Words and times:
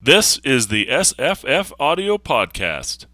This 0.00 0.38
is 0.44 0.68
the 0.68 0.86
SFF 0.86 1.72
Audio 1.80 2.18
Podcast. 2.18 3.06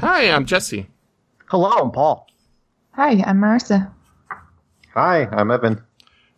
Hi, 0.00 0.30
I'm 0.30 0.44
Jesse. 0.44 0.90
Hello, 1.46 1.70
I'm 1.70 1.92
Paul. 1.92 2.26
Hi, 2.90 3.22
I'm 3.26 3.40
Marissa. 3.40 3.90
Hi, 4.92 5.24
I'm 5.32 5.50
Evan. 5.50 5.82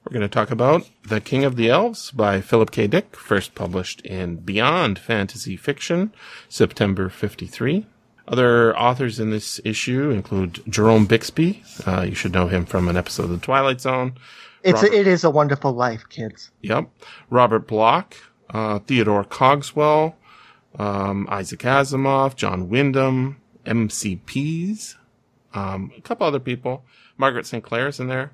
We're 0.06 0.20
going 0.20 0.22
to 0.22 0.28
talk 0.28 0.52
about 0.52 0.88
The 1.08 1.20
King 1.20 1.42
of 1.44 1.56
the 1.56 1.68
Elves 1.68 2.12
by 2.12 2.40
Philip 2.40 2.70
K. 2.70 2.86
Dick, 2.86 3.16
first 3.16 3.56
published 3.56 4.00
in 4.02 4.36
Beyond 4.36 5.00
Fantasy 5.00 5.56
Fiction, 5.56 6.12
September 6.48 7.08
53. 7.08 7.84
Other 8.28 8.78
authors 8.78 9.18
in 9.18 9.30
this 9.30 9.60
issue 9.64 10.10
include 10.10 10.62
Jerome 10.68 11.06
Bixby. 11.06 11.64
Uh, 11.84 12.02
you 12.02 12.14
should 12.14 12.32
know 12.32 12.46
him 12.46 12.66
from 12.66 12.86
an 12.86 12.96
episode 12.96 13.24
of 13.24 13.30
The 13.30 13.38
Twilight 13.38 13.80
Zone. 13.80 14.14
It's 14.62 14.80
Robert- 14.80 14.94
a, 14.94 15.00
it 15.00 15.06
is 15.08 15.24
a 15.24 15.30
wonderful 15.30 15.72
life, 15.72 16.04
kids. 16.08 16.52
Yep. 16.62 16.88
Robert 17.28 17.66
Bloch, 17.66 18.14
uh, 18.50 18.78
Theodore 18.78 19.24
Cogswell, 19.24 20.14
um, 20.78 21.26
Isaac 21.28 21.60
Asimov, 21.60 22.36
John 22.36 22.68
Wyndham, 22.68 23.40
MCPs, 23.64 24.94
um, 25.52 25.90
a 25.98 26.00
couple 26.00 26.28
other 26.28 26.38
people. 26.38 26.84
Margaret 27.18 27.44
St. 27.46 27.64
Clair's 27.64 27.98
in 27.98 28.06
there. 28.06 28.30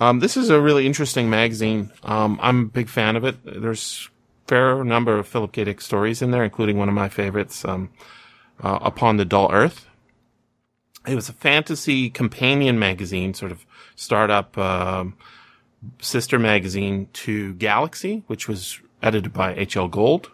Um, 0.00 0.20
this 0.20 0.36
is 0.36 0.48
a 0.48 0.60
really 0.60 0.86
interesting 0.86 1.28
magazine. 1.28 1.90
Um, 2.02 2.38
I'm 2.40 2.62
a 2.62 2.66
big 2.66 2.88
fan 2.88 3.16
of 3.16 3.24
it. 3.24 3.36
There's 3.44 4.08
a 4.44 4.48
fair 4.48 4.84
number 4.84 5.18
of 5.18 5.26
Philip 5.26 5.52
K. 5.52 5.64
Dick 5.64 5.80
stories 5.80 6.22
in 6.22 6.30
there, 6.30 6.44
including 6.44 6.78
one 6.78 6.88
of 6.88 6.94
my 6.94 7.08
favorites, 7.08 7.64
um, 7.64 7.90
uh, 8.62 8.78
Upon 8.82 9.16
the 9.16 9.24
Dull 9.24 9.50
Earth. 9.52 9.86
It 11.06 11.14
was 11.14 11.28
a 11.28 11.32
fantasy 11.32 12.10
companion 12.10 12.78
magazine, 12.78 13.34
sort 13.34 13.50
of 13.50 13.66
startup, 13.96 14.56
um, 14.56 15.16
sister 16.00 16.38
magazine 16.38 17.08
to 17.12 17.54
Galaxy, 17.54 18.22
which 18.26 18.48
was 18.48 18.80
edited 19.02 19.32
by 19.32 19.54
H.L. 19.54 19.88
Gold, 19.88 20.30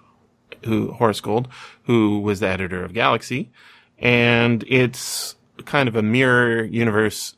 who, 0.65 0.93
Horace 0.93 1.21
Gold, 1.21 1.49
who 1.85 2.19
was 2.21 2.41
the 2.41 2.49
editor 2.49 2.85
of 2.85 2.93
Galaxy. 2.93 3.51
And 3.99 4.65
it's 4.67 5.37
kind 5.65 5.89
of 5.89 5.97
a 5.97 6.03
mirror 6.03 6.65
universe 6.65 7.37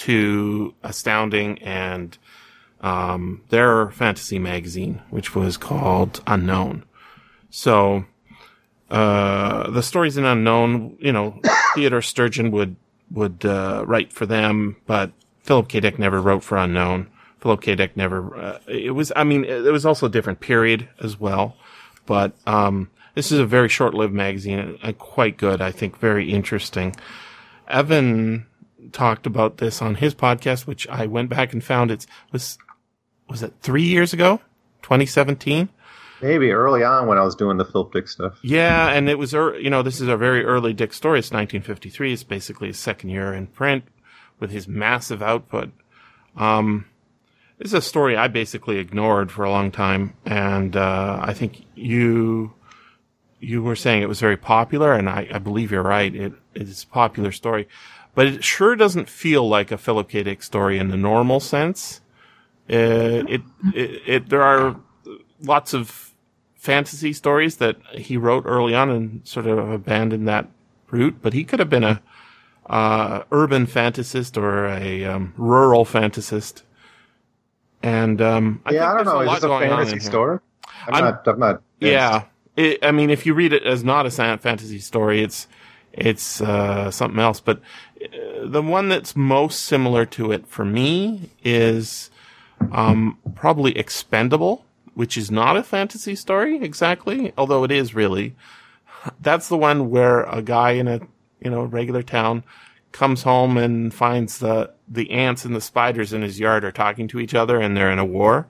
to 0.00 0.74
Astounding 0.82 1.58
and, 1.58 2.16
um, 2.80 3.42
their 3.50 3.90
fantasy 3.90 4.38
magazine, 4.38 5.02
which 5.10 5.34
was 5.34 5.58
called 5.58 6.22
Unknown. 6.26 6.84
So, 7.50 8.06
uh, 8.90 9.70
the 9.70 9.82
stories 9.82 10.16
in 10.16 10.24
Unknown, 10.24 10.96
you 11.00 11.12
know, 11.12 11.38
Theodore 11.74 12.00
Sturgeon 12.00 12.50
would, 12.50 12.76
would, 13.10 13.44
uh, 13.44 13.84
write 13.86 14.10
for 14.10 14.24
them, 14.24 14.76
but 14.86 15.12
Philip 15.42 15.68
K. 15.68 15.80
Dick 15.80 15.98
never 15.98 16.22
wrote 16.22 16.42
for 16.42 16.56
Unknown. 16.56 17.08
Philip 17.40 17.60
K. 17.60 17.74
Dick 17.74 17.94
never, 17.94 18.34
uh, 18.34 18.58
it 18.68 18.92
was, 18.92 19.12
I 19.14 19.24
mean, 19.24 19.44
it 19.44 19.70
was 19.72 19.84
also 19.84 20.06
a 20.06 20.10
different 20.10 20.40
period 20.40 20.88
as 20.98 21.20
well, 21.20 21.56
but, 22.06 22.32
um, 22.46 22.88
this 23.14 23.30
is 23.30 23.38
a 23.38 23.44
very 23.44 23.68
short-lived 23.68 24.14
magazine 24.14 24.78
and 24.82 24.98
quite 24.98 25.36
good. 25.36 25.60
I 25.60 25.72
think 25.72 25.98
very 25.98 26.32
interesting. 26.32 26.96
Evan 27.68 28.46
talked 28.92 29.26
about 29.26 29.58
this 29.58 29.80
on 29.80 29.96
his 29.96 30.14
podcast, 30.14 30.66
which 30.66 30.88
I 30.88 31.06
went 31.06 31.28
back 31.28 31.52
and 31.52 31.62
found 31.62 31.90
it 31.90 32.06
was, 32.32 32.58
was 33.28 33.42
it 33.42 33.54
three 33.60 33.84
years 33.84 34.12
ago? 34.12 34.40
2017? 34.82 35.68
Maybe 36.22 36.50
early 36.50 36.84
on 36.84 37.06
when 37.06 37.16
I 37.16 37.22
was 37.22 37.34
doing 37.34 37.56
the 37.56 37.64
Philip 37.64 37.92
Dick 37.92 38.08
stuff. 38.08 38.38
Yeah, 38.42 38.88
and 38.88 39.08
it 39.08 39.18
was, 39.18 39.32
you 39.32 39.70
know, 39.70 39.82
this 39.82 40.00
is 40.00 40.08
a 40.08 40.16
very 40.16 40.44
early 40.44 40.74
Dick 40.74 40.92
story. 40.92 41.18
It's 41.18 41.30
1953. 41.30 42.12
It's 42.12 42.24
basically 42.24 42.68
his 42.68 42.78
second 42.78 43.08
year 43.08 43.32
in 43.32 43.46
print 43.46 43.84
with 44.38 44.50
his 44.50 44.68
massive 44.68 45.22
output. 45.22 45.70
Um, 46.36 46.86
this 47.58 47.68
is 47.68 47.74
a 47.74 47.82
story 47.82 48.16
I 48.16 48.28
basically 48.28 48.78
ignored 48.78 49.30
for 49.30 49.44
a 49.44 49.50
long 49.50 49.70
time, 49.70 50.14
and 50.24 50.76
uh, 50.76 51.18
I 51.20 51.34
think 51.34 51.64
you 51.74 52.54
you 53.38 53.62
were 53.62 53.76
saying 53.76 54.02
it 54.02 54.08
was 54.08 54.20
very 54.20 54.36
popular, 54.36 54.94
and 54.94 55.08
I, 55.08 55.28
I 55.32 55.38
believe 55.38 55.70
you're 55.70 55.82
right. 55.82 56.14
It 56.14 56.32
it 56.54 56.68
is 56.68 56.84
a 56.84 56.86
popular 56.86 57.32
story, 57.32 57.68
but 58.14 58.26
it 58.26 58.44
sure 58.44 58.76
doesn't 58.76 59.08
feel 59.08 59.48
like 59.48 59.70
a 59.70 59.78
Philip 59.78 60.08
K. 60.08 60.22
Dick 60.22 60.42
story 60.42 60.78
in 60.78 60.88
the 60.88 60.96
normal 60.96 61.40
sense. 61.40 62.00
Uh, 62.68 63.24
it, 63.28 63.40
it 63.74 64.02
it 64.06 64.28
there 64.28 64.42
are 64.42 64.76
lots 65.42 65.74
of 65.74 66.14
fantasy 66.54 67.12
stories 67.12 67.56
that 67.56 67.76
he 67.94 68.16
wrote 68.16 68.44
early 68.46 68.74
on 68.74 68.90
and 68.90 69.26
sort 69.26 69.46
of 69.46 69.58
abandoned 69.70 70.28
that 70.28 70.46
route, 70.90 71.16
but 71.22 71.32
he 71.32 71.42
could 71.42 71.58
have 71.58 71.70
been 71.70 71.84
a 71.84 72.02
uh, 72.68 73.22
urban 73.32 73.66
fantasist 73.66 74.36
or 74.36 74.66
a 74.66 75.04
um, 75.04 75.34
rural 75.36 75.84
fantasist. 75.84 76.62
And 77.82 78.20
um, 78.20 78.60
I 78.66 78.72
yeah, 78.72 78.92
I 78.92 78.96
don't 78.96 79.06
know. 79.06 79.20
Is 79.22 79.40
this 79.40 79.44
a 79.44 79.58
fantasy 79.58 79.98
story? 80.00 80.38
I'm, 80.86 80.94
I'm- 80.94 81.04
not. 81.04 81.28
I'm 81.28 81.38
not. 81.38 81.62
Yeah. 81.80 82.24
It, 82.56 82.84
I 82.84 82.92
mean, 82.92 83.10
if 83.10 83.24
you 83.24 83.32
read 83.32 83.52
it 83.52 83.64
as 83.64 83.82
not 83.82 84.06
a 84.06 84.10
science 84.10 84.42
fantasy 84.42 84.80
story, 84.80 85.22
it's, 85.22 85.46
it's, 85.92 86.40
uh, 86.40 86.90
something 86.90 87.20
else. 87.20 87.40
But 87.40 87.60
uh, 88.02 88.46
the 88.46 88.62
one 88.62 88.88
that's 88.88 89.16
most 89.16 89.60
similar 89.64 90.06
to 90.06 90.32
it 90.32 90.46
for 90.46 90.64
me 90.64 91.30
is, 91.44 92.10
um, 92.72 93.18
probably 93.34 93.76
Expendable, 93.76 94.64
which 94.94 95.16
is 95.16 95.30
not 95.30 95.56
a 95.56 95.62
fantasy 95.62 96.14
story 96.14 96.62
exactly, 96.62 97.32
although 97.38 97.64
it 97.64 97.70
is 97.70 97.94
really. 97.94 98.34
That's 99.20 99.48
the 99.48 99.56
one 99.56 99.90
where 99.90 100.24
a 100.24 100.42
guy 100.42 100.72
in 100.72 100.88
a, 100.88 101.00
you 101.40 101.50
know, 101.50 101.62
regular 101.62 102.02
town 102.02 102.44
comes 102.92 103.22
home 103.22 103.56
and 103.56 103.94
finds 103.94 104.38
the, 104.38 104.72
the 104.88 105.10
ants 105.10 105.44
and 105.44 105.54
the 105.54 105.60
spiders 105.60 106.12
in 106.12 106.22
his 106.22 106.40
yard 106.40 106.64
are 106.64 106.72
talking 106.72 107.08
to 107.08 107.20
each 107.20 107.34
other 107.34 107.60
and 107.60 107.76
they're 107.76 107.90
in 107.90 107.98
a 107.98 108.04
war 108.04 108.48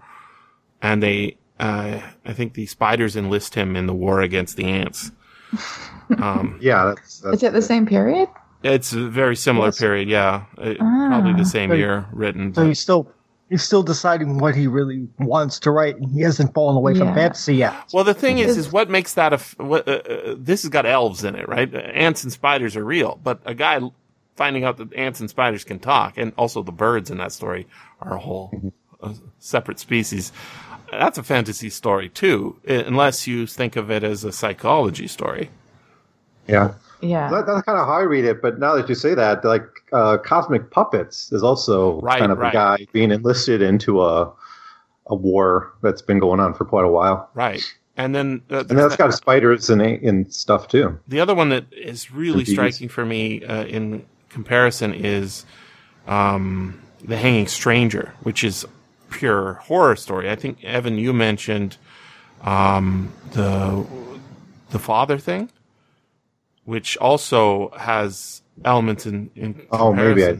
and 0.82 1.02
they 1.02 1.36
uh, 1.60 2.00
I 2.24 2.32
think 2.32 2.54
the 2.54 2.64
spiders 2.66 3.16
enlist 3.16 3.54
him 3.54 3.76
in 3.76 3.86
the 3.86 3.92
war 3.92 4.22
against 4.22 4.56
the 4.56 4.64
ants. 4.64 5.12
Um, 6.18 6.58
Yeah, 6.60 6.86
that's. 6.86 7.20
that's 7.20 7.36
Is 7.36 7.42
it 7.44 7.52
the 7.52 7.62
same 7.62 7.86
period? 7.86 8.28
it's 8.64 8.92
a 8.92 9.08
very 9.08 9.36
similar 9.36 9.68
Yes. 9.68 9.78
period, 9.78 10.08
yeah. 10.08 10.42
Uh, 10.58 10.74
Ah. 10.80 11.08
Probably 11.08 11.34
the 11.34 11.44
same 11.48 11.70
So- 11.70 11.76
year 11.76 12.06
written. 12.12 12.52
So 12.54 12.62
but- 12.62 12.68
he's 12.68 12.80
still 12.80 13.10
he's 13.48 13.62
still 13.64 13.82
deciding 13.82 14.38
what 14.38 14.54
he 14.54 14.66
really 14.68 15.08
wants 15.18 15.58
to 15.60 15.70
write, 15.72 15.96
and 15.96 16.08
he 16.12 16.20
hasn't 16.22 16.54
fallen 16.54 16.76
away 16.76 16.94
from 16.94 17.12
fantasy 17.14 17.56
yet. 17.56 17.74
well, 17.92 18.04
the 18.04 18.14
thing 18.14 18.38
is, 18.38 18.50
Is- 18.52 18.66
is 18.66 18.72
what 18.72 18.88
makes 18.90 19.14
that 19.14 19.32
a 19.32 19.36
f- 19.36 19.56
what, 19.58 19.88
uh, 19.88 19.92
uh, 19.92 20.34
this 20.38 20.62
has 20.62 20.68
got 20.68 20.86
elves 20.86 21.24
in 21.24 21.34
it, 21.34 21.48
right? 21.48 21.72
Uh, 21.74 21.78
Ants 21.78 22.22
and 22.22 22.32
spiders 22.32 22.76
are 22.76 22.84
real, 22.84 23.18
but 23.24 23.40
a 23.44 23.54
guy 23.54 23.80
finding 24.36 24.62
out 24.64 24.76
that 24.78 24.92
ants 24.94 25.18
and 25.20 25.28
spiders 25.28 25.64
can 25.64 25.78
talk, 25.80 26.14
and 26.16 26.32
also 26.38 26.62
the 26.62 26.70
birds 26.72 27.10
in 27.10 27.18
that 27.18 27.32
story 27.32 27.66
are 28.00 28.14
a 28.14 28.18
whole 28.20 28.72
uh, 29.02 29.12
separate 29.38 29.78
species. 29.80 30.32
That's 30.90 31.18
a 31.18 31.22
fantasy 31.22 31.70
story 31.70 32.08
too, 32.08 32.56
unless 32.66 33.26
you 33.26 33.46
think 33.46 33.76
of 33.76 33.90
it 33.90 34.02
as 34.04 34.24
a 34.24 34.32
psychology 34.32 35.06
story. 35.06 35.50
yeah. 36.48 36.74
Yeah. 37.02 37.30
That, 37.30 37.46
that's 37.46 37.62
kind 37.62 37.78
of 37.78 37.86
how 37.86 37.94
I 37.94 38.00
read 38.02 38.26
it. 38.26 38.42
But 38.42 38.58
now 38.58 38.74
that 38.74 38.86
you 38.88 38.94
say 38.94 39.14
that, 39.14 39.42
like 39.42 39.64
uh, 39.90 40.18
Cosmic 40.18 40.70
Puppets 40.70 41.32
is 41.32 41.42
also 41.42 41.98
Right, 42.02 42.18
kind 42.18 42.30
of 42.30 42.36
right. 42.36 42.50
a 42.50 42.52
guy 42.52 42.86
being 42.92 43.10
enlisted 43.10 43.62
into 43.62 44.02
a 44.02 44.30
a 45.06 45.14
war 45.14 45.72
that's 45.82 46.02
been 46.02 46.18
going 46.18 46.40
on 46.40 46.52
for 46.54 46.64
quite 46.66 46.84
a 46.84 46.88
while, 46.90 47.30
Right. 47.34 47.64
And 47.96 48.14
then 48.14 48.42
uh, 48.50 48.58
and 48.58 48.68
there's 48.68 48.80
that's 48.82 48.96
that- 48.96 48.98
got 48.98 49.14
spiders 49.14 49.70
and 49.70 49.80
and 49.80 50.32
stuff 50.32 50.68
too. 50.68 50.98
the 51.08 51.20
other 51.20 51.34
one 51.34 51.48
that 51.48 51.64
is 51.72 52.10
really 52.12 52.44
striking 52.44 52.88
for 52.90 53.04
me 53.06 53.42
uh, 53.44 53.64
in 53.64 54.04
comparison 54.28 54.92
is 54.94 55.46
um, 56.06 56.80
the 57.02 57.16
Hanging 57.16 57.46
Stranger, 57.48 58.12
which 58.24 58.44
is 58.44 58.66
pure 59.10 59.54
horror 59.54 59.96
story. 59.96 60.30
I 60.30 60.36
think 60.36 60.64
Evan, 60.64 60.96
you 60.98 61.12
mentioned 61.12 61.76
um, 62.42 63.12
the 63.32 63.84
the 64.70 64.78
father 64.78 65.18
thing, 65.18 65.50
which 66.64 66.96
also 66.98 67.70
has 67.76 68.42
elements 68.64 69.06
in, 69.06 69.30
in 69.34 69.66
Oh, 69.72 69.92
maybe 69.92 70.24
I- 70.24 70.38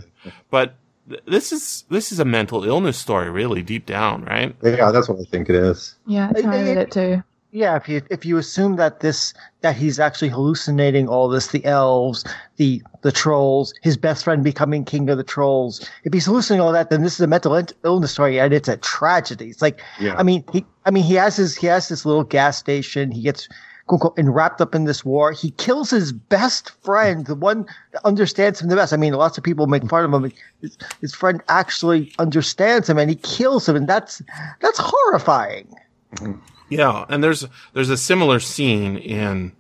But 0.51 0.75
th- 1.09 1.23
this 1.27 1.53
is 1.53 1.85
this 1.91 2.13
is 2.13 2.21
a 2.21 2.25
mental 2.25 2.65
illness 2.65 2.97
story, 2.97 3.31
really 3.31 3.63
deep 3.63 3.87
down, 3.87 4.25
right? 4.25 4.55
Yeah, 4.63 4.91
that's 4.93 5.09
what 5.09 5.19
I 5.21 5.25
think 5.25 5.49
it 5.51 5.57
is. 5.57 5.97
yeah, 6.07 6.29
that's 6.33 6.45
how 6.45 6.53
I 6.53 6.57
It- 6.59 6.65
read 6.69 6.79
it 6.79 6.91
too. 6.91 7.23
Yeah, 7.53 7.75
if 7.77 7.89
you 7.89 8.03
if 8.11 8.25
you 8.25 8.39
assume 8.39 8.77
that 8.77 9.01
this 9.01 9.35
that 9.63 9.75
he's 9.75 9.99
actually 9.99 10.29
hallucinating 10.29 11.09
all 11.09 11.29
this, 11.29 11.49
the 11.49 11.65
elves, 11.65 12.25
the 12.59 12.81
the 13.03 13.11
trolls, 13.11 13.75
his 13.83 13.97
best 13.97 14.23
friend 14.23 14.45
becoming 14.45 14.85
king 14.85 15.11
of 15.11 15.17
the 15.17 15.25
trolls. 15.25 15.85
If 16.05 16.13
he's 16.13 16.27
hallucinating 16.27 16.65
all 16.65 16.73
that, 16.73 16.91
then 16.91 17.03
this 17.03 17.15
is 17.15 17.21
a 17.21 17.27
mental 17.27 17.61
illness 17.85 18.13
story, 18.13 18.39
and 18.39 18.55
it's 18.55 18.69
a 18.69 18.77
tragedy. 18.77 19.49
It's 19.49 19.63
like, 19.63 19.81
Yeah. 19.99 20.15
I 20.17 20.23
mean, 20.23 20.45
he, 20.53 20.65
I 20.87 20.93
mean, 20.93 21.03
he 21.03 21.15
has 21.15 21.37
his 21.37 21.57
he 21.57 21.67
has 21.67 21.89
this 21.89 22.07
little 22.07 22.23
gas 22.23 22.57
station. 22.57 23.11
He 23.11 23.23
gets 23.23 23.49
quote, 23.87 24.17
and 24.17 24.33
wrapped 24.33 24.61
up 24.61 24.75
in 24.75 24.85
this 24.85 25.05
war. 25.05 25.33
He 25.33 25.51
kills 25.53 25.91
his 25.91 26.13
best 26.13 26.71
friend, 26.85 27.27
the 27.27 27.35
one 27.35 27.67
that 27.93 28.05
understands 28.05 28.61
him 28.61 28.69
the 28.69 28.77
best. 28.77 28.93
I 28.93 28.97
mean, 28.97 29.15
lots 29.15 29.37
of 29.37 29.43
people 29.43 29.67
make 29.67 29.89
fun 29.89 30.05
of 30.05 30.13
him. 30.13 30.33
His, 30.61 30.79
his 31.01 31.15
friend 31.15 31.43
actually 31.49 32.13
understands 32.21 32.89
him, 32.89 32.99
and 32.99 33.11
he 33.11 33.17
kills 33.17 33.69
him, 33.69 33.75
and 33.75 33.89
that's 33.89 34.23
that's 34.61 34.79
horrifying. 34.81 35.67
Mm-hmm. 36.15 36.39
Yeah, 36.71 37.05
and 37.09 37.23
there's 37.23 37.47
there's 37.75 37.91
a 37.91 37.97
similar 37.97 38.41
scene 38.41 38.97
in 38.97 39.53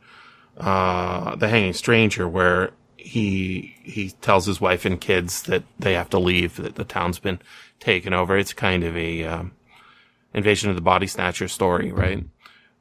uh, 0.56 1.36
the 1.36 1.48
Hanging 1.48 1.72
Stranger, 1.72 2.28
where 2.28 2.70
he 2.96 3.74
he 3.82 4.10
tells 4.22 4.46
his 4.46 4.60
wife 4.60 4.84
and 4.84 5.00
kids 5.00 5.42
that 5.42 5.64
they 5.78 5.94
have 5.94 6.08
to 6.10 6.18
leave, 6.18 6.56
that 6.56 6.76
the 6.76 6.84
town's 6.84 7.18
been 7.18 7.40
taken 7.80 8.14
over. 8.14 8.38
It's 8.38 8.52
kind 8.52 8.84
of 8.84 8.96
a 8.96 9.24
um, 9.24 9.52
invasion 10.32 10.70
of 10.70 10.76
the 10.76 10.82
body 10.82 11.06
snatcher 11.06 11.48
story, 11.48 11.92
right? 11.92 12.24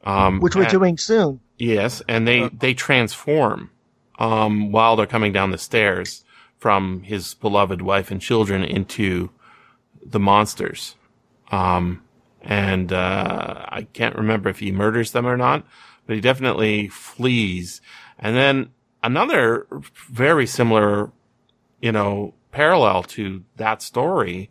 Um, 0.03 0.39
which 0.39 0.55
we're 0.55 0.63
and- 0.63 0.71
doing 0.71 0.97
soon. 0.97 1.41
Yes, 1.57 2.01
and 2.07 2.25
they 2.25 2.47
they 2.49 2.73
transform 2.73 3.71
um, 4.17 4.71
while 4.71 4.95
they're 4.95 5.05
coming 5.05 5.33
down 5.33 5.51
the 5.51 5.57
stairs 5.57 6.23
from 6.57 7.01
his 7.03 7.33
beloved 7.33 7.81
wife 7.81 8.11
and 8.11 8.21
children 8.21 8.63
into 8.63 9.29
the 10.05 10.19
monsters. 10.19 10.95
Um, 11.51 12.03
and 12.41 12.91
uh, 12.93 13.65
I 13.69 13.83
can't 13.93 14.15
remember 14.15 14.49
if 14.49 14.59
he 14.59 14.71
murders 14.71 15.11
them 15.11 15.25
or 15.25 15.37
not, 15.37 15.65
but 16.05 16.15
he 16.15 16.21
definitely 16.21 16.87
flees. 16.87 17.81
And 18.17 18.35
then 18.35 18.71
another 19.03 19.67
very 20.07 20.45
similar, 20.45 21.11
you 21.81 21.91
know, 21.91 22.33
parallel 22.51 23.03
to 23.03 23.43
that 23.57 23.81
story 23.81 24.49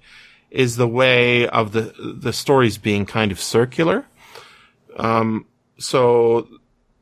is 0.50 0.76
the 0.76 0.88
way 0.88 1.46
of 1.48 1.72
the 1.72 1.94
the 1.98 2.32
stories 2.32 2.78
being 2.78 3.04
kind 3.04 3.32
of 3.32 3.40
circular. 3.40 4.06
Um, 4.96 5.46
so 5.78 6.48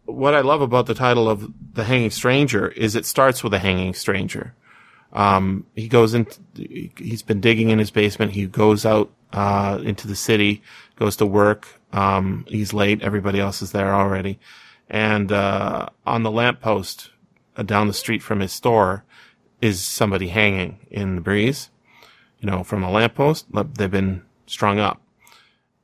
what 0.05 0.35
I 0.35 0.41
love 0.41 0.61
about 0.61 0.87
the 0.87 0.94
title 0.94 1.29
of 1.29 1.53
The 1.75 1.85
Hanging 1.85 2.11
Stranger 2.11 2.69
is 2.69 2.94
it 2.94 3.06
starts 3.06 3.43
with 3.43 3.55
a 3.55 3.59
hanging 3.59 3.94
stranger. 3.94 4.55
Um, 5.17 5.67
he 5.75 5.89
goes 5.89 6.15
in, 6.15 6.27
he's 6.55 7.23
been 7.23 7.41
digging 7.41 7.71
in 7.71 7.79
his 7.79 7.91
basement. 7.91 8.33
He 8.33 8.47
goes 8.47 8.87
out, 8.87 9.11
uh, 9.33 9.81
into 9.83 10.07
the 10.07 10.15
city, 10.15 10.63
goes 10.97 11.17
to 11.17 11.27
work. 11.27 11.81
Um, 11.93 12.45
he's 12.49 12.73
late. 12.73 13.03
Everybody 13.03 13.41
else 13.41 13.63
is 13.63 13.73
there 13.73 13.95
already. 13.95 14.39
And, 14.89 15.33
uh, 15.33 15.89
on 16.07 16.23
the 16.23 16.31
lamppost 16.31 17.11
uh, 17.57 17.63
down 17.63 17.89
the 17.89 17.95
street 17.95 18.23
from 18.23 18.41
his 18.41 18.53
store 18.53 19.05
is 19.61 19.83
somebody 19.83 20.29
hanging 20.29 20.79
in 20.91 21.17
the 21.17 21.21
breeze, 21.21 21.71
you 22.39 22.49
know, 22.49 22.62
from 22.62 22.85
a 22.85 22.91
lamppost. 22.91 23.47
They've 23.53 23.91
been 23.91 24.23
strung 24.47 24.79
up 24.79 25.01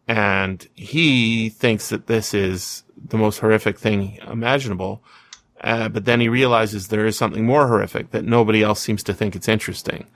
and 0.09 0.67
he 0.75 1.49
thinks 1.49 1.89
that 1.89 2.07
this 2.07 2.35
is 2.35 2.85
the 3.09 3.17
most 3.17 3.39
horrific 3.39 3.79
thing 3.79 4.19
imaginable. 4.29 5.03
Uh, 5.63 5.89
but 5.89 6.05
then 6.05 6.21
he 6.21 6.29
realizes 6.29 6.89
there 6.89 7.07
is 7.07 7.17
something 7.17 7.45
more 7.45 7.69
horrific 7.69 8.11
that 8.11 8.25
nobody 8.25 8.63
else 8.63 8.81
seems 8.81 9.03
to 9.05 9.15
think 9.15 9.37
it's 9.37 9.49
interesting 9.49 10.07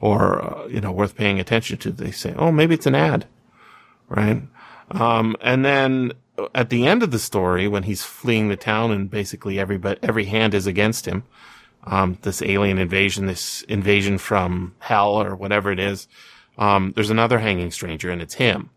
or, 0.00 0.42
uh, 0.42 0.66
you 0.66 0.80
know, 0.80 0.90
worth 0.90 1.14
paying 1.14 1.38
attention 1.38 1.78
to. 1.78 1.90
They 1.90 2.10
say, 2.10 2.34
oh, 2.36 2.50
maybe 2.50 2.74
it's 2.74 2.86
an 2.86 2.94
ad, 2.94 3.26
right? 4.08 4.42
Um, 4.90 5.36
and 5.40 5.64
then 5.64 6.12
at 6.54 6.70
the 6.70 6.86
end 6.86 7.02
of 7.02 7.12
the 7.12 7.18
story, 7.18 7.68
when 7.68 7.84
he's 7.84 8.02
fleeing 8.02 8.48
the 8.48 8.56
town 8.56 8.90
and 8.90 9.10
basically 9.10 9.58
every, 9.58 9.80
every 10.02 10.24
hand 10.24 10.54
is 10.54 10.66
against 10.66 11.06
him, 11.06 11.22
um, 11.84 12.18
this 12.22 12.42
alien 12.42 12.78
invasion, 12.78 13.26
this 13.26 13.62
invasion 13.62 14.18
from 14.18 14.74
hell 14.80 15.22
or 15.22 15.36
whatever 15.36 15.70
it 15.70 15.78
is, 15.78 16.08
um, 16.58 16.92
there's 16.94 17.10
another 17.10 17.38
hanging 17.38 17.70
stranger 17.70 18.10
and 18.10 18.20
it's 18.20 18.34
him 18.34 18.70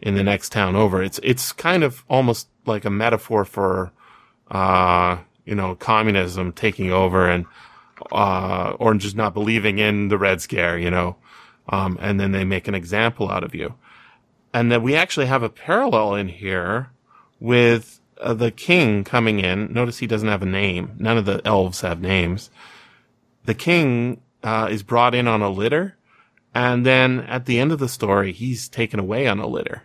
in 0.00 0.14
the 0.14 0.22
next 0.22 0.50
town 0.50 0.76
over. 0.76 1.02
It's 1.02 1.18
it's 1.22 1.52
kind 1.52 1.82
of 1.82 2.04
almost 2.08 2.48
like 2.66 2.84
a 2.84 2.90
metaphor 2.90 3.44
for 3.44 3.92
uh 4.50 5.18
you 5.48 5.54
know 5.54 5.74
communism 5.74 6.52
taking 6.52 6.92
over 6.92 7.28
and 7.28 7.46
uh 8.12 8.76
or 8.78 8.94
just 8.94 9.16
not 9.16 9.34
believing 9.34 9.78
in 9.78 10.08
the 10.08 10.18
red 10.18 10.40
scare, 10.40 10.78
you 10.78 10.90
know. 10.90 11.16
Um 11.68 11.98
and 12.00 12.20
then 12.20 12.32
they 12.32 12.44
make 12.44 12.68
an 12.68 12.74
example 12.74 13.30
out 13.30 13.44
of 13.44 13.54
you. 13.54 13.74
And 14.52 14.70
then 14.72 14.82
we 14.82 14.94
actually 14.94 15.26
have 15.26 15.42
a 15.42 15.48
parallel 15.50 16.14
in 16.14 16.28
here 16.28 16.90
with 17.38 18.00
uh, 18.20 18.34
the 18.34 18.50
king 18.50 19.04
coming 19.04 19.40
in. 19.40 19.72
Notice 19.72 19.98
he 19.98 20.06
doesn't 20.06 20.28
have 20.28 20.42
a 20.42 20.46
name. 20.46 20.92
None 20.98 21.18
of 21.18 21.26
the 21.26 21.40
elves 21.44 21.82
have 21.82 22.00
names. 22.00 22.50
The 23.44 23.54
king 23.54 24.22
uh, 24.42 24.68
is 24.70 24.82
brought 24.82 25.14
in 25.14 25.28
on 25.28 25.42
a 25.42 25.50
litter, 25.50 25.96
and 26.54 26.84
then 26.84 27.20
at 27.20 27.46
the 27.46 27.60
end 27.60 27.72
of 27.72 27.78
the 27.78 27.88
story, 27.88 28.32
he's 28.32 28.68
taken 28.68 28.98
away 28.98 29.26
on 29.26 29.38
a 29.38 29.46
litter 29.46 29.82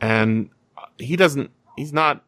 and 0.00 0.50
he 0.98 1.16
doesn't 1.16 1.50
he's 1.76 1.92
not 1.92 2.24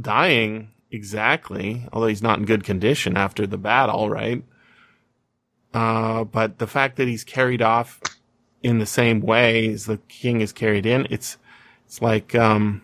dying 0.00 0.70
exactly. 0.96 1.86
Although 1.92 2.08
he's 2.08 2.22
not 2.22 2.38
in 2.38 2.44
good 2.44 2.64
condition 2.64 3.16
after 3.16 3.46
the 3.46 3.58
battle 3.58 4.10
right? 4.10 4.42
Uh 5.72 6.24
but 6.24 6.58
the 6.58 6.66
fact 6.66 6.96
that 6.96 7.06
he's 7.06 7.24
carried 7.24 7.62
off 7.62 8.00
in 8.62 8.78
the 8.78 8.86
same 8.86 9.20
way 9.20 9.68
as 9.72 9.86
the 9.86 9.98
king 10.08 10.40
is 10.40 10.52
carried 10.52 10.86
in 10.86 11.06
it's 11.10 11.36
it's 11.84 12.02
like 12.02 12.34
um 12.34 12.82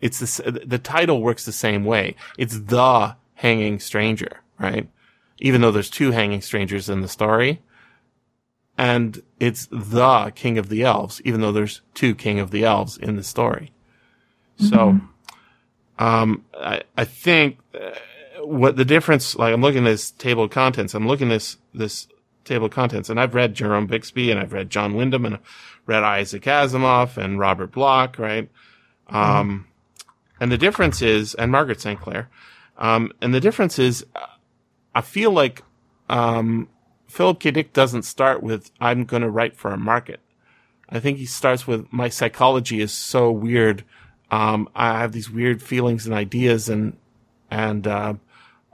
it's 0.00 0.20
the 0.20 0.60
the 0.64 0.78
title 0.78 1.22
works 1.22 1.44
the 1.44 1.52
same 1.52 1.84
way. 1.84 2.14
It's 2.38 2.58
the 2.58 3.16
hanging 3.34 3.80
stranger 3.80 4.42
right? 4.62 4.88
Even 5.40 5.60
though 5.60 5.72
there's 5.72 5.90
two 5.90 6.12
hanging 6.12 6.40
strangers 6.40 6.88
in 6.88 7.00
the 7.00 7.08
story. 7.08 7.60
And 8.78 9.22
it's 9.38 9.68
the 9.70 10.32
king 10.34 10.56
of 10.56 10.70
the 10.70 10.82
elves, 10.82 11.20
even 11.24 11.40
though 11.42 11.52
there's 11.52 11.82
two 11.94 12.14
king 12.14 12.38
of 12.38 12.50
the 12.50 12.64
elves 12.64 12.96
in 12.96 13.16
the 13.16 13.22
story. 13.22 13.72
So, 14.56 15.00
um, 15.98 16.44
I, 16.54 16.82
I 16.96 17.04
think 17.04 17.58
uh, 17.74 17.90
what 18.44 18.76
the 18.76 18.84
difference, 18.84 19.36
like 19.36 19.52
I'm 19.52 19.62
looking 19.62 19.86
at 19.86 19.90
this 19.90 20.10
table 20.10 20.44
of 20.44 20.50
contents, 20.50 20.94
I'm 20.94 21.06
looking 21.06 21.28
at 21.28 21.34
this, 21.34 21.56
this 21.74 22.08
table 22.44 22.66
of 22.66 22.72
contents 22.72 23.08
and 23.08 23.20
I've 23.20 23.34
read 23.34 23.54
Jerome 23.54 23.86
Bixby 23.86 24.30
and 24.30 24.40
I've 24.40 24.52
read 24.52 24.70
John 24.70 24.94
Wyndham 24.94 25.24
and 25.24 25.38
read 25.86 26.02
Isaac 26.02 26.42
Asimov 26.42 27.16
and 27.16 27.38
Robert 27.38 27.72
Bloch, 27.72 28.18
right? 28.18 28.48
Um, 29.08 29.66
and 30.40 30.50
the 30.50 30.58
difference 30.58 31.02
is, 31.02 31.34
and 31.34 31.52
Margaret 31.52 31.80
St. 31.80 32.00
Clair, 32.00 32.28
um, 32.78 33.12
and 33.20 33.34
the 33.34 33.40
difference 33.40 33.78
is, 33.78 34.04
I 34.94 35.00
feel 35.00 35.30
like, 35.30 35.62
um, 36.08 36.68
Philip 37.06 37.40
K. 37.40 37.50
Dick 37.50 37.72
doesn't 37.72 38.02
start 38.04 38.42
with, 38.42 38.70
I'm 38.80 39.04
going 39.04 39.22
to 39.22 39.30
write 39.30 39.56
for 39.56 39.70
a 39.70 39.76
market. 39.76 40.20
I 40.88 40.98
think 40.98 41.18
he 41.18 41.26
starts 41.26 41.66
with, 41.66 41.86
my 41.92 42.08
psychology 42.08 42.80
is 42.80 42.92
so 42.92 43.30
weird. 43.30 43.84
Um, 44.32 44.68
I 44.74 44.98
have 44.98 45.12
these 45.12 45.30
weird 45.30 45.62
feelings 45.62 46.06
and 46.06 46.14
ideas 46.14 46.68
and, 46.68 46.96
and, 47.50 47.86
uh, 47.86 48.14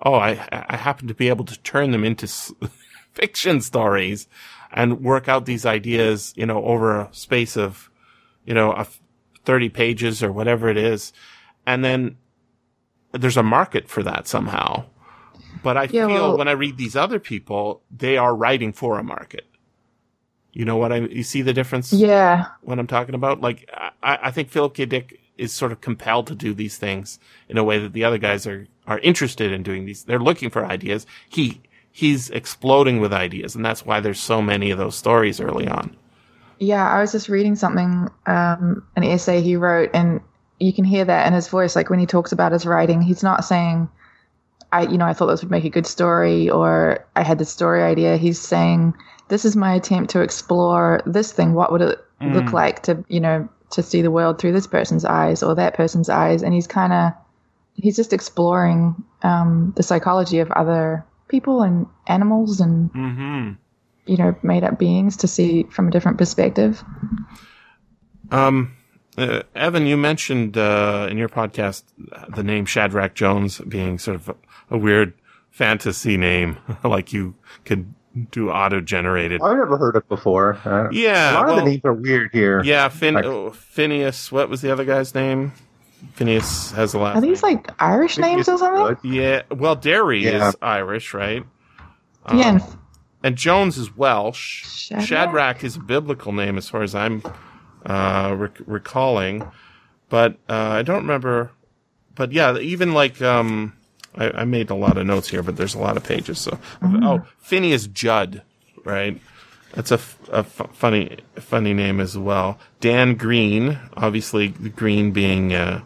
oh, 0.02 0.14
I, 0.14 0.49
I 0.52 0.76
happen 0.76 1.08
to 1.08 1.14
be 1.14 1.28
able 1.28 1.44
to 1.46 1.58
turn 1.62 1.90
them 1.90 2.05
into 2.05 2.25
s- 2.26 2.52
fiction 3.12 3.60
stories 3.60 4.28
and 4.72 5.02
work 5.02 5.28
out 5.28 5.46
these 5.46 5.66
ideas, 5.66 6.32
you 6.37 6.46
know, 6.46 6.64
over 6.64 7.00
a 7.00 7.08
space 7.12 7.56
of, 7.56 7.90
you 8.44 8.55
know, 8.55 8.72
a 8.72 8.81
f- 8.81 9.00
30 9.44 9.69
pages 9.70 10.22
or 10.22 10.31
whatever 10.31 10.69
it 10.69 10.76
is. 10.76 11.12
And 11.66 11.84
then 11.84 12.16
there's 13.12 13.37
a 13.37 13.43
market 13.43 13.88
for 13.88 14.02
that 14.05 14.28
somehow. 14.28 14.84
But 15.65 15.77
I 15.77 15.82
Yeah, 15.84 16.06
feel 16.06 16.29
well- 16.29 16.38
when 16.38 16.46
I 16.48 16.53
read 16.53 16.77
these 16.77 16.94
other 16.94 17.19
people, 17.19 17.82
they 17.91 18.17
are 18.17 18.32
writing 18.34 18.72
for 18.72 18.98
a 18.98 19.03
market. 19.03 19.46
You 20.53 20.65
know 20.65 20.77
what 20.77 20.93
I, 20.93 20.98
you 20.98 21.24
see 21.24 21.43
the 21.43 21.53
difference? 21.53 21.93
Yeah. 21.93 22.46
what 22.62 22.79
I'm 22.79 22.86
talking 22.86 23.15
about. 23.17 23.41
Like, 23.41 23.69
I, 23.74 24.19
I 24.22 24.31
think 24.31 24.50
Philip 24.50 24.74
K. 24.74 24.86
Dick 24.86 25.20
is 25.38 25.54
sort 25.54 25.72
of 25.72 25.80
compelled 25.80 26.26
to 26.26 26.34
do 26.34 26.52
these 26.52 26.76
things 26.76 27.18
in 27.48 27.56
a 27.56 27.64
way 27.64 27.78
that 27.78 27.92
the 27.92 28.04
other 28.04 28.18
guys 28.18 28.46
are, 28.46 28.66
are 28.86 28.98
interested 28.98 29.52
in 29.52 29.62
doing 29.62 29.86
these. 29.86 30.04
They're 30.04 30.18
looking 30.18 30.50
for 30.50 30.66
ideas. 30.66 31.06
He, 31.28 31.62
he's 31.90 32.28
exploding 32.30 33.00
with 33.00 33.12
ideas. 33.12 33.54
And 33.54 33.64
that's 33.64 33.86
why 33.86 34.00
there's 34.00 34.20
so 34.20 34.42
many 34.42 34.70
of 34.70 34.78
those 34.78 34.96
stories 34.96 35.40
early 35.40 35.68
on. 35.68 35.96
Yeah, 36.58 36.88
I 36.88 37.00
was 37.00 37.12
just 37.12 37.28
reading 37.28 37.54
something, 37.54 38.08
um, 38.26 38.84
an 38.96 39.04
essay 39.04 39.40
he 39.40 39.54
wrote, 39.54 39.90
and 39.94 40.20
you 40.58 40.72
can 40.72 40.84
hear 40.84 41.04
that 41.04 41.26
in 41.28 41.32
his 41.32 41.46
voice. 41.46 41.76
Like 41.76 41.88
when 41.88 42.00
he 42.00 42.06
talks 42.06 42.32
about 42.32 42.50
his 42.50 42.66
writing, 42.66 43.00
he's 43.00 43.22
not 43.22 43.44
saying, 43.44 43.88
I, 44.72 44.82
you 44.82 44.98
know, 44.98 45.06
I 45.06 45.14
thought 45.14 45.26
this 45.26 45.42
would 45.42 45.52
make 45.52 45.64
a 45.64 45.70
good 45.70 45.86
story 45.86 46.50
or 46.50 47.06
I 47.14 47.22
had 47.22 47.38
this 47.38 47.50
story 47.50 47.82
idea. 47.82 48.16
He's 48.16 48.40
saying, 48.40 48.94
this 49.28 49.44
is 49.44 49.54
my 49.54 49.74
attempt 49.74 50.10
to 50.10 50.20
explore 50.20 51.00
this 51.06 51.32
thing. 51.32 51.54
What 51.54 51.70
would 51.70 51.80
it 51.80 51.98
look 52.20 52.52
like 52.52 52.82
to, 52.82 53.04
you 53.08 53.20
know, 53.20 53.48
to 53.70 53.82
see 53.82 54.03
the 54.03 54.10
world 54.10 54.39
through 54.39 54.53
this 54.53 54.67
person's 54.67 55.05
eyes 55.05 55.43
or 55.43 55.55
that 55.56 55.75
person's 55.75 56.08
eyes? 56.08 56.43
And 56.43 56.55
he's 56.55 56.67
kind 56.67 56.93
of, 56.93 57.13
he's 57.75 57.96
just 57.96 58.13
exploring 58.13 59.03
um, 59.22 59.72
the 59.77 59.82
psychology 59.82 60.39
of 60.39 60.51
other 60.53 61.05
people 61.29 61.63
and 61.63 61.87
animals 62.06 62.60
and, 62.60 62.93
Mm-hmm. 62.93 63.53
you 64.06 64.17
know, 64.17 64.34
made 64.43 64.65
up 64.65 64.79
beings 64.79 65.19
to 65.19 65.29
see 65.29 65.65
from 65.65 65.89
a 65.89 65.91
different 65.91 66.19
perspective. 66.19 66.82
Um, 68.31 68.77
uh, 69.17 69.43
Evan, 69.55 69.87
you 69.87 69.96
mentioned 69.96 70.56
uh, 70.56 71.08
in 71.10 71.19
your 71.19 71.29
podcast 71.29 71.82
the 72.34 72.43
name 72.43 72.67
Shadrach 72.67 73.15
Jones 73.15 73.58
being 73.60 73.98
sort 73.98 74.15
of 74.17 74.29
a, 74.29 74.37
a 74.70 74.79
weird 74.79 75.15
fantasy 75.51 76.17
name, 76.17 76.58
like 76.84 77.13
you 77.13 77.34
could 77.65 77.93
do 78.31 78.51
auto 78.51 78.81
generated. 78.81 79.41
I've 79.43 79.56
never 79.56 79.77
heard 79.77 79.96
it 79.96 80.08
before. 80.08 80.58
Uh, 80.65 80.89
Yeah, 80.91 81.32
a 81.32 81.34
lot 81.34 81.46
well- 81.46 81.58
of 81.58 81.65
the 81.65 81.70
names 81.70 81.84
are 81.84 81.93
weird 81.94 82.31
here. 82.32 82.63
Yeah, 82.65 82.89
Fin- 82.89 83.15
Like- 83.15 83.25
oh, 83.25 83.51
Phineas. 83.51 84.31
What 84.32 84.48
was 84.48 84.60
the 84.60 84.70
other 84.72 84.84
guy's 84.84 85.15
name? 85.15 85.53
Phineas 86.15 86.70
has 86.72 86.94
a 86.94 86.98
lot. 86.98 87.17
Are 87.17 87.20
these 87.20 87.43
name. 87.43 87.56
like 87.56 87.70
Irish 87.81 88.19
names 88.19 88.48
or 88.48 88.56
something? 88.58 88.96
Good. 89.03 89.15
Yeah, 89.15 89.43
well, 89.51 89.75
Derry 89.75 90.25
Yeah. 90.25 90.48
is 90.48 90.56
Irish, 90.63 91.13
right? 91.15 91.44
yeah, 92.32 92.48
and 92.51 92.60
Um, 92.63 92.79
and 93.25 93.37
Jones 93.37 93.77
is 93.79 93.96
Welsh. 93.96 94.65
Shadrach? 94.67 95.06
Shadrach 95.06 95.65
is 95.65 95.77
a 95.77 95.81
biblical 95.81 96.32
name, 96.32 96.56
as 96.56 96.69
far 96.69 96.82
as 96.82 96.94
I'm 96.94 97.22
uh, 97.87 98.34
rec- 98.37 98.60
recalling, 98.67 99.44
but 100.08 100.37
uh, 100.48 100.53
I 100.55 100.82
don't 100.82 101.03
remember 101.03 101.51
but 102.15 102.32
yeah, 102.32 102.56
even 102.58 102.93
like 102.94 103.22
um, 103.22 103.72
I, 104.19 104.43
I 104.43 104.44
made 104.44 104.70
a 104.70 104.75
lot 104.75 104.98
of 104.98 105.06
notes 105.06 105.29
here, 105.29 105.43
but 105.43 105.56
there's 105.56 105.75
a 105.75 105.79
lot 105.79 105.96
of 105.96 106.05
pages. 106.05 106.39
So 106.39 106.58
oh, 106.82 107.22
Phineas 107.39 107.87
Judd, 107.87 108.43
right? 108.84 109.20
That's 109.72 109.91
a, 109.91 109.94
f- 109.94 110.19
a 110.31 110.39
f- 110.39 110.70
funny 110.72 111.19
funny 111.37 111.75
name 111.75 112.01
as 112.01 112.17
well. 112.19 112.58
Dan 112.81 113.15
Green, 113.15 113.79
obviously 113.96 114.48
Green 114.48 115.13
being 115.13 115.55
uh, 115.55 115.82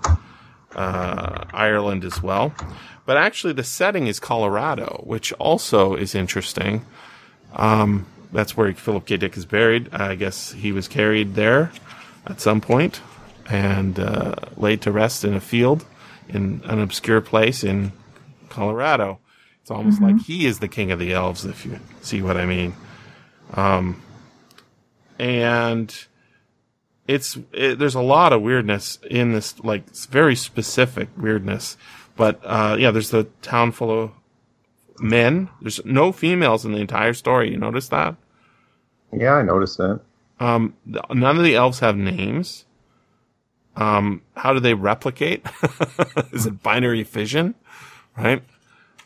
uh, 0.74 1.44
Ireland 1.52 2.04
as 2.04 2.22
well, 2.22 2.54
but 3.06 3.16
actually 3.16 3.52
the 3.52 3.64
setting 3.64 4.06
is 4.06 4.18
Colorado, 4.20 5.02
which 5.04 5.32
also 5.34 5.94
is 5.94 6.14
interesting. 6.14 6.84
Um, 7.54 8.06
that's 8.32 8.56
where 8.56 8.72
Philip 8.72 9.04
K. 9.04 9.18
Dick 9.18 9.36
is 9.36 9.44
buried. 9.44 9.92
I 9.92 10.14
guess 10.14 10.52
he 10.52 10.72
was 10.72 10.88
carried 10.88 11.34
there 11.34 11.70
at 12.26 12.40
some 12.40 12.60
point 12.60 13.00
and 13.50 13.98
uh, 13.98 14.34
laid 14.56 14.80
to 14.82 14.92
rest 14.92 15.24
in 15.24 15.34
a 15.34 15.40
field 15.40 15.84
in 16.28 16.62
an 16.64 16.80
obscure 16.80 17.20
place 17.20 17.62
in 17.62 17.92
Colorado. 18.52 19.18
It's 19.62 19.70
almost 19.70 20.00
like 20.02 20.20
he 20.20 20.46
is 20.46 20.58
the 20.58 20.68
king 20.68 20.90
of 20.90 20.98
the 20.98 21.12
elves, 21.12 21.44
if 21.44 21.64
you 21.64 21.78
see 22.00 22.20
what 22.22 22.36
I 22.36 22.46
mean. 22.46 22.74
Um, 23.54 24.02
and 25.18 25.94
it's 27.06 27.38
it, 27.52 27.78
there's 27.78 27.94
a 27.94 28.00
lot 28.00 28.32
of 28.32 28.42
weirdness 28.42 28.98
in 29.08 29.32
this, 29.32 29.58
like 29.60 29.88
s- 29.90 30.06
very 30.06 30.34
specific 30.34 31.08
weirdness. 31.16 31.76
But 32.16 32.40
uh, 32.44 32.76
yeah, 32.78 32.90
there's 32.90 33.10
the 33.10 33.24
town 33.42 33.72
full 33.72 33.90
of 34.04 34.10
men. 35.00 35.48
There's 35.60 35.84
no 35.84 36.12
females 36.12 36.64
in 36.64 36.72
the 36.72 36.78
entire 36.80 37.14
story. 37.14 37.50
You 37.50 37.58
notice 37.58 37.88
that? 37.88 38.16
Yeah, 39.12 39.34
I 39.34 39.42
noticed 39.42 39.78
that. 39.78 40.00
Um, 40.40 40.74
th- 40.86 41.04
none 41.10 41.36
of 41.36 41.44
the 41.44 41.54
elves 41.54 41.80
have 41.80 41.96
names. 41.96 42.64
Um, 43.76 44.22
how 44.36 44.52
do 44.52 44.60
they 44.60 44.74
replicate? 44.74 45.46
is 46.32 46.46
it 46.46 46.62
binary 46.62 47.04
fission? 47.04 47.54
Right? 48.16 48.42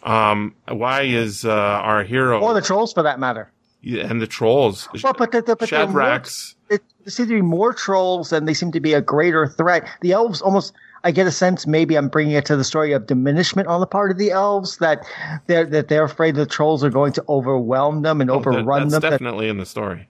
Um, 0.02 0.54
why 0.68 1.02
is, 1.02 1.44
uh, 1.44 1.50
our 1.52 2.04
hero 2.04 2.40
Or 2.40 2.54
the 2.54 2.60
trolls, 2.62 2.92
for 2.92 3.02
that 3.02 3.18
matter. 3.18 3.50
Yeah, 3.82 4.06
and 4.06 4.20
the 4.20 4.26
trolls, 4.26 4.88
Well, 5.02 5.14
but 5.16 5.30
the, 5.32 5.42
the, 5.42 5.56
but 5.56 5.70
there 5.70 5.86
Shadrax, 5.86 6.54
it, 6.70 6.82
there 7.04 7.10
seem 7.10 7.26
to 7.28 7.34
be 7.34 7.42
more 7.42 7.72
trolls, 7.72 8.32
and 8.32 8.48
they 8.48 8.54
seem 8.54 8.72
to 8.72 8.80
be 8.80 8.94
a 8.94 9.00
greater 9.00 9.46
threat. 9.46 9.88
The 10.00 10.12
elves 10.12 10.40
almost. 10.42 10.72
I 11.04 11.12
get 11.12 11.28
a 11.28 11.30
sense 11.30 11.68
maybe 11.68 11.94
I'm 11.96 12.08
bringing 12.08 12.34
it 12.34 12.44
to 12.46 12.56
the 12.56 12.64
story 12.64 12.90
of 12.92 13.06
diminishment 13.06 13.68
on 13.68 13.78
the 13.78 13.86
part 13.86 14.10
of 14.10 14.18
the 14.18 14.32
elves 14.32 14.78
that 14.78 15.06
they're 15.46 15.64
that 15.66 15.86
they're 15.86 16.02
afraid 16.02 16.34
the 16.34 16.46
trolls 16.46 16.82
are 16.82 16.90
going 16.90 17.12
to 17.12 17.24
overwhelm 17.28 18.02
them 18.02 18.20
and 18.20 18.28
Oh, 18.28 18.40
that- 18.40 18.48
overrun 18.48 18.80
that's 18.88 18.92
them. 18.94 19.00
That- 19.02 19.10
definitely 19.10 19.48
in 19.48 19.58
the 19.58 19.66
story. 19.66 20.08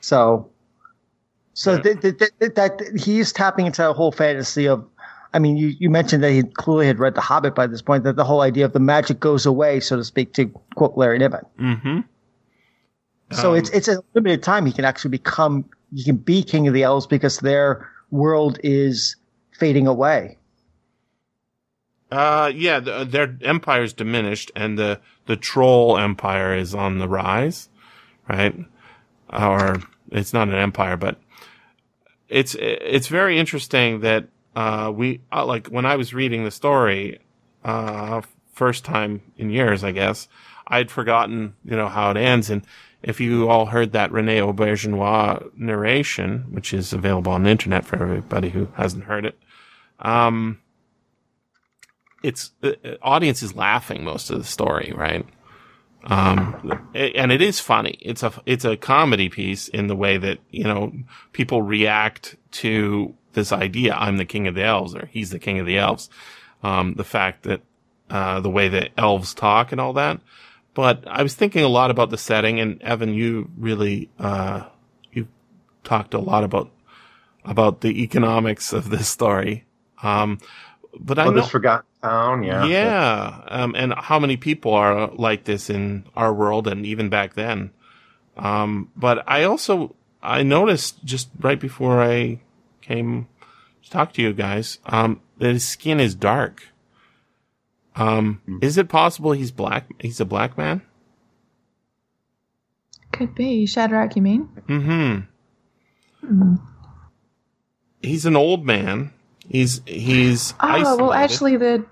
So, 0.00 0.48
so 1.52 1.74
Yeah. 1.74 1.80
th- 1.82 2.00
th- 2.00 2.18
th- 2.18 2.30
th- 2.40 2.54
that 2.54 2.80
he's 2.98 3.32
tapping 3.32 3.66
into 3.66 3.88
a 3.88 3.92
whole 3.92 4.10
fantasy 4.10 4.66
of. 4.66 4.84
I 5.34 5.40
mean, 5.40 5.56
you, 5.56 5.74
you 5.80 5.90
mentioned 5.90 6.22
that 6.22 6.30
he 6.30 6.44
clearly 6.44 6.86
had 6.86 7.00
read 7.00 7.16
The 7.16 7.20
Hobbit 7.20 7.56
by 7.56 7.66
this 7.66 7.82
point. 7.82 8.04
That 8.04 8.14
the 8.14 8.24
whole 8.24 8.40
idea 8.40 8.64
of 8.64 8.72
the 8.72 8.78
magic 8.80 9.18
goes 9.18 9.44
away, 9.44 9.80
so 9.80 9.96
to 9.96 10.04
speak, 10.04 10.32
to 10.34 10.46
quote 10.76 10.96
Larry 10.96 11.18
Niven. 11.18 11.44
Mm-hmm. 11.58 12.00
So 13.32 13.50
Um, 13.50 13.56
it's 13.56 13.70
it's 13.70 13.88
a 13.88 14.02
limited 14.14 14.44
time. 14.44 14.64
He 14.64 14.72
can 14.72 14.84
actually 14.84 15.10
become. 15.10 15.68
He 15.92 16.04
can 16.04 16.16
be 16.16 16.44
king 16.44 16.68
of 16.68 16.74
the 16.74 16.84
elves 16.84 17.06
because 17.06 17.38
their 17.38 17.90
world 18.10 18.60
is 18.62 19.16
fading 19.58 19.88
away. 19.88 20.38
Uh, 22.12 22.52
yeah, 22.54 22.78
the, 22.78 23.04
their 23.04 23.36
empire's 23.42 23.92
diminished, 23.92 24.52
and 24.54 24.78
the 24.78 25.00
the 25.26 25.36
troll 25.36 25.98
empire 25.98 26.54
is 26.54 26.76
on 26.76 26.98
the 26.98 27.08
rise, 27.08 27.68
right? 28.28 28.54
Or 29.32 29.82
it's 30.12 30.32
not 30.32 30.46
an 30.46 30.54
empire, 30.54 30.96
but 30.96 31.18
it's 32.28 32.54
it's 32.54 33.08
very 33.08 33.36
interesting 33.36 34.00
that 34.00 34.28
uh 34.54 34.92
we 34.94 35.20
uh, 35.32 35.44
like 35.44 35.68
when 35.68 35.86
I 35.86 35.96
was 35.96 36.14
reading 36.14 36.44
the 36.44 36.50
story, 36.50 37.20
uh, 37.64 38.22
first 38.52 38.84
time 38.84 39.22
in 39.36 39.50
years, 39.50 39.84
I 39.84 39.92
guess 39.92 40.28
I'd 40.66 40.90
forgotten 40.90 41.54
you 41.64 41.76
know 41.76 41.88
how 41.88 42.10
it 42.10 42.16
ends, 42.16 42.50
and 42.50 42.62
if 43.02 43.20
you 43.20 43.48
all 43.48 43.66
heard 43.66 43.92
that 43.92 44.12
Rene 44.12 44.38
Auberjonois 44.38 45.56
narration, 45.56 46.46
which 46.50 46.72
is 46.72 46.92
available 46.92 47.32
on 47.32 47.42
the 47.42 47.50
internet 47.50 47.84
for 47.84 48.02
everybody 48.02 48.48
who 48.48 48.68
hasn't 48.74 49.04
heard 49.04 49.26
it, 49.26 49.38
um 49.98 50.58
it's 52.24 52.52
uh, 52.62 52.72
audience 53.02 53.42
is 53.42 53.54
laughing 53.54 54.02
most 54.02 54.30
of 54.30 54.38
the 54.38 54.44
story, 54.44 54.92
right? 54.96 55.26
Um, 56.04 56.80
and 56.94 57.32
it 57.32 57.40
is 57.40 57.60
funny. 57.60 57.96
It's 58.00 58.22
a 58.22 58.32
it's 58.44 58.64
a 58.64 58.76
comedy 58.76 59.28
piece 59.28 59.68
in 59.68 59.86
the 59.86 59.96
way 59.96 60.16
that 60.16 60.38
you 60.50 60.64
know 60.64 60.92
people 61.32 61.62
react 61.62 62.36
to 62.52 63.14
this 63.34 63.52
idea. 63.52 63.94
I'm 63.94 64.16
the 64.16 64.24
king 64.24 64.46
of 64.46 64.54
the 64.54 64.64
elves, 64.64 64.94
or 64.94 65.06
he's 65.06 65.30
the 65.30 65.38
king 65.38 65.58
of 65.58 65.66
the 65.66 65.78
elves. 65.78 66.08
Um, 66.62 66.94
the 66.94 67.04
fact 67.04 67.42
that 67.44 67.60
uh, 68.10 68.40
the 68.40 68.50
way 68.50 68.68
that 68.68 68.90
elves 68.96 69.34
talk 69.34 69.72
and 69.72 69.80
all 69.80 69.92
that. 69.94 70.20
But 70.74 71.04
I 71.06 71.22
was 71.22 71.34
thinking 71.34 71.62
a 71.62 71.68
lot 71.68 71.90
about 71.90 72.10
the 72.10 72.18
setting, 72.18 72.58
and 72.60 72.82
Evan, 72.82 73.14
you 73.14 73.50
really 73.56 74.10
uh, 74.18 74.64
you 75.12 75.28
talked 75.84 76.14
a 76.14 76.18
lot 76.18 76.44
about 76.44 76.70
about 77.44 77.80
the 77.82 78.02
economics 78.02 78.72
of 78.72 78.90
this 78.90 79.08
story. 79.08 79.64
Um, 80.02 80.38
but 80.98 81.18
I 81.18 81.26
Oh, 81.26 81.30
know, 81.30 81.40
this 81.42 81.50
forgotten 81.50 81.86
town. 82.02 82.42
Yeah. 82.44 82.66
yeah, 82.66 83.40
um, 83.48 83.74
and 83.76 83.94
how 83.94 84.18
many 84.18 84.36
people 84.36 84.74
are 84.74 85.08
like 85.14 85.44
this 85.44 85.70
in 85.70 86.04
our 86.16 86.32
world 86.32 86.66
and 86.68 86.84
even 86.86 87.08
back 87.08 87.34
then. 87.34 87.70
Um, 88.36 88.90
but 88.96 89.22
I 89.28 89.44
also 89.44 89.94
I 90.22 90.42
noticed 90.42 91.04
just 91.04 91.28
right 91.40 91.58
before 91.60 92.02
I 92.02 92.40
came 92.84 93.26
to 93.82 93.90
talk 93.90 94.12
to 94.14 94.22
you 94.22 94.32
guys 94.32 94.78
um, 94.86 95.20
that 95.38 95.52
his 95.52 95.66
skin 95.66 96.00
is 96.00 96.14
dark. 96.14 96.62
Um, 97.96 98.40
is 98.60 98.76
it 98.78 98.88
possible 98.88 99.32
he's 99.32 99.50
black? 99.52 99.86
He's 100.00 100.20
a 100.20 100.24
black 100.24 100.58
man. 100.58 100.82
Could 103.12 103.34
be 103.34 103.66
Shadrach. 103.66 104.16
You 104.16 104.22
mean? 104.22 104.48
Mm 104.68 105.26
hmm. 106.20 106.26
Mm. 106.42 106.60
He's 108.02 108.26
an 108.26 108.36
old 108.36 108.64
man. 108.66 109.12
He's 109.48 109.80
he's 109.86 110.54
Oh 110.60 110.96
well, 110.96 111.12
actually, 111.12 111.56
the 111.56 111.84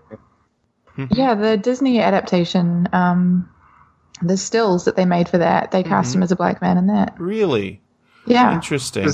Mhm. 0.97 1.09
yeah 1.17 1.35
the 1.35 1.57
Disney 1.57 2.01
adaptation, 2.01 2.89
um, 2.93 3.49
the 4.21 4.37
stills 4.37 4.85
that 4.87 4.97
they 4.97 5.05
made 5.07 5.29
for 5.29 5.39
that, 5.39 5.71
they 5.71 5.83
cast 5.83 6.11
Mm-hmm. 6.11 6.19
him 6.19 6.23
as 6.25 6.33
a 6.33 6.37
black 6.37 6.61
man 6.61 6.77
in 6.79 6.89
that. 6.89 7.15
really 7.19 7.81
Yeah. 8.27 8.55
interesting. 8.55 9.11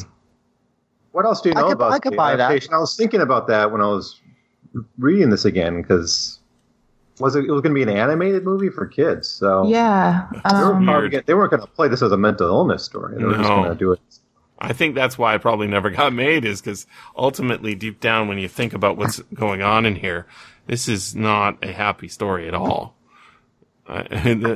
Is- 1.08 1.14
What 1.14 1.24
else 1.24 1.40
do 1.40 1.48
you 1.50 1.54
I 1.56 1.60
know 1.60 1.66
could- 1.68 1.72
about 1.74 1.92
I 1.92 1.98
could 1.98 2.12
the 2.12 2.16
buy 2.16 2.36
that. 2.36 2.40
adaptation? 2.44 2.74
I 2.74 2.78
was 2.78 2.96
thinking 2.96 3.20
about 3.20 3.46
that 3.48 3.70
when 3.72 3.80
I 3.80 3.86
was 3.86 4.20
reading 4.98 5.30
this 5.30 5.44
again 5.44 5.80
because 5.82 6.38
was 7.18 7.34
it, 7.34 7.44
it 7.46 7.50
was 7.50 7.62
going 7.62 7.74
to 7.74 7.74
be 7.74 7.82
an 7.82 7.88
animated 7.88 8.44
movie 8.44 8.68
for 8.70 8.86
kids? 8.86 9.28
So 9.28 9.66
Yeah. 9.66 10.26
they, 10.32 10.36
were 10.38 10.74
Um, 10.74 10.84
probably 10.84 10.86
Weird. 10.86 11.10
gonna- 11.12 11.24
they 11.26 11.34
weren't 11.34 11.50
going 11.50 11.62
to 11.62 11.68
play 11.68 11.88
this 11.88 12.02
as 12.02 12.12
a 12.12 12.16
mental 12.16 12.46
illness 12.46 12.84
story. 12.84 13.16
They 13.18 13.24
were 13.24 13.34
just 13.34 13.48
No. 13.48 13.56
going 13.56 13.70
to 13.70 13.74
do 13.74 13.92
it. 13.92 14.00
I 14.60 14.72
think 14.72 14.94
that's 14.96 15.16
why 15.16 15.34
it 15.34 15.40
probably 15.42 15.68
never 15.68 15.88
got 15.90 16.12
made 16.12 16.44
is 16.44 16.60
because 16.60 16.86
ultimately 17.16 17.74
deep 17.76 18.00
down 18.00 18.26
when 18.28 18.38
you 18.38 18.48
think 18.48 18.72
about 18.72 18.96
what's 18.96 19.20
going 19.34 19.62
on 19.62 19.86
in 19.86 19.96
here, 19.96 20.26
this 20.66 20.88
is 20.88 21.14
not 21.14 21.56
a 21.62 21.72
happy 21.72 22.08
story 22.08 22.46
at 22.48 22.54
all. 22.54 22.94
Uh, 23.88 24.02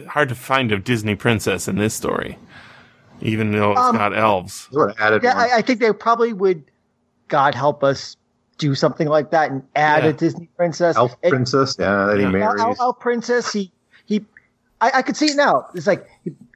hard 0.08 0.28
to 0.28 0.34
find 0.34 0.70
a 0.72 0.78
Disney 0.78 1.14
princess 1.14 1.66
in 1.68 1.76
this 1.76 1.94
story, 1.94 2.36
even 3.22 3.52
though 3.52 3.72
it's 3.72 3.80
Um, 3.80 3.96
got 3.96 4.16
elves. 4.16 4.68
Added. 4.98 5.22
Yeah. 5.22 5.36
I, 5.38 5.56
I 5.58 5.62
think 5.62 5.80
they 5.80 5.92
probably 5.92 6.32
would. 6.32 6.64
God 7.28 7.54
help 7.54 7.82
us 7.82 8.16
do 8.58 8.74
something 8.74 9.08
like 9.08 9.30
that 9.30 9.50
and 9.50 9.62
add 9.74 10.04
Yeah. 10.04 10.10
a 10.10 10.12
Disney 10.12 10.48
princess. 10.56 10.96
Elf 10.96 11.16
It- 11.22 11.30
princess, 11.30 11.76
yeah, 11.78 12.06
that 12.06 12.16
he 12.18 12.22
Yeah. 12.24 12.28
marries. 12.30 12.60
Elf, 12.60 12.76
Elf 12.80 13.00
Princess, 13.00 13.52
he 13.52 13.72
he, 14.04 14.24
I, 14.80 14.90
I 14.96 15.02
could 15.02 15.16
see 15.16 15.26
it 15.26 15.36
now. 15.36 15.66
It's 15.74 15.86
like 15.86 16.06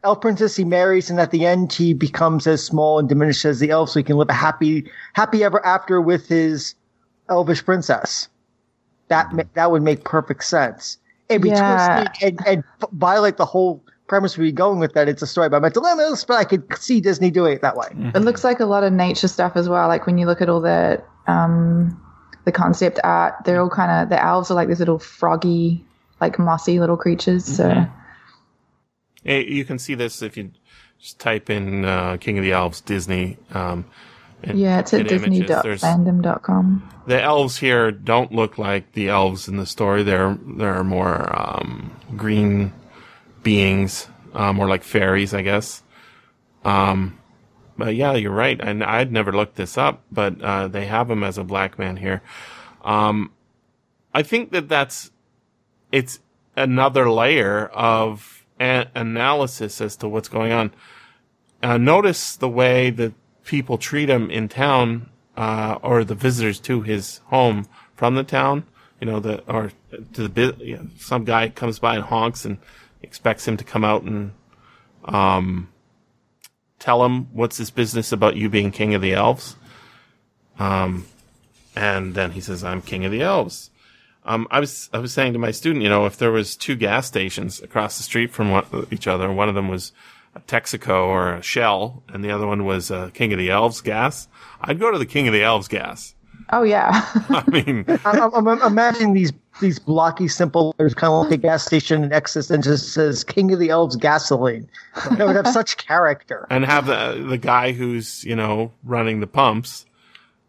Elf 0.05 0.21
Princess, 0.21 0.55
he 0.57 0.65
marries, 0.65 1.09
and 1.11 1.19
at 1.19 1.31
the 1.31 1.47
end, 1.47 1.73
he 1.73 1.95
becomes 1.95 2.47
as 2.47 2.63
small 2.63 2.99
and 2.99 3.09
diminished 3.09 3.45
as 3.45 3.59
the 3.61 3.71
elf, 3.71 3.91
so 3.91 3.99
he 4.01 4.03
can 4.05 4.17
live 4.19 4.29
a 4.29 4.33
happy, 4.35 4.91
happy 5.15 5.43
ever 5.45 5.65
after 5.65 6.01
with 6.01 6.29
his 6.29 6.75
elvish 7.31 7.65
princess. 7.65 8.29
That 9.09 9.33
ma- 9.33 9.45
that 9.55 9.71
would 9.71 9.83
make 9.83 10.05
perfect 10.05 10.45
sense. 10.45 10.99
It'd 11.29 11.43
be 11.43 11.49
Yeah. 11.49 12.05
twisty 12.05 12.27
and, 12.27 12.47
and 12.47 12.65
f- 12.83 12.91
violate 12.93 13.37
the 13.37 13.47
whole 13.47 13.83
premise 14.07 14.39
we're 14.39 14.53
going 14.53 14.79
with 14.79 14.93
that. 14.95 15.09
It's 15.09 15.23
a 15.23 15.27
story 15.27 15.47
about 15.49 15.63
mental 15.63 15.85
illness, 15.85 16.25
but 16.25 16.35
I 16.37 16.45
could 16.45 16.65
see 16.79 17.01
Disney 17.01 17.31
doing 17.31 17.55
it 17.55 17.63
that 17.63 17.77
way. 17.77 17.89
It 18.15 18.21
looks 18.23 18.45
like 18.45 18.61
a 18.61 18.67
lot 18.67 18.85
of 18.85 18.93
nature 18.93 19.29
stuff 19.29 19.53
as 19.57 19.69
well. 19.69 19.89
Like 19.89 20.07
when 20.07 20.19
you 20.19 20.27
look 20.27 20.41
at 20.41 20.49
all 20.49 20.61
the 20.61 21.03
um, 21.27 22.01
the 22.45 22.53
concept 22.53 23.01
art, 23.03 23.35
they're 23.45 23.61
all 23.61 23.69
kind 23.71 23.91
of 23.91 24.09
the 24.09 24.23
elves 24.23 24.51
are 24.51 24.55
like 24.55 24.69
these 24.69 24.79
little 24.79 24.99
froggy, 24.99 25.85
like 26.21 26.39
mossy 26.39 26.79
little 26.81 26.97
creatures. 26.97 27.45
So 27.45 27.69
Mhm. 27.71 27.91
Hey, 29.25 29.45
you 29.45 29.65
can 29.65 29.79
see 29.81 29.95
this 29.97 30.23
if 30.23 30.37
you 30.37 30.53
just 31.01 31.19
type 31.19 31.51
in 31.51 31.85
uh, 31.85 32.17
King 32.21 32.39
of 32.39 32.45
the 32.45 32.53
Elves 32.53 32.81
Disney. 32.81 33.37
Um, 33.53 33.85
and 34.45 34.57
yeah, 34.57 34.79
it's 34.79 34.95
at 34.95 34.99
get 34.99 35.09
disney.fandom.com. 35.09 36.89
the 37.07 37.21
elves 37.21 37.57
here 37.57 37.91
don't 37.91 38.31
look 38.31 38.59
like 38.59 38.93
the 38.93 39.09
elves 39.09 39.49
in 39.49 39.57
the 39.57 39.67
story. 39.67 40.03
They're 40.05 40.39
they're 40.47 40.85
more 40.85 41.29
um, 41.37 41.91
green 42.17 42.73
beings, 43.47 44.09
uh, 44.35 44.53
more 44.53 44.67
like 44.67 44.83
fairies, 44.83 45.33
I 45.33 45.43
guess. 45.43 45.85
Um, 46.65 47.17
but 47.79 47.95
yeah, 47.95 48.15
you're 48.15 48.33
right. 48.33 48.61
And 48.61 48.83
I'd 48.83 49.13
never 49.13 49.31
looked 49.31 49.55
this 49.55 49.79
up, 49.79 50.03
but 50.11 50.43
uh, 50.43 50.67
they 50.67 50.87
have 50.87 51.09
him 51.09 51.23
as 51.23 51.39
a 51.39 51.45
black 51.45 51.79
man 51.79 51.97
here. 51.97 52.23
Um, 52.85 53.31
I 54.13 54.25
think 54.25 54.51
that 54.51 54.69
that's 54.69 55.13
it's 55.93 56.19
another 56.57 57.09
layer 57.09 57.67
of 57.67 58.45
a- 58.59 58.89
analysis 58.97 59.81
as 59.81 59.95
to 59.99 60.09
what's 60.09 60.29
going 60.29 60.51
on. 60.51 60.73
Uh, 61.63 61.79
notice 61.79 62.35
the 62.35 62.49
way 62.49 62.91
that 62.91 63.13
people 63.45 63.79
treat 63.79 64.11
him 64.11 64.29
in 64.29 64.49
town, 64.49 65.09
uh, 65.37 65.79
or 65.83 66.03
the 66.03 66.17
visitors 66.17 66.59
to 66.59 66.81
his 66.83 67.19
home 67.27 67.69
from 67.95 68.17
the 68.17 68.25
town. 68.25 68.65
You 69.01 69.07
know, 69.07 69.21
the 69.21 69.45
or 69.47 69.71
to 70.15 70.27
the. 70.27 70.89
Some 70.99 71.25
guy 71.25 71.49
comes 71.51 71.79
by 71.79 71.95
and 71.95 72.05
honks 72.05 72.45
and 72.45 72.59
expects 73.03 73.47
him 73.47 73.57
to 73.57 73.65
come 73.65 73.85
out 73.85 74.03
and 74.03 74.33
um, 75.05 75.69
tell 76.79 77.05
him 77.05 77.33
what's 77.33 77.59
this 77.59 77.71
business 77.71 78.13
about 78.13 78.37
you 78.37 78.49
being 78.49 78.71
king 78.71 78.95
of 78.95 79.03
the 79.03 79.15
elves. 79.15 79.57
Um, 80.59 81.07
and 81.75 82.15
then 82.15 82.33
he 82.33 82.41
says, 82.41 82.65
"I'm 82.65 82.83
king 82.83 83.05
of 83.05 83.13
the 83.13 83.23
elves." 83.23 83.71
Um, 84.25 84.49
I 84.51 84.61
was 84.61 84.91
I 84.93 84.99
was 84.99 85.13
saying 85.13 85.35
to 85.35 85.39
my 85.39 85.51
student, 85.51 85.83
you 85.83 85.89
know, 85.89 86.07
if 86.07 86.17
there 86.17 86.33
was 86.33 86.57
two 86.57 86.75
gas 86.75 87.07
stations 87.07 87.61
across 87.61 87.97
the 87.97 88.03
street 88.03 88.33
from 88.33 88.51
one, 88.51 88.87
each 88.91 89.07
other, 89.07 89.31
one 89.31 89.49
of 89.49 89.55
them 89.55 89.69
was 89.69 89.93
a 90.35 90.41
Texaco 90.41 91.07
or 91.07 91.35
a 91.35 91.43
Shell, 91.43 92.03
and 92.09 92.25
the 92.25 92.31
other 92.31 92.47
one 92.47 92.65
was 92.65 92.91
uh, 92.91 93.11
King 93.15 93.33
of 93.33 93.39
the 93.39 93.51
Elves 93.51 93.81
gas, 93.81 94.29
I'd 94.61 94.81
go 94.81 94.91
to 94.91 94.99
the 94.99 95.07
King 95.07 95.29
of 95.29 95.33
the 95.33 95.43
Elves 95.43 95.69
gas. 95.69 96.15
Oh 96.51 96.63
yeah. 96.63 96.91
I 97.29 97.45
mean, 97.49 97.85
I'm, 98.05 98.35
I'm, 98.35 98.49
I'm 98.49 98.63
imagining 98.63 99.15
these 99.15 99.33
these 99.61 99.79
blocky, 99.79 100.29
simple. 100.29 100.75
There's 100.79 100.95
kind 100.95 101.13
of 101.13 101.25
like 101.25 101.33
a 101.33 101.37
gas 101.43 101.65
station 101.65 102.05
in 102.05 102.13
Exodus 102.13 102.51
and 102.51 102.63
just 102.63 102.93
says 102.93 103.25
"King 103.25 103.53
of 103.53 103.59
the 103.59 103.71
Elves 103.71 103.97
gasoline." 103.97 104.69
That 105.17 105.27
would 105.27 105.37
have 105.37 105.49
such 105.49 105.77
character. 105.77 106.47
and 106.51 106.65
have 106.65 106.87
the 106.87 107.25
the 107.29 107.39
guy 107.39 107.73
who's 107.73 108.25
you 108.25 108.37
know 108.37 108.73
running 108.85 109.21
the 109.21 109.27
pumps, 109.27 109.87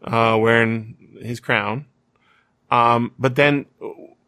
uh, 0.04 0.38
wearing 0.40 0.96
his 1.22 1.40
crown. 1.40 1.86
Um, 2.70 3.14
but 3.18 3.36
then 3.36 3.66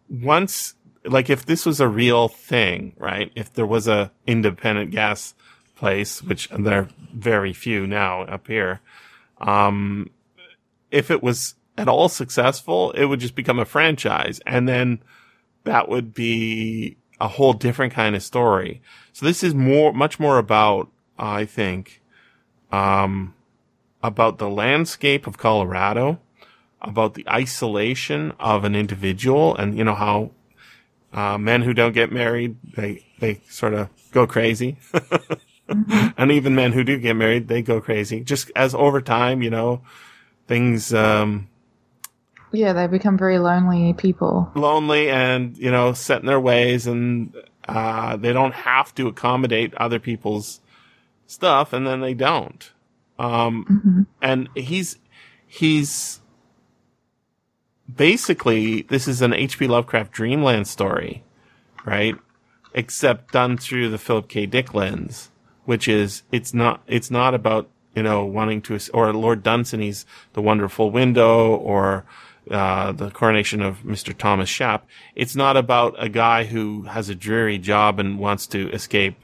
once, 0.10 0.76
like, 1.06 1.30
if 1.30 1.46
this 1.46 1.66
was 1.66 1.80
a 1.80 1.88
real 1.88 2.28
thing, 2.28 2.94
right? 2.98 3.32
If 3.36 3.54
there 3.54 3.66
was 3.66 3.88
a 3.88 4.12
independent 4.26 4.92
gas 4.92 5.34
place, 5.76 6.22
which 6.22 6.50
there 6.50 6.82
are 6.82 6.90
very 7.14 7.54
few 7.54 7.86
now 7.86 8.22
up 8.24 8.48
here, 8.48 8.82
um, 9.40 10.10
if 10.92 11.12
it 11.12 11.22
was 11.22 11.56
at 11.80 11.88
all 11.88 12.10
successful, 12.10 12.92
it 12.92 13.06
would 13.06 13.22
just 13.22 13.36
become 13.36 13.58
a 13.58 13.64
franchise, 13.64 14.42
and 14.46 14.68
then 14.68 15.02
that 15.64 15.88
would 15.88 16.14
be 16.14 16.98
a 17.22 17.30
whole 17.30 17.54
different 17.54 17.94
kind 17.94 18.18
of 18.18 18.22
story. 18.22 18.82
So 19.14 19.26
this 19.26 19.44
is 19.44 19.56
more, 19.56 19.94
much 19.94 20.20
more 20.20 20.38
about, 20.38 20.90
I 21.18 21.46
think, 21.46 22.02
um, 22.70 23.34
about 24.04 24.40
the 24.40 24.50
landscape 24.50 25.26
of 25.26 25.38
Colorado, 25.38 26.20
about 26.82 27.14
the 27.14 27.28
isolation 27.30 28.34
of 28.42 28.66
an 28.66 28.76
individual, 28.76 29.56
and 29.56 29.78
you 29.78 29.86
know 29.86 29.96
how 29.96 30.32
uh, 31.14 31.38
men 31.38 31.62
who 31.62 31.74
don't 31.74 31.94
get 31.94 32.12
married 32.12 32.58
they 32.76 33.06
they 33.20 33.42
sort 33.50 33.74
of 33.74 33.90
go 34.12 34.28
crazy, 34.28 34.78
and 36.18 36.30
even 36.32 36.56
men 36.56 36.74
who 36.74 36.84
do 36.84 36.98
get 36.98 37.16
married 37.16 37.48
they 37.48 37.62
go 37.62 37.80
crazy. 37.80 38.22
Just 38.22 38.52
as 38.54 38.76
over 38.76 39.02
time, 39.02 39.42
you 39.42 39.50
know, 39.50 39.82
things 40.48 40.94
um, 40.94 41.48
yeah, 42.52 42.74
they 42.74 42.88
become 42.88 43.18
very 43.18 43.40
lonely 43.40 43.94
people. 43.94 44.52
lonely 44.56 45.10
and 45.10 45.58
you 45.58 45.72
know 45.72 45.94
set 45.94 46.22
in 46.22 46.26
their 46.28 46.40
ways 46.40 46.88
and 46.88 47.36
uh, 47.68 48.16
they 48.18 48.34
don't 48.34 48.54
have 48.54 48.94
to 48.96 49.08
accommodate 49.08 49.74
other 49.76 50.00
people's 50.00 50.60
stuff 51.28 51.74
and 51.74 51.86
then 51.86 52.02
they 52.02 52.14
don't. 52.14 52.72
Um, 53.20 54.08
and 54.22 54.50
he's 54.56 54.98
he's 55.46 56.22
basically 57.94 58.84
this 58.84 59.08
is 59.08 59.22
an 59.22 59.32
hp 59.32 59.68
lovecraft 59.68 60.12
dreamland 60.12 60.68
story 60.68 61.24
right? 61.86 62.16
Except 62.74 63.32
done 63.32 63.58
through 63.58 63.90
the 63.90 63.98
philip 63.98 64.28
k. 64.28 64.46
Dick 64.46 64.74
lens 64.74 65.32
which 65.66 65.88
is 65.88 66.24
it's 66.32 66.54
not 66.54 66.82
it's 66.88 67.12
not 67.12 67.34
about 67.34 67.70
you 67.96 68.04
know 68.04 68.26
wanting 68.26 68.62
to 68.62 68.80
or 68.94 69.14
lord 69.14 69.44
dunsany's 69.44 70.06
the 70.34 70.42
wonderful 70.42 70.92
window 70.92 71.56
or 71.56 72.06
uh, 72.50 72.92
the 72.92 73.12
coronation 73.12 73.62
of 73.62 73.80
Mr. 73.84 74.18
Thomas 74.18 74.50
Shap. 74.50 74.88
It's 75.16 75.36
not 75.36 75.58
about 75.58 75.96
a 75.98 76.10
guy 76.10 76.46
who 76.46 76.84
has 76.84 77.10
a 77.10 77.16
dreary 77.16 77.58
job 77.58 78.00
and 78.00 78.20
wants 78.20 78.48
to 78.48 78.70
escape 78.72 79.18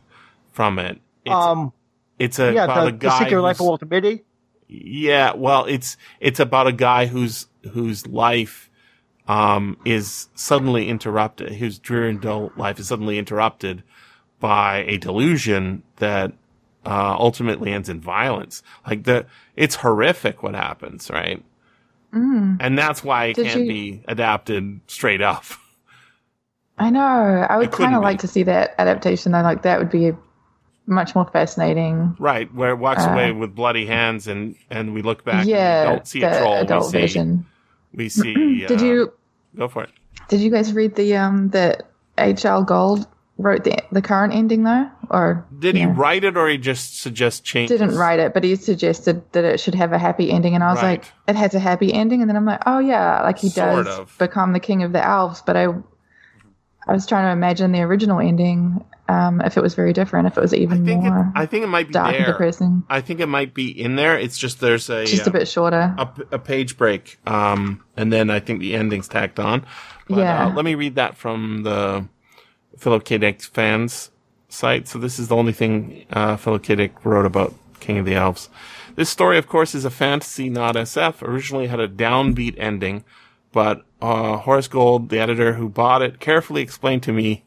from 0.51 0.79
it. 0.79 0.99
It's, 1.25 1.33
Um, 1.33 1.73
it's 2.19 2.39
a, 2.39 2.53
yeah, 2.53 2.65
about 2.65 2.81
the, 2.81 2.87
a 2.87 2.91
the 2.91 2.97
guy. 2.97 3.19
Secret 3.19 3.41
Life 3.41 3.59
of 3.59 3.65
Walter 3.65 3.85
Mitty. 3.85 4.23
yeah, 4.67 5.33
well, 5.35 5.65
it's 5.65 5.97
it's 6.19 6.39
about 6.39 6.67
a 6.67 6.71
guy 6.71 7.07
whose 7.07 7.47
whose 7.71 8.05
life 8.07 8.69
um, 9.27 9.77
is 9.85 10.27
suddenly 10.35 10.87
interrupted. 10.87 11.53
Whose 11.53 11.79
dreary 11.79 12.11
and 12.11 12.21
dull 12.21 12.51
life 12.55 12.79
is 12.79 12.87
suddenly 12.87 13.17
interrupted 13.17 13.83
by 14.39 14.83
a 14.87 14.97
delusion 14.97 15.81
that 15.97 16.31
uh, 16.85 17.15
ultimately 17.17 17.71
ends 17.71 17.89
in 17.89 17.99
violence. 17.99 18.61
Like 18.85 19.03
the, 19.05 19.25
it's 19.55 19.75
horrific 19.75 20.43
what 20.43 20.53
happens, 20.53 21.09
right? 21.09 21.43
And 22.15 22.77
that's 22.77 23.03
why 23.03 23.25
it 23.25 23.35
Did 23.35 23.47
can't 23.47 23.61
you- 23.61 23.67
be 23.67 24.03
adapted 24.07 24.79
straight 24.87 25.21
up. 25.21 25.43
I 26.77 26.89
know. 26.89 27.01
I 27.49 27.57
would 27.57 27.71
kind 27.71 27.95
of 27.95 28.01
like 28.03 28.19
to 28.19 28.27
see 28.27 28.43
that 28.43 28.75
adaptation. 28.77 29.31
though. 29.31 29.41
like 29.41 29.61
that 29.63 29.79
would 29.79 29.89
be 29.89 30.11
much 30.87 31.15
more 31.15 31.25
fascinating. 31.25 32.15
Right, 32.19 32.53
where 32.53 32.69
it 32.71 32.77
walks 32.77 33.05
away 33.05 33.31
with 33.31 33.55
bloody 33.55 33.85
hands, 33.85 34.27
and 34.27 34.55
and 34.69 34.93
we 34.93 35.01
look 35.01 35.23
back. 35.23 35.45
Uh, 35.45 35.49
yeah, 35.49 35.83
don't 35.85 36.07
see 36.07 36.19
the 36.19 36.35
a 36.35 36.39
troll. 36.39 36.53
adult 36.55 36.85
we 36.85 36.91
see, 36.91 36.97
version. 36.99 37.45
We 37.93 38.09
see. 38.09 38.65
Did 38.67 38.81
uh, 38.81 38.85
you 38.85 39.13
go 39.57 39.67
for 39.67 39.83
it? 39.83 39.89
did 40.27 40.41
you 40.41 40.49
guys 40.51 40.73
read 40.73 40.95
the 40.95 41.15
um 41.15 41.49
that 41.49 41.83
H.L. 42.17 42.63
Gold 42.63 43.07
wrote 43.37 43.63
the 43.63 43.77
the 43.91 44.01
current 44.01 44.33
ending 44.33 44.63
though, 44.63 44.89
or 45.09 45.45
Did 45.59 45.75
he 45.75 45.85
write 45.85 46.23
it, 46.23 46.35
or 46.37 46.47
he 46.47 46.57
just 46.57 46.99
suggest 47.01 47.43
change? 47.43 47.69
didn't 47.69 47.95
write 47.95 48.19
it, 48.19 48.33
but 48.33 48.43
he 48.43 48.55
suggested 48.55 49.23
that 49.33 49.43
it 49.43 49.59
should 49.59 49.75
have 49.75 49.91
a 49.93 49.97
happy 49.99 50.31
ending, 50.31 50.55
and 50.55 50.63
I 50.63 50.71
was 50.71 50.81
Right. 50.81 50.99
like, 51.01 51.11
it 51.27 51.35
has 51.35 51.53
a 51.55 51.59
happy 51.59 51.93
ending, 51.93 52.21
and 52.21 52.29
then 52.29 52.35
I'm 52.37 52.45
like, 52.45 52.61
oh 52.65 52.79
yeah, 52.79 53.21
like 53.23 53.37
he 53.39 53.49
Sort 53.49 53.85
does 53.85 53.99
of. 53.99 54.17
become 54.17 54.53
the 54.53 54.59
king 54.59 54.83
of 54.83 54.91
the 54.93 55.05
elves, 55.05 55.41
but 55.45 55.55
I, 55.57 55.67
I 56.87 56.93
was 56.93 57.05
trying 57.07 57.25
to 57.25 57.31
imagine 57.31 57.71
the 57.71 57.81
original 57.81 58.19
ending, 58.19 58.83
um, 59.07 59.41
if 59.41 59.57
it 59.57 59.61
was 59.61 59.73
very 59.75 59.93
different, 59.93 60.27
if 60.27 60.37
it 60.37 60.41
was 60.41 60.53
I 60.53 60.57
even 60.57 60.85
think 60.85 61.03
it, 61.03 61.09
more 61.09 61.31
I 61.35 61.45
think 61.45 61.63
it 61.63 61.67
might 61.67 61.87
be 61.87 61.93
dark 61.93 62.15
there. 62.17 62.25
depressing, 62.27 62.83
I 62.89 63.01
think 63.01 63.19
it 63.19 63.27
might 63.27 63.53
be 63.53 63.69
in 63.69 63.95
there. 63.95 64.17
It's 64.17 64.37
just 64.37 64.59
there's 64.59 64.89
a 64.89 65.05
just 65.05 65.27
a 65.27 65.29
uh, 65.29 65.33
bit 65.33 65.47
shorter. 65.47 65.95
a, 65.97 66.09
a 66.33 66.39
page 66.39 66.77
break, 66.77 67.19
um, 67.27 67.83
and 67.97 68.11
then 68.13 68.29
I 68.29 68.39
think 68.39 68.59
the 68.61 68.75
ending's 68.75 69.07
tacked 69.07 69.39
on. 69.39 69.65
But, 70.07 70.17
Yeah. 70.19 70.47
Uh, 70.47 70.53
let 70.53 70.65
me 70.65 70.75
read 70.75 70.95
that 70.95 71.17
from 71.17 71.63
the 71.63 72.07
Philip 72.77 73.03
K. 73.05 73.17
Dick 73.19 73.41
fans 73.41 74.11
site. 74.55 74.87
So 74.87 74.99
this 74.99 75.19
is 75.19 75.27
the 75.27 75.35
only 75.35 75.53
thing 75.53 76.05
uh, 76.11 76.37
Philip 76.37 76.63
K. 76.63 76.75
Dick 76.75 77.05
wrote 77.05 77.25
about 77.25 77.53
King 77.79 77.99
of 77.99 78.05
the 78.05 78.15
Elves. 78.15 78.49
This 78.95 79.09
story, 79.09 79.37
of 79.37 79.47
course, 79.47 79.75
is 79.75 79.85
a 79.85 79.89
fantasy, 79.89 80.49
not 80.49 80.75
SF. 80.75 81.21
Originally 81.21 81.67
had 81.67 81.79
a 81.79 81.87
downbeat 81.87 82.55
ending, 82.57 83.03
but 83.51 83.85
uh, 84.01 84.37
Horace 84.37 84.67
Gold, 84.67 85.09
the 85.09 85.19
editor 85.19 85.53
who 85.53 85.67
bought 85.67 86.01
it, 86.01 86.19
carefully 86.19 86.61
explained 86.61 87.03
to 87.03 87.11
me. 87.13 87.43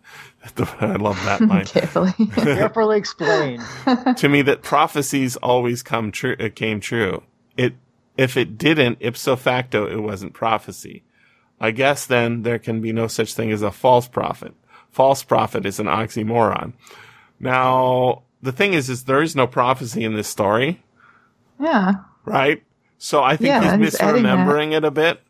I 0.80 0.96
love 0.96 1.22
that 1.24 1.40
line. 1.48 1.66
Carefully. 1.66 2.12
Carefully 2.34 2.98
explained. 2.98 3.62
to 4.16 4.28
me 4.28 4.42
that 4.42 4.62
prophecies 4.62 5.36
always 5.36 5.82
come 5.82 6.12
true 6.12 6.36
It 6.38 6.54
came 6.54 6.80
true. 6.80 7.22
It 7.56 7.74
if 8.16 8.36
it 8.36 8.58
didn't, 8.58 8.98
ipso 9.00 9.36
facto, 9.36 9.86
it 9.86 10.02
wasn't 10.02 10.32
prophecy. 10.34 11.04
I 11.60 11.70
guess 11.70 12.04
then 12.04 12.42
there 12.42 12.58
can 12.58 12.80
be 12.80 12.92
no 12.92 13.06
such 13.06 13.34
thing 13.34 13.52
as 13.52 13.62
a 13.62 13.70
false 13.70 14.08
prophet. 14.08 14.54
False 14.92 15.22
prophet 15.22 15.64
is 15.66 15.78
an 15.78 15.86
oxymoron. 15.86 16.72
Now 17.40 18.22
the 18.42 18.52
thing 18.52 18.72
is, 18.74 18.88
is 18.88 19.04
there 19.04 19.22
is 19.22 19.34
no 19.36 19.46
prophecy 19.46 20.04
in 20.04 20.14
this 20.14 20.28
story, 20.28 20.82
yeah. 21.60 21.94
right? 22.24 22.62
So 22.98 23.22
I 23.22 23.36
think 23.36 23.48
Yeah, 23.48 23.76
he's 23.76 23.92
he's 23.92 24.00
adding 24.00 24.22
that. 24.24 24.38
misremembering 24.38 24.76
it 24.76 24.84
a 24.84 24.90
bit. 24.90 25.22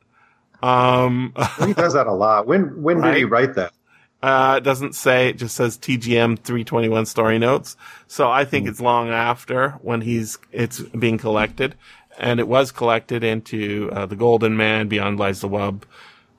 Um, 0.62 1.34
He 1.64 1.72
does 1.74 1.92
that 1.94 2.06
a 2.06 2.12
lot. 2.12 2.46
When 2.46 2.82
when 2.82 3.00
did 3.00 3.16
he 3.16 3.24
write 3.24 3.54
that? 3.54 3.72
Uh, 4.20 4.54
it 4.58 4.64
doesn't 4.64 4.96
say, 4.96 5.28
it 5.28 5.36
just 5.36 5.54
says 5.54 5.78
TGM 5.78 6.40
321 6.40 7.06
story 7.06 7.38
notes. 7.38 7.76
So 8.08 8.28
I 8.28 8.44
think 8.44 8.66
it's 8.66 8.80
long 8.80 9.10
after 9.10 9.70
when 9.80 10.00
he's, 10.00 10.38
it's 10.50 10.80
being 10.80 11.18
collected. 11.18 11.76
And 12.18 12.40
it 12.40 12.48
was 12.48 12.72
collected 12.72 13.22
into, 13.22 13.88
uh, 13.92 14.06
The 14.06 14.16
Golden 14.16 14.56
Man, 14.56 14.88
Beyond 14.88 15.20
Lies 15.20 15.40
the 15.40 15.48
Wub, 15.48 15.82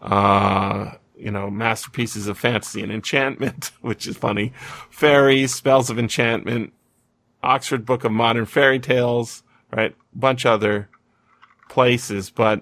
uh, 0.01 0.91
you 1.19 1.31
know, 1.31 1.49
masterpieces 1.49 2.27
of 2.27 2.37
fantasy 2.37 2.81
and 2.81 2.91
enchantment, 2.91 3.71
which 3.81 4.07
is 4.07 4.17
funny. 4.17 4.53
Fairies, 4.89 5.53
Spells 5.53 5.89
of 5.89 5.99
Enchantment, 5.99 6.73
Oxford 7.43 7.85
Book 7.85 8.03
of 8.03 8.11
Modern 8.11 8.45
Fairy 8.45 8.79
Tales, 8.79 9.43
right? 9.71 9.95
Bunch 10.13 10.45
other 10.45 10.89
places, 11.69 12.29
but 12.29 12.61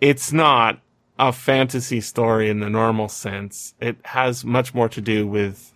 it's 0.00 0.32
not 0.32 0.80
a 1.18 1.32
fantasy 1.32 2.00
story 2.00 2.48
in 2.50 2.60
the 2.60 2.70
normal 2.70 3.08
sense. 3.08 3.74
It 3.80 3.96
has 4.06 4.44
much 4.44 4.74
more 4.74 4.88
to 4.88 5.00
do 5.00 5.26
with, 5.26 5.72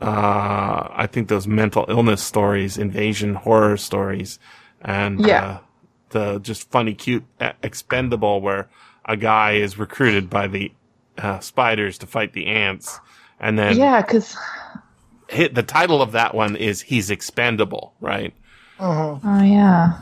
uh, 0.00 0.88
I 0.90 1.06
think 1.10 1.28
those 1.28 1.46
mental 1.46 1.84
illness 1.88 2.22
stories, 2.22 2.76
invasion 2.76 3.34
horror 3.34 3.76
stories, 3.76 4.38
and, 4.80 5.20
Yeah. 5.20 5.44
uh, 5.44 5.58
the 6.10 6.38
just 6.40 6.68
funny, 6.70 6.94
cute, 6.94 7.24
expendable 7.62 8.40
where 8.40 8.68
a 9.04 9.16
guy 9.16 9.52
is 9.52 9.78
recruited 9.78 10.28
by 10.30 10.46
the 10.46 10.72
uh, 11.18 11.38
spiders 11.40 11.98
to 11.98 12.06
fight 12.06 12.32
the 12.32 12.46
ants, 12.46 12.98
and 13.38 13.58
then 13.58 13.76
Yeah, 13.76 14.00
because 14.02 14.36
hit 15.28 15.54
the 15.54 15.62
title 15.62 16.00
of 16.02 16.12
that 16.12 16.34
one 16.34 16.56
is 16.56 16.80
he's 16.82 17.10
expendable, 17.10 17.94
right? 18.00 18.32
Mhm. 18.78 19.20
oh 19.24 19.42
yeah, 19.42 19.92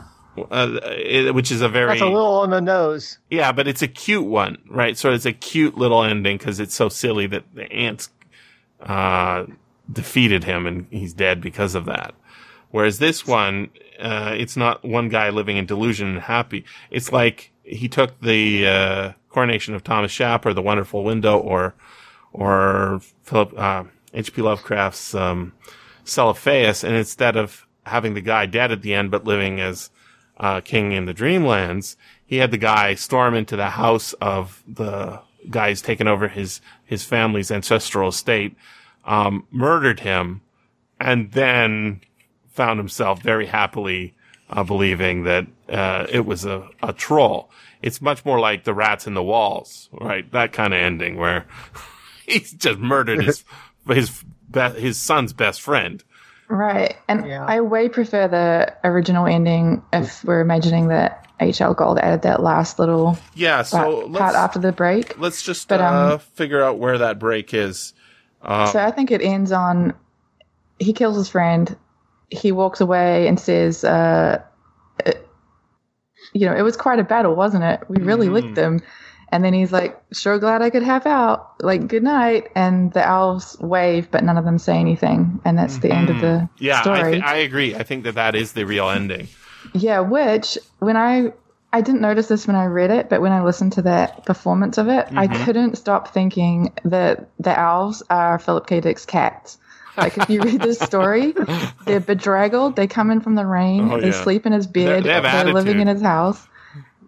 Uh, 0.49 0.79
it- 0.97 1.33
which 1.35 1.51
is 1.51 1.61
a 1.61 1.67
very 1.67 1.89
That's 1.89 2.01
a 2.01 2.05
little 2.05 2.39
on 2.39 2.49
the 2.51 2.61
nose. 2.61 3.17
yeah, 3.29 3.51
but 3.51 3.67
it's 3.67 3.81
a 3.81 3.87
cute 3.89 4.25
one, 4.25 4.57
right? 4.69 4.97
So 4.97 5.11
it's 5.11 5.25
a 5.25 5.33
cute 5.33 5.77
little 5.77 6.01
ending 6.03 6.37
because 6.37 6.59
it's 6.61 6.73
so 6.75 6.87
silly 6.87 7.27
that 7.27 7.43
the 7.53 7.69
ants 7.71 8.09
uh, 8.81 9.45
defeated 9.91 10.45
him 10.45 10.65
and 10.65 10.85
he's 10.91 11.13
dead 11.13 11.41
because 11.41 11.75
of 11.75 11.83
that. 11.85 12.13
Whereas 12.71 12.99
this 12.99 13.25
one, 13.25 13.69
uh, 13.99 14.35
it's 14.37 14.55
not 14.55 14.83
one 14.83 15.09
guy 15.09 15.29
living 15.29 15.57
in 15.57 15.65
delusion 15.65 16.09
and 16.09 16.19
happy. 16.21 16.65
It's 16.91 17.11
like 17.11 17.51
he 17.63 17.87
took 17.87 18.19
the 18.21 18.67
uh, 18.67 19.11
coronation 19.29 19.73
of 19.73 19.83
Thomas 19.83 20.11
Shapper, 20.11 20.53
The 20.53 20.61
Wonderful 20.61 21.03
Window, 21.03 21.37
or 21.37 21.75
or 22.31 23.01
Philip 23.23 23.57
uh, 23.57 23.83
H.P. 24.13 24.41
Lovecraft's 24.41 25.15
um, 25.15 25.53
and 26.15 26.95
instead 26.95 27.35
of 27.35 27.67
having 27.85 28.13
the 28.13 28.21
guy 28.21 28.45
dead 28.45 28.71
at 28.71 28.81
the 28.81 28.93
end 28.93 29.11
but 29.11 29.25
living 29.25 29.59
as 29.59 29.89
uh, 30.37 30.61
king 30.61 30.91
in 30.91 31.05
the 31.05 31.13
Dreamlands, 31.13 31.95
he 32.25 32.37
had 32.37 32.51
the 32.51 32.57
guy 32.57 32.95
storm 32.95 33.35
into 33.35 33.55
the 33.55 33.71
house 33.71 34.13
of 34.13 34.63
the 34.67 35.21
guy 35.49 35.69
who's 35.69 35.81
taken 35.81 36.07
over 36.07 36.27
his 36.27 36.61
his 36.85 37.03
family's 37.03 37.51
ancestral 37.51 38.09
estate, 38.09 38.55
um, 39.05 39.45
murdered 39.51 40.01
him, 40.01 40.41
and 40.99 41.31
then 41.31 42.01
found 42.59 42.77
himself 42.79 43.21
very 43.21 43.45
happily 43.47 44.13
uh, 44.49 44.63
believing 44.63 45.23
that 45.23 45.45
uh, 45.69 46.05
it 46.11 46.25
was 46.25 46.43
a, 46.45 46.67
a 46.83 46.91
troll. 46.91 47.49
It's 47.81 48.01
much 48.01 48.25
more 48.25 48.39
like 48.39 48.65
the 48.65 48.73
rats 48.73 49.07
in 49.07 49.13
the 49.13 49.23
walls, 49.23 49.87
right? 49.93 50.29
That 50.33 50.51
kind 50.51 50.73
of 50.73 50.79
ending 50.81 51.15
where 51.17 51.45
he's 52.25 52.51
just 52.51 52.79
murdered 52.79 53.23
his 53.23 53.43
his 53.87 54.23
be- 54.51 54.81
his 54.81 54.97
son's 54.99 55.31
best 55.33 55.61
friend. 55.61 56.03
right. 56.49 56.97
And 57.07 57.25
Yeah. 57.25 57.45
I 57.45 57.61
way 57.61 57.87
prefer 57.89 58.27
the 58.27 58.73
original 58.83 59.25
ending 59.25 59.81
if 59.93 60.23
we're 60.25 60.41
imagining 60.41 60.89
that 60.89 61.25
H.L. 61.39 61.73
Gold 61.73 61.99
added 61.99 62.23
that 62.23 62.41
last 62.43 62.79
little 62.79 63.17
Yeah, 63.35 63.61
so 63.61 63.77
part, 63.77 63.93
part 63.93 64.11
let's 64.11 64.35
after 64.35 64.59
the 64.59 64.73
break. 64.73 65.17
let's 65.17 65.41
just 65.41 65.69
But, 65.69 65.79
um, 65.79 65.95
uh, 66.13 66.17
figure 66.17 66.61
out 66.61 66.77
where 66.79 66.97
that 66.97 67.19
break 67.19 67.53
is. 67.53 67.93
Um, 68.41 68.67
So 68.67 68.79
I 68.83 68.91
think 68.91 69.11
it 69.11 69.21
ends 69.21 69.51
on 69.53 69.93
he 70.79 70.91
kills 70.93 71.15
his 71.15 71.29
friend. 71.29 71.77
He 72.31 72.51
walks 72.51 72.79
away 72.81 73.27
and 73.27 73.39
says, 73.39 73.83
uh, 73.83 74.41
it- 75.05 75.27
you 76.33 76.45
know, 76.45 76.55
it 76.55 76.61
was 76.61 76.77
quite 76.77 76.99
a 76.99 77.03
battle, 77.03 77.35
wasn't 77.35 77.63
it? 77.63 77.81
We 77.89 78.01
really 78.01 78.27
Mhm. 78.27 78.33
licked 78.33 78.55
them. 78.55 78.81
And 79.31 79.43
then 79.43 79.53
he's 79.53 79.71
like, 79.71 79.99
sure 80.11 80.39
glad 80.39 80.61
I 80.63 80.69
could 80.71 80.81
have 80.83 81.05
out. 81.05 81.53
Like, 81.61 81.87
good 81.87 82.01
night. 82.03 82.49
And 82.55 82.91
the 82.93 83.05
elves 83.07 83.57
wave, 83.59 84.09
but 84.11 84.23
none 84.23 84.37
of 84.37 84.45
them 84.45 84.57
say 84.57 84.75
anything. 84.77 85.39
And 85.45 85.57
that's 85.57 85.77
the 85.77 85.91
end 85.91 86.09
of 86.09 86.19
the 86.19 86.25
Mm-hmm. 86.27 86.45
yeah, 86.65 86.79
I, 86.79 86.81
story. 86.81 87.11
th- 87.11 87.23
I 87.23 87.35
agree. 87.37 87.75
I 87.75 87.83
think 87.83 88.03
that 88.05 88.15
that 88.15 88.33
is 88.35 88.53
the 88.53 88.65
real 88.65 88.89
ending. 88.89 89.27
Yeah, 89.73 89.99
which 89.99 90.57
when 90.79 90.97
I 90.97 91.31
I 91.71 91.81
didn't 91.81 92.01
notice 92.01 92.27
this 92.27 92.47
when 92.47 92.55
I 92.55 92.65
read 92.65 92.89
it, 92.89 93.09
but 93.09 93.21
when 93.21 93.31
I 93.31 93.43
listened 93.43 93.73
to 93.73 93.83
that 93.83 94.25
performance 94.25 94.79
of 94.79 94.87
it, 94.87 95.07
I 95.15 95.27
Mhm. 95.27 95.45
couldn't 95.45 95.77
stop 95.77 96.07
thinking 96.07 96.73
that 96.83 97.27
the 97.39 97.57
elves 97.59 98.01
are 98.09 98.39
Philip 98.39 98.65
K. 98.65 98.79
Dick's 98.81 99.05
cats. 99.05 99.59
Like 99.97 100.17
if 100.17 100.29
you 100.29 100.41
read 100.41 100.61
this 100.61 100.79
story, 100.79 101.33
they're 101.85 101.99
bedraggled. 101.99 102.75
They 102.75 102.87
come 102.87 103.11
in 103.11 103.19
from 103.21 103.35
the 103.35 103.45
rain. 103.45 103.91
Oh, 103.91 103.99
they 103.99 104.07
yeah. 104.07 104.23
sleep 104.23 104.45
in 104.45 104.53
his 104.53 104.67
bed. 104.67 105.03
they 105.03 105.11
have 105.11 105.25
are 105.25 105.51
living 105.53 105.79
in 105.79 105.87
his 105.87 106.01
house. 106.01 106.47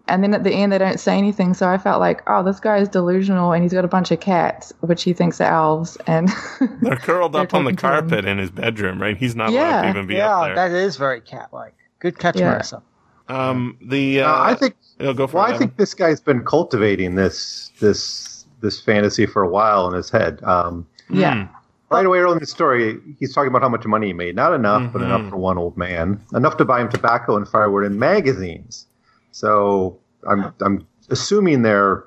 And 0.08 0.22
then 0.22 0.34
at 0.34 0.42
the 0.42 0.50
end, 0.50 0.72
they 0.72 0.78
don't 0.78 0.98
say 0.98 1.16
anything. 1.16 1.54
So 1.54 1.68
I 1.68 1.78
felt 1.78 2.00
like, 2.00 2.22
oh, 2.26 2.42
this 2.42 2.58
guy 2.58 2.78
is 2.78 2.88
delusional, 2.88 3.52
and 3.52 3.62
he's 3.62 3.72
got 3.72 3.84
a 3.84 3.88
bunch 3.88 4.10
of 4.10 4.18
cats, 4.18 4.72
which 4.80 5.04
he 5.04 5.12
thinks 5.12 5.40
are 5.40 5.50
elves. 5.50 5.96
And 6.08 6.28
They're 6.82 6.96
curled 6.96 7.32
They're 7.34 7.42
up 7.42 7.54
on 7.54 7.64
the 7.64 7.70
talking 7.72 7.76
to 7.76 7.86
him. 7.86 8.08
carpet 8.10 8.24
in 8.24 8.38
his 8.38 8.50
bedroom, 8.50 9.00
right? 9.00 9.16
He's 9.16 9.36
not 9.36 9.50
allowed 9.50 9.80
to 9.80 9.86
Yeah. 9.86 9.90
even 9.90 10.06
be 10.08 10.14
yeah, 10.16 10.36
up 10.36 10.44
there. 10.46 10.54
that 10.56 10.70
is 10.72 10.96
very 10.96 11.20
cat-like. 11.20 11.74
Good 12.00 12.18
catch, 12.18 12.36
Yeah. 12.36 12.58
Marissa. 12.58 12.82
um, 13.28 13.78
the 13.80 14.22
uh, 14.22 14.28
Uh, 14.28 14.42
I 14.42 14.54
think. 14.54 14.74
go 14.98 15.26
for 15.28 15.36
Well, 15.36 15.46
it. 15.46 15.54
I 15.54 15.58
think 15.58 15.76
this 15.76 15.94
guy's 15.94 16.20
been 16.20 16.44
cultivating 16.44 17.14
this 17.14 17.70
this 17.78 18.44
this 18.60 18.80
fantasy 18.80 19.24
for 19.26 19.42
a 19.42 19.48
while 19.48 19.86
in 19.88 19.94
his 19.94 20.10
head. 20.10 20.42
Um, 20.42 20.84
yeah. 21.10 21.46
Hmm. 21.46 21.54
Right 21.92 22.06
away 22.06 22.18
early 22.18 22.34
in 22.34 22.38
the 22.38 22.46
story, 22.46 22.98
he's 23.18 23.34
talking 23.34 23.48
about 23.48 23.62
how 23.62 23.68
much 23.68 23.84
money 23.86 24.08
he 24.08 24.12
made. 24.12 24.34
Not 24.36 24.52
enough, 24.54 24.92
but 24.92 25.00
Mhm. 25.02 25.04
enough 25.06 25.28
for 25.30 25.36
one 25.36 25.58
old 25.58 25.76
man. 25.76 26.20
Enough 26.34 26.56
to 26.58 26.64
buy 26.64 26.80
him 26.80 26.88
tobacco 26.88 27.36
and 27.36 27.46
firewood 27.46 27.84
and 27.84 27.98
magazines. 27.98 28.86
So 29.32 29.98
I'm 30.28 30.52
I'm 30.60 30.86
assuming 31.10 31.62
they're 31.62 32.04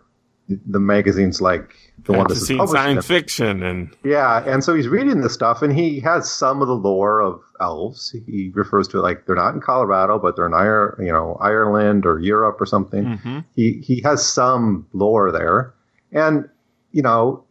the 0.67 0.79
magazines 0.79 1.41
like 1.41 1.75
the 2.05 2.11
one 2.13 2.27
that's 2.27 2.47
published. 2.51 2.71
science 2.73 3.07
them. 3.07 3.15
fiction, 3.17 3.63
and 3.63 3.89
Yeah, 4.03 4.43
and 4.45 4.63
so 4.63 4.75
he's 4.75 4.87
reading 4.87 5.21
this 5.21 5.33
stuff, 5.33 5.63
and 5.63 5.73
he 5.73 5.99
has 6.01 6.29
some 6.31 6.61
of 6.61 6.67
the 6.67 6.75
lore 6.75 7.19
of 7.19 7.41
elves. 7.59 8.13
He 8.27 8.51
refers 8.53 8.87
to 8.89 8.99
it 8.99 9.01
like 9.01 9.25
they're 9.25 9.35
not 9.35 9.55
in 9.55 9.59
Colorado, 9.61 10.19
but 10.19 10.35
they're 10.35 10.45
in 10.45 10.53
Ire, 10.53 10.95
you 10.99 11.11
know, 11.11 11.35
Ireland 11.41 12.05
or 12.05 12.19
Europe 12.19 12.61
or 12.61 12.67
something. 12.67 13.17
Mhm. 13.17 13.43
He 13.55 13.81
he 13.83 14.01
has 14.01 14.23
some 14.23 14.85
lore 14.93 15.31
there, 15.31 15.73
and 16.11 16.47
you 16.91 17.01
know, 17.01 17.43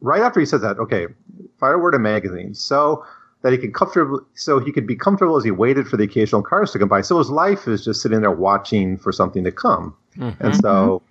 right 0.00 0.20
after 0.22 0.40
he 0.40 0.46
says 0.46 0.60
that, 0.62 0.78
okay, 0.80 1.06
firewood 1.60 1.94
and 1.94 2.02
magazines, 2.02 2.60
so 2.60 3.04
that 3.42 3.52
he 3.52 3.58
could 3.58 3.72
comfortably, 3.74 4.20
so 4.34 4.58
he 4.58 4.72
could 4.72 4.86
be 4.86 4.96
comfortable 4.96 5.36
as 5.36 5.44
he 5.44 5.50
waited 5.50 5.86
for 5.86 5.96
the 5.96 6.04
occasional 6.04 6.42
cars 6.42 6.72
to 6.72 6.78
come 6.78 6.88
by. 6.88 7.00
So 7.02 7.18
his 7.18 7.30
life 7.30 7.68
is 7.68 7.84
just 7.84 8.02
sitting 8.02 8.20
there 8.22 8.30
watching 8.32 8.96
for 8.98 9.12
something 9.12 9.44
to 9.44 9.52
come, 9.52 9.94
Mhm. 10.18 10.36
and 10.40 10.56
so 10.56 11.02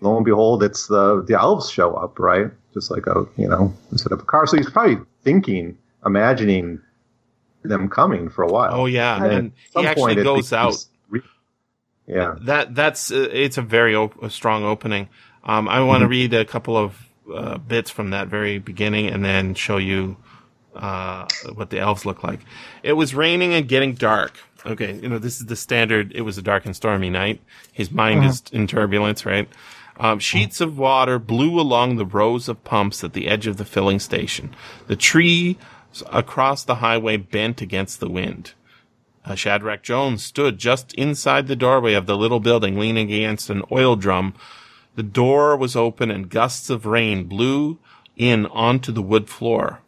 lo 0.00 0.16
and 0.16 0.24
behold, 0.24 0.62
it's 0.62 0.86
the 0.86 1.22
the 1.22 1.34
elves 1.38 1.68
show 1.70 1.94
up, 1.94 2.18
right? 2.18 2.50
Just 2.74 2.90
like 2.90 3.06
a 3.06 3.26
you 3.36 3.48
know 3.48 3.72
instead 3.92 4.12
of 4.12 4.20
a 4.20 4.24
car. 4.24 4.46
So 4.46 4.56
he's 4.56 4.70
probably 4.70 4.98
thinking, 5.24 5.76
imagining 6.06 6.80
them 7.64 7.88
coming 7.88 8.28
for 8.28 8.42
a 8.42 8.48
while. 8.48 8.70
oh 8.72 8.86
yeah, 8.86 9.16
And 9.22 9.32
and 9.32 9.52
he 9.76 9.86
actually 9.86 10.14
goes 10.16 10.52
out. 10.52 10.76
re- 11.10 11.22
yeah. 12.06 12.36
That 12.42 12.74
that's 12.74 13.10
uh, 13.10 13.28
it's 13.32 13.58
a 13.58 13.62
very 13.62 13.94
op- 13.94 14.20
a 14.22 14.30
strong 14.30 14.64
opening. 14.64 15.08
Um, 15.44 15.68
I 15.68 15.80
want 15.80 16.02
to 16.02 16.08
read 16.08 16.34
a 16.34 16.44
couple 16.44 16.76
of 16.76 17.07
uh, 17.34 17.58
bits 17.58 17.90
from 17.90 18.10
that 18.10 18.28
very 18.28 18.58
beginning, 18.58 19.08
and 19.08 19.24
then 19.24 19.54
show 19.54 19.76
you 19.76 20.16
uh, 20.74 21.26
what 21.54 21.70
the 21.70 21.78
elves 21.78 22.06
look 22.06 22.22
like. 22.22 22.40
It 22.82 22.94
was 22.94 23.14
raining 23.14 23.54
and 23.54 23.68
getting 23.68 23.94
dark. 23.94 24.38
Okay, 24.66 24.94
you 24.94 25.08
know 25.08 25.18
this 25.18 25.40
is 25.40 25.46
the 25.46 25.56
standard. 25.56 26.12
It 26.12 26.22
was 26.22 26.38
a 26.38 26.42
dark 26.42 26.66
and 26.66 26.74
stormy 26.74 27.10
night. 27.10 27.40
His 27.72 27.90
mind 27.90 28.24
is 28.24 28.42
in 28.52 28.66
turbulence, 28.66 29.24
right? 29.24 29.48
Um, 30.00 30.20
sheets 30.20 30.60
of 30.60 30.78
water 30.78 31.18
blew 31.18 31.58
along 31.58 31.96
the 31.96 32.06
rows 32.06 32.48
of 32.48 32.62
pumps 32.62 33.02
at 33.02 33.12
the 33.12 33.28
edge 33.28 33.46
of 33.46 33.56
the 33.56 33.64
filling 33.64 33.98
station. 33.98 34.54
The 34.86 34.96
trees 34.96 35.56
across 36.12 36.64
the 36.64 36.76
highway 36.76 37.16
bent 37.16 37.60
against 37.60 37.98
the 37.98 38.08
wind. 38.08 38.52
Uh, 39.24 39.34
Shadrach 39.34 39.82
Jones 39.82 40.24
stood 40.24 40.58
just 40.58 40.94
inside 40.94 41.48
the 41.48 41.56
doorway 41.56 41.94
of 41.94 42.06
the 42.06 42.16
little 42.16 42.40
building, 42.40 42.78
leaning 42.78 43.12
against 43.12 43.50
an 43.50 43.62
oil 43.72 43.96
drum. 43.96 44.34
The 44.98 45.04
door 45.04 45.56
was 45.56 45.76
open 45.76 46.10
and 46.10 46.28
gusts 46.28 46.70
of 46.70 46.84
rain 46.84 47.28
blew 47.28 47.78
in 48.16 48.46
onto 48.46 48.90
the 48.90 49.00
wood 49.00 49.28
floor. 49.28 49.78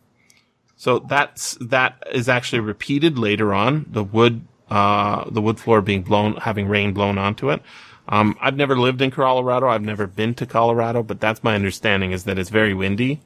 So 0.77 1.01
that's, 1.01 1.59
that 1.61 2.01
is 2.12 2.29
actually 2.29 2.61
repeated 2.61 3.18
later 3.18 3.53
on. 3.53 3.87
The 3.90 4.05
wood, 4.05 4.42
uh, 4.70 5.29
the 5.29 5.40
wood 5.42 5.59
floor 5.59 5.83
being 5.83 6.03
blown, 6.03 6.37
having 6.37 6.68
rain 6.68 6.92
blown 6.92 7.18
onto 7.18 7.51
it. 7.51 7.61
Um, 8.07 8.37
I've 8.40 8.55
never 8.55 8.79
lived 8.79 9.03
in 9.03 9.11
Colorado. 9.11 9.66
I've 9.66 9.83
never 9.83 10.07
been 10.07 10.33
to 10.35 10.46
Colorado, 10.46 11.03
but 11.03 11.18
that's 11.18 11.42
my 11.42 11.57
understanding 11.57 12.12
is 12.12 12.23
that 12.23 12.38
it's 12.38 12.51
very 12.51 12.73
windy 12.73 13.20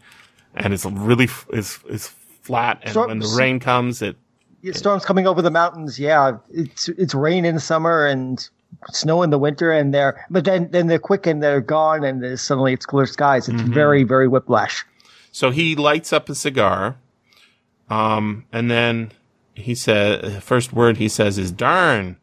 and 0.55 0.73
it's 0.73 0.87
really, 0.87 1.25
f- 1.27 1.47
it's, 1.53 1.81
it's 1.87 2.09
flat. 2.09 2.81
And 2.83 2.97
when 2.97 3.18
the 3.18 3.35
rain 3.37 3.61
comes, 3.61 4.01
it, 4.01 4.16
Yeah, 4.62 4.73
Storms 4.73 5.05
coming 5.05 5.27
over 5.27 5.42
the 5.42 5.51
mountains. 5.51 6.01
Yeah, 6.01 6.38
it's 6.51 6.88
it's 6.88 7.14
rain 7.14 7.44
in 7.44 7.59
summer 7.59 8.07
and 8.07 8.49
snow 8.91 9.23
in 9.23 9.31
the 9.31 9.39
winter, 9.39 9.71
and 9.71 9.93
they're 9.93 10.27
but 10.31 10.45
then 10.45 10.71
then 10.71 10.87
they're 10.87 10.99
quick 10.99 11.27
and 11.27 11.43
they're 11.43 11.61
gone, 11.61 12.05
and 12.05 12.39
suddenly 12.39 12.73
it's 12.73 12.87
clear 12.87 13.07
skies. 13.07 13.49
It's 13.49 13.63
very 13.63 14.05
very 14.05 14.29
whiplash. 14.29 14.85
So 15.33 15.51
he 15.51 15.75
lights 15.75 16.13
up 16.13 16.29
a 16.29 16.35
cigar, 16.35 16.97
um, 17.89 18.45
and 18.53 18.71
then 18.71 19.13
he 19.55 19.75
said, 19.75 20.43
first 20.43 20.73
word 20.73 20.97
he 20.97 21.09
says 21.09 21.39
is 21.39 21.51
"darn." 21.51 22.17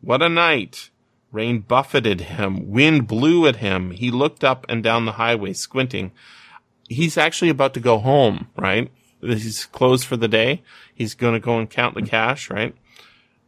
What 0.00 0.22
a 0.22 0.28
night! 0.28 0.90
Rain 1.32 1.60
buffeted 1.60 2.22
him, 2.22 2.70
wind 2.70 3.06
blew 3.08 3.46
at 3.46 3.56
him. 3.56 3.92
He 3.92 4.10
looked 4.10 4.44
up 4.44 4.66
and 4.68 4.82
down 4.82 5.06
the 5.06 5.12
highway, 5.12 5.54
squinting. 5.54 6.12
He's 6.88 7.16
actually 7.16 7.48
about 7.48 7.72
to 7.74 7.80
go 7.80 7.98
home, 7.98 8.48
right? 8.56 8.90
He's 9.22 9.64
closed 9.66 10.04
for 10.04 10.18
the 10.18 10.28
day. 10.28 10.62
He's 10.94 11.14
going 11.14 11.32
to 11.32 11.40
go 11.40 11.58
and 11.58 11.70
count 11.70 11.94
the 11.94 12.02
cash, 12.02 12.50
right? 12.50 12.74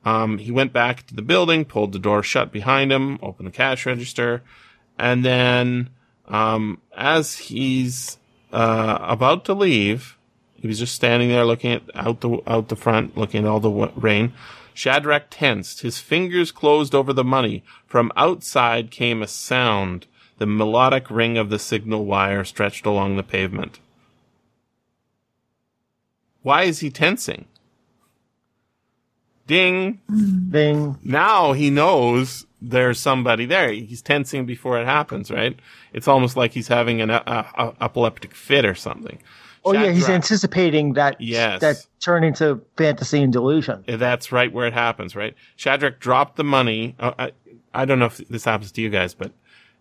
Um, 0.05 0.38
he 0.38 0.51
went 0.51 0.73
back 0.73 1.07
to 1.07 1.14
the 1.14 1.23
building, 1.23 1.64
pulled 1.64 1.93
the 1.93 1.99
door 1.99 2.23
shut 2.23 2.53
behind 2.53 2.93
him, 2.93 3.19
opened 3.23 3.49
the 3.49 3.53
cash 3.53 3.87
register, 3.87 4.43
and 4.99 5.25
then, 5.25 5.90
um, 6.29 6.81
as 6.97 7.38
he's 7.38 8.19
uh, 8.53 8.99
about 9.01 9.45
to 9.47 9.55
leave, 9.55 10.17
he 10.55 10.69
was 10.69 10.79
just 10.79 10.95
standing 10.95 11.29
there 11.29 11.45
looking 11.45 11.73
at 11.73 11.83
out 11.95 12.21
the 12.21 12.40
out 12.47 12.69
the 12.69 12.77
front, 12.77 13.17
looking 13.17 13.45
at 13.45 13.49
all 13.49 13.61
the 13.61 13.71
w- 13.71 13.93
rain. 13.97 14.33
Shadrach 14.75 15.27
tensed. 15.31 15.83
His 15.83 15.99
fingers 15.99 16.51
closed 16.51 16.95
over 16.95 17.12
the 17.12 17.25
money. 17.25 17.62
From 17.87 18.11
outside 18.17 18.90
came 18.90 19.23
a 19.23 19.29
sound 19.29 20.07
the 20.38 20.47
melodic 20.47 21.11
ring 21.11 21.38
of 21.38 21.49
the 21.49 21.59
signal 21.59 22.05
wire 22.05 22.45
stretched 22.45 22.87
along 22.87 23.17
the 23.17 23.23
pavement. 23.23 23.79
Why 26.43 26.64
is 26.64 26.81
he 26.81 26.90
tensing? 26.90 27.47
Ding. 29.46 30.00
Ding. 30.50 30.98
Now 31.04 31.52
he 31.52 31.70
knows 31.70 32.46
there's 32.62 32.98
somebody 32.98 33.44
there. 33.46 33.70
He's 33.72 34.00
tensing 34.02 34.46
before 34.46 34.80
it 34.80 34.87
happens, 34.87 35.30
right? 35.30 35.59
It's 35.92 36.09
almost 36.09 36.37
like 36.37 36.52
he's 36.52 36.68
having 36.68 37.00
an 37.02 37.11
uh, 37.11 37.22
uh, 37.26 37.72
epileptic 37.80 38.35
fit 38.35 38.64
or 38.64 38.74
something. 38.74 39.18
Oh 39.66 39.72
yeah, 39.72 39.90
he's 39.90 40.02
Shadrach- 40.02 40.14
anticipating 40.16 40.92
that 40.94 41.20
Yes. 41.20 41.61
that 41.62 41.87
turn 42.00 42.24
into 42.24 42.62
fantasy 42.76 43.22
and 43.22 43.33
delusion. 43.33 43.85
That's 43.87 44.30
right 44.33 44.52
where 44.52 44.66
it 44.66 44.74
happens, 44.74 45.16
right? 45.16 45.35
Shadrach 45.57 46.00
dropped 46.00 46.37
the 46.37 46.44
money. 46.44 46.94
Uh, 46.98 47.12
I, 47.18 47.33
I 47.72 47.85
don't 47.87 47.98
know 47.98 48.07
if 48.07 48.18
this 48.28 48.44
happens 48.44 48.72
to 48.72 48.83
you 48.83 48.90
guys, 48.90 49.14
but 49.14 49.33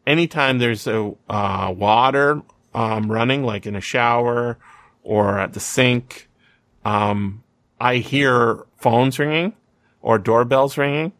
anytime 0.07 0.59
there's 0.59 0.87
a 0.87 1.13
uh, 1.29 1.73
water 1.75 2.41
um, 2.73 3.11
running, 3.11 3.43
like 3.43 3.65
in 3.65 3.75
a 3.75 3.81
shower 3.81 4.57
or 5.03 5.37
at 5.37 5.51
the 5.53 5.59
sink, 5.59 6.29
um, 6.85 7.43
I 7.79 7.97
hear 7.97 8.65
phones 8.77 9.19
ringing 9.19 9.53
or 10.01 10.17
doorbells 10.17 10.77
ringing. 10.77 11.13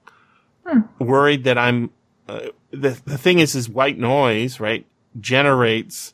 Worried 1.00 1.44
that 1.44 1.58
I'm. 1.58 1.92
Uh, 2.28 2.48
the 2.72 3.00
the 3.06 3.18
thing 3.18 3.40
is, 3.40 3.54
is 3.56 3.68
white 3.68 3.98
noise, 3.98 4.60
right? 4.60 4.86
Generates 5.20 6.14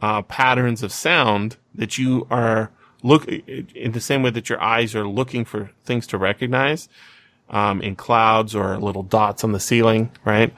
uh, 0.00 0.22
patterns 0.22 0.82
of 0.82 0.92
sound 0.92 1.56
that 1.74 1.98
you 1.98 2.26
are 2.30 2.70
look 3.02 3.26
in 3.28 3.92
the 3.92 4.00
same 4.00 4.22
way 4.22 4.30
that 4.30 4.48
your 4.48 4.60
eyes 4.60 4.94
are 4.94 5.06
looking 5.06 5.44
for 5.44 5.70
things 5.84 6.06
to 6.08 6.18
recognize 6.18 6.88
um, 7.48 7.80
in 7.82 7.96
clouds 7.96 8.54
or 8.54 8.78
little 8.78 9.02
dots 9.02 9.42
on 9.44 9.52
the 9.52 9.60
ceiling, 9.60 10.10
right? 10.24 10.54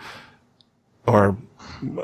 Or 1.06 1.36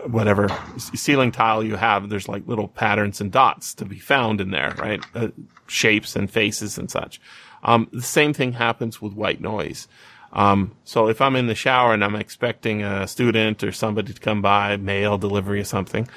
whatever 0.07 0.49
ceiling 0.77 1.31
tile 1.31 1.63
you 1.63 1.77
have, 1.77 2.09
there's 2.09 2.29
like 2.29 2.47
little 2.47 2.69
patterns 2.69 3.21
and 3.21 3.31
dots 3.31 3.75
to 3.75 3.85
be 3.85 3.99
found 3.99 4.41
in 4.41 4.51
there, 4.51 4.75
right? 4.79 5.05
Uh, 5.15 5.29
shapes 5.69 6.17
and 6.17 6.31
faces 6.31 6.79
and 6.79 6.91
such. 6.91 7.21
Um, 7.63 7.89
the 7.93 8.03
same 8.03 8.33
thing 8.33 8.53
happens 8.53 9.03
with 9.03 9.13
white 9.13 9.41
noise. 9.41 9.89
Um, 10.33 10.73
so 10.85 11.09
if 11.09 11.21
I'm 11.21 11.37
in 11.37 11.47
the 11.47 11.55
shower 11.55 11.95
and 11.95 12.05
I'm 12.05 12.15
expecting 12.15 12.83
a 12.83 13.09
student 13.09 13.65
or 13.65 13.73
somebody 13.73 14.13
to 14.13 14.21
come 14.21 14.43
by, 14.43 14.77
mail 14.77 15.19
delivery 15.19 15.61
or 15.61 15.65
something, 15.65 16.09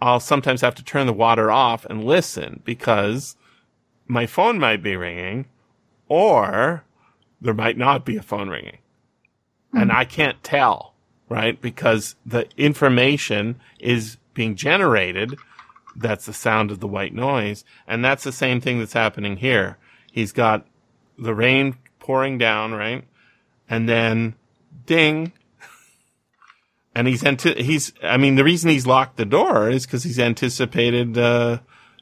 I'll 0.00 0.20
sometimes 0.20 0.60
have 0.60 0.74
to 0.74 0.84
turn 0.84 1.06
the 1.06 1.12
water 1.12 1.50
off 1.50 1.84
and 1.86 2.04
listen 2.04 2.60
because 2.64 3.36
my 4.06 4.26
phone 4.26 4.58
might 4.58 4.82
be 4.82 4.94
ringing 4.94 5.46
or 6.08 6.84
there 7.40 7.54
might 7.54 7.78
not 7.78 8.04
be 8.04 8.16
a 8.16 8.22
phone 8.22 8.48
ringing. 8.48 8.78
And 9.72 9.92
I 9.92 10.04
can't 10.04 10.42
tell, 10.42 10.94
right? 11.28 11.60
Because 11.60 12.14
the 12.24 12.48
information 12.56 13.60
is 13.78 14.16
being 14.32 14.54
generated. 14.54 15.36
That's 15.98 16.26
the 16.26 16.32
sound 16.32 16.70
of 16.70 16.80
the 16.80 16.86
white 16.86 17.14
noise. 17.14 17.64
And 17.86 18.04
that's 18.04 18.24
the 18.24 18.32
same 18.32 18.60
thing 18.60 18.78
that's 18.78 18.92
happening 18.92 19.38
here. 19.38 19.78
He's 20.12 20.32
got 20.32 20.66
the 21.18 21.34
rain 21.34 21.76
pouring 21.98 22.38
down, 22.38 22.72
right? 22.72 23.04
And 23.68 23.88
then 23.88 24.34
ding. 24.84 25.32
And 26.94 27.08
he's, 27.08 27.24
anti- 27.24 27.62
he's, 27.62 27.92
I 28.02 28.16
mean, 28.16 28.36
the 28.36 28.44
reason 28.44 28.70
he's 28.70 28.86
locked 28.86 29.16
the 29.16 29.24
door 29.24 29.68
is 29.68 29.86
because 29.86 30.02
he's 30.04 30.18
anticipated, 30.18 31.18
uh, 31.18 31.58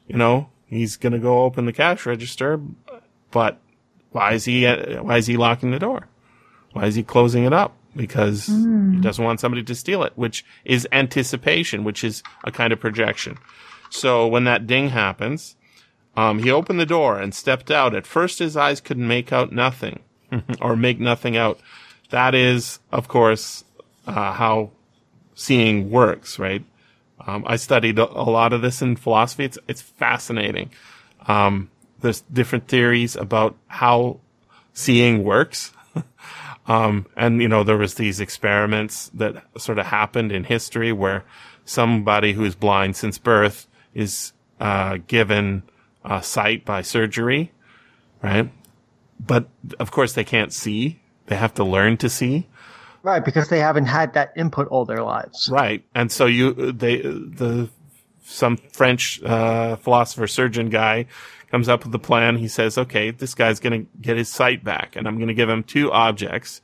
you 0.07 0.15
know, 0.17 0.49
he's 0.67 0.95
going 0.95 1.13
to 1.13 1.19
go 1.19 1.43
open 1.43 1.65
the 1.65 1.73
cash 1.73 2.05
register. 2.05 2.61
But 3.31 3.59
why 4.11 4.33
is 4.33 4.45
he, 4.45 4.65
why 4.65 5.17
is 5.17 5.27
he 5.27 5.35
locking 5.35 5.71
the 5.71 5.79
door? 5.79 6.07
Why 6.73 6.85
is 6.85 6.95
he 6.95 7.03
closing 7.03 7.43
it 7.43 7.53
up? 7.53 7.75
Because 7.95 8.47
he 8.47 8.99
doesn't 9.01 9.23
want 9.23 9.39
somebody 9.39 9.63
to 9.63 9.75
steal 9.75 10.03
it, 10.03 10.13
which 10.15 10.45
is 10.65 10.87
anticipation, 10.91 11.85
which 11.85 12.03
is 12.03 12.23
a 12.43 12.51
kind 12.51 12.73
of 12.73 12.79
projection. 12.79 13.37
So 13.95 14.27
when 14.27 14.43
that 14.43 14.67
ding 14.67 14.89
happens, 14.89 15.55
um, 16.17 16.39
he 16.39 16.51
opened 16.51 16.79
the 16.79 16.85
door 16.85 17.19
and 17.19 17.33
stepped 17.33 17.71
out. 17.71 17.95
At 17.95 18.05
first, 18.05 18.39
his 18.39 18.55
eyes 18.55 18.81
could 18.81 18.97
make 18.97 19.31
out 19.31 19.51
nothing 19.51 20.01
or 20.61 20.75
make 20.75 20.99
nothing 20.99 21.37
out. 21.37 21.59
That 22.09 22.35
is, 22.35 22.79
of 22.91 23.07
course, 23.07 23.63
uh, 24.05 24.33
how 24.33 24.71
seeing 25.33 25.89
works, 25.89 26.37
right? 26.39 26.63
Um, 27.25 27.43
I 27.47 27.55
studied 27.55 27.97
a, 27.97 28.05
lot 28.05 28.53
of 28.53 28.61
this 28.61 28.81
in 28.81 28.95
philosophy. 28.95 29.45
It's, 29.45 29.57
it's 29.67 29.81
fascinating. 29.81 30.69
Um, 31.27 31.69
there's 32.01 32.21
different 32.21 32.67
theories 32.67 33.15
about 33.15 33.55
how 33.67 34.19
seeing 34.73 35.23
works. 35.23 35.71
um, 36.67 37.07
and 37.15 37.41
you 37.41 37.47
know, 37.47 37.63
there 37.63 37.77
was 37.77 37.95
these 37.95 38.19
experiments 38.19 39.09
that 39.13 39.43
sort 39.57 39.79
of 39.79 39.87
happened 39.87 40.31
in 40.31 40.43
history 40.43 40.91
where 40.91 41.23
somebody 41.63 42.33
who's 42.33 42.55
blind 42.55 42.95
since 42.95 43.17
birth 43.17 43.67
is, 43.95 44.33
uh, 44.59 44.99
given, 45.07 45.63
uh, 46.03 46.21
sight 46.21 46.63
by 46.63 46.83
surgery, 46.83 47.51
right? 48.21 48.51
But 49.19 49.47
of 49.79 49.89
course 49.89 50.13
they 50.13 50.23
can't 50.23 50.53
see. 50.53 50.99
They 51.25 51.35
have 51.35 51.53
to 51.55 51.63
learn 51.63 51.97
to 51.97 52.09
see. 52.09 52.47
Right, 53.01 53.23
because 53.23 53.49
they 53.49 53.59
haven't 53.59 53.85
had 53.85 54.13
that 54.13 54.33
input 54.35 54.67
all 54.67 54.85
their 54.85 55.03
lives. 55.03 55.49
Right. 55.51 55.83
And 55.93 56.11
so 56.11 56.25
you, 56.25 56.71
they, 56.71 56.97
the, 57.01 57.69
some 58.23 58.57
French, 58.57 59.21
uh, 59.23 59.75
philosopher 59.75 60.27
surgeon 60.27 60.69
guy 60.69 61.05
comes 61.51 61.69
up 61.69 61.85
with 61.85 61.93
a 61.93 61.99
plan. 61.99 62.37
He 62.37 62.47
says, 62.47 62.77
okay, 62.77 63.11
this 63.11 63.35
guy's 63.35 63.59
going 63.59 63.85
to 63.85 63.91
get 64.01 64.17
his 64.17 64.29
sight 64.29 64.63
back 64.63 64.95
and 64.95 65.07
I'm 65.07 65.17
going 65.17 65.27
to 65.27 65.33
give 65.33 65.49
him 65.49 65.63
two 65.63 65.91
objects. 65.91 66.61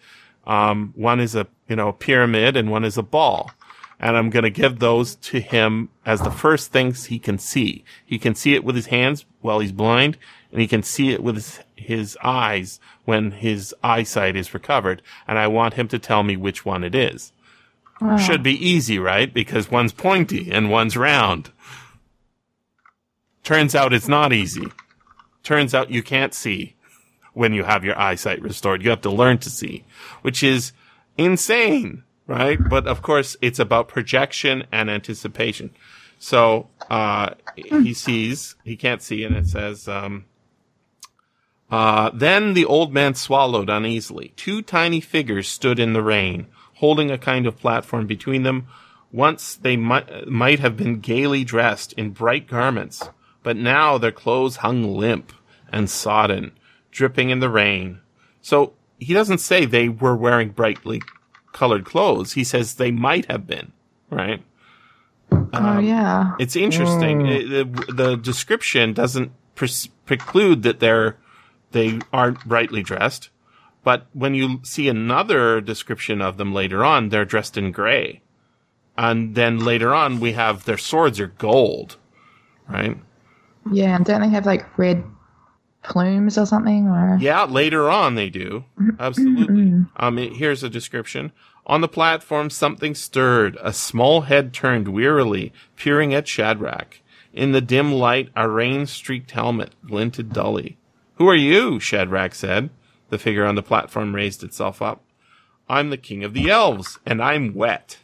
Um, 0.48 0.94
one 0.96 1.20
is 1.20 1.36
a, 1.36 1.46
you 1.70 1.76
know, 1.76 1.90
a 1.90 1.94
pyramid 1.94 2.58
and 2.58 2.72
one 2.72 2.84
is 2.84 2.98
a 2.98 3.04
ball. 3.04 3.52
And 4.02 4.18
I'm 4.18 4.32
going 4.32 4.44
to 4.44 4.50
give 4.50 4.80
those 4.80 5.16
to 5.16 5.40
him 5.40 5.90
as 6.06 6.22
the 6.22 6.32
first 6.32 6.72
things 6.72 7.06
he 7.06 7.20
can 7.20 7.38
see. 7.38 7.86
He 8.04 8.18
can 8.18 8.34
see 8.36 8.56
it 8.56 8.64
with 8.64 8.76
his 8.76 8.88
hands 8.88 9.26
while 9.42 9.60
he's 9.60 9.72
blind 9.72 10.18
and 10.52 10.60
he 10.60 10.68
can 10.68 10.84
see 10.84 11.12
it 11.12 11.24
with 11.24 11.36
his, 11.36 11.60
his 11.76 12.18
eyes 12.24 12.80
when 13.06 13.32
his 13.32 13.74
eyesight 13.84 14.36
is 14.36 14.54
recovered. 14.54 15.04
And 15.28 15.38
I 15.38 15.48
want 15.48 15.76
him 15.76 15.88
to 15.90 16.00
tell 16.00 16.24
me 16.24 16.36
which 16.36 16.66
one 16.66 16.84
it 16.84 16.96
is. 16.96 17.32
Should 18.18 18.42
be 18.42 18.54
easy, 18.54 18.98
right? 18.98 19.32
Because 19.32 19.70
one's 19.70 19.94
pointy 19.94 20.52
and 20.52 20.72
one's 20.72 20.98
round. 20.98 21.52
Turns 23.44 23.76
out 23.76 23.94
it's 23.94 24.08
not 24.08 24.34
easy. 24.34 24.72
Turns 25.44 25.76
out 25.76 25.92
you 25.92 26.02
can't 26.02 26.34
see 26.34 26.76
when 27.34 27.54
you 27.54 27.64
have 27.64 27.86
your 27.86 27.98
eyesight 28.00 28.42
restored. 28.42 28.84
You 28.84 28.90
have 28.90 29.02
to 29.02 29.12
learn 29.12 29.38
to 29.40 29.52
see, 29.52 29.86
which 30.24 30.42
is 30.42 30.72
insane, 31.16 32.04
right? 32.28 32.58
But 32.70 32.88
of 32.88 33.02
course, 33.02 33.36
it's 33.42 33.60
about 33.60 33.88
projection 33.88 34.66
and 34.72 34.90
anticipation. 34.90 35.72
So, 36.20 36.70
uh, 36.90 37.32
he 37.56 37.94
sees, 37.94 38.56
he 38.64 38.76
can't 38.76 39.02
see, 39.02 39.24
and 39.24 39.36
it 39.36 39.48
says, 39.48 39.88
um, 39.88 40.26
uh, 41.72 42.12
then 42.14 42.54
the 42.54 42.66
old 42.66 42.94
man 42.94 43.16
swallowed 43.16 43.70
uneasily. 43.70 44.34
Two 44.36 44.62
tiny 44.62 45.00
figures 45.00 45.48
stood 45.48 45.80
in 45.80 45.94
the 45.94 46.04
rain, 46.04 46.48
holding 46.76 47.10
a 47.10 47.18
kind 47.18 47.48
of 47.48 47.58
platform 47.58 48.08
between 48.08 48.44
them. 48.44 48.68
Once 49.12 49.56
they 49.56 49.78
might, 49.78 50.28
might 50.28 50.60
have 50.60 50.76
been 50.76 51.00
gaily 51.00 51.44
dressed 51.44 51.94
in 51.94 52.12
bright 52.12 52.48
garments, 52.48 53.10
but 53.42 53.56
now 53.56 53.98
their 53.98 54.12
clothes 54.12 54.58
hung 54.58 54.96
limp 54.96 55.32
and 55.72 55.90
sodden, 55.90 56.52
dripping 56.92 57.30
in 57.30 57.40
the 57.40 57.50
rain. 57.50 58.00
So 58.42 58.74
he 59.00 59.14
doesn't 59.14 59.40
say 59.40 59.66
they 59.66 59.90
were 59.90 60.16
wearing 60.16 60.50
brightly 60.50 61.02
colored 61.54 61.86
clothes. 61.86 62.34
He 62.34 62.44
says 62.44 62.76
they 62.76 62.92
might 62.92 63.26
have 63.32 63.46
been, 63.48 63.72
right? 64.10 64.44
oh 65.32 65.80
yeah. 65.80 66.20
Um, 66.22 66.36
it's 66.40 66.56
interesting. 66.56 67.22
Mm. 67.22 67.30
It- 67.30 67.50
the, 67.88 67.94
the 67.94 68.16
description 68.18 68.94
doesn't 68.94 69.32
pres- 69.56 69.90
preclude 70.06 70.64
that 70.64 70.80
they're 70.80 71.18
they 71.72 72.00
aren't 72.12 72.46
brightly 72.46 72.84
dressed, 72.84 73.30
but 73.84 74.08
when 74.14 74.34
you 74.36 74.60
see 74.64 74.90
another 74.90 75.62
description 75.62 76.22
of 76.22 76.36
them 76.38 76.54
later 76.54 76.84
on, 76.84 77.10
they're 77.10 77.24
dressed 77.26 77.58
in 77.58 77.72
gray, 77.72 78.22
and 78.98 79.36
then 79.36 79.58
later 79.60 79.94
on 79.94 80.20
we 80.20 80.34
have 80.34 80.66
their 80.66 80.78
swords 80.78 81.18
are 81.20 81.28
gold, 81.28 81.96
right? 82.68 82.98
Yeah, 83.72 83.96
and 83.96 84.04
don't 84.06 84.20
they 84.22 84.28
have 84.30 84.46
like 84.46 84.78
red 84.78 85.02
plumes 85.84 86.38
or 86.38 86.46
something? 86.46 86.88
Or 86.88 87.18
Yeah, 87.20 87.44
later 87.44 87.90
on 87.90 88.16
they 88.16 88.30
do. 88.30 88.66
Absolutely. 89.00 89.86
Um, 89.98 90.18
it- 90.18 90.34
here's 90.34 90.64
a 90.64 90.70
description. 90.70 91.32
On 91.68 91.82
the 91.82 91.88
platform, 91.88 92.50
something 92.50 92.96
stirred. 92.96 93.58
A 93.62 93.72
small 93.74 94.22
head 94.22 94.54
turned 94.54 94.88
wearily, 94.88 95.54
peering 95.76 96.14
at 96.14 96.28
Shadrach. 96.28 97.00
In 97.34 97.52
the 97.52 97.62
dim 97.62 97.94
light, 97.94 98.30
a 98.36 98.50
rain-streaked 98.50 99.32
helmet 99.32 99.74
glinted 99.86 100.34
dully. 100.34 100.78
Who 101.16 101.30
are 101.30 101.36
you? 101.36 101.80
Shadrach 101.80 102.34
said. 102.36 102.72
The 103.10 103.18
figure 103.20 103.46
on 103.46 103.56
the 103.56 103.64
platform 103.64 104.16
raised 104.16 104.44
itself 104.44 104.82
up. 104.82 105.04
I'm 105.70 105.90
the 105.92 105.98
king 105.98 106.24
of 106.24 106.34
the 106.34 106.50
elves, 106.50 107.00
and 107.06 107.22
I'm 107.22 107.54
wet. 107.54 108.00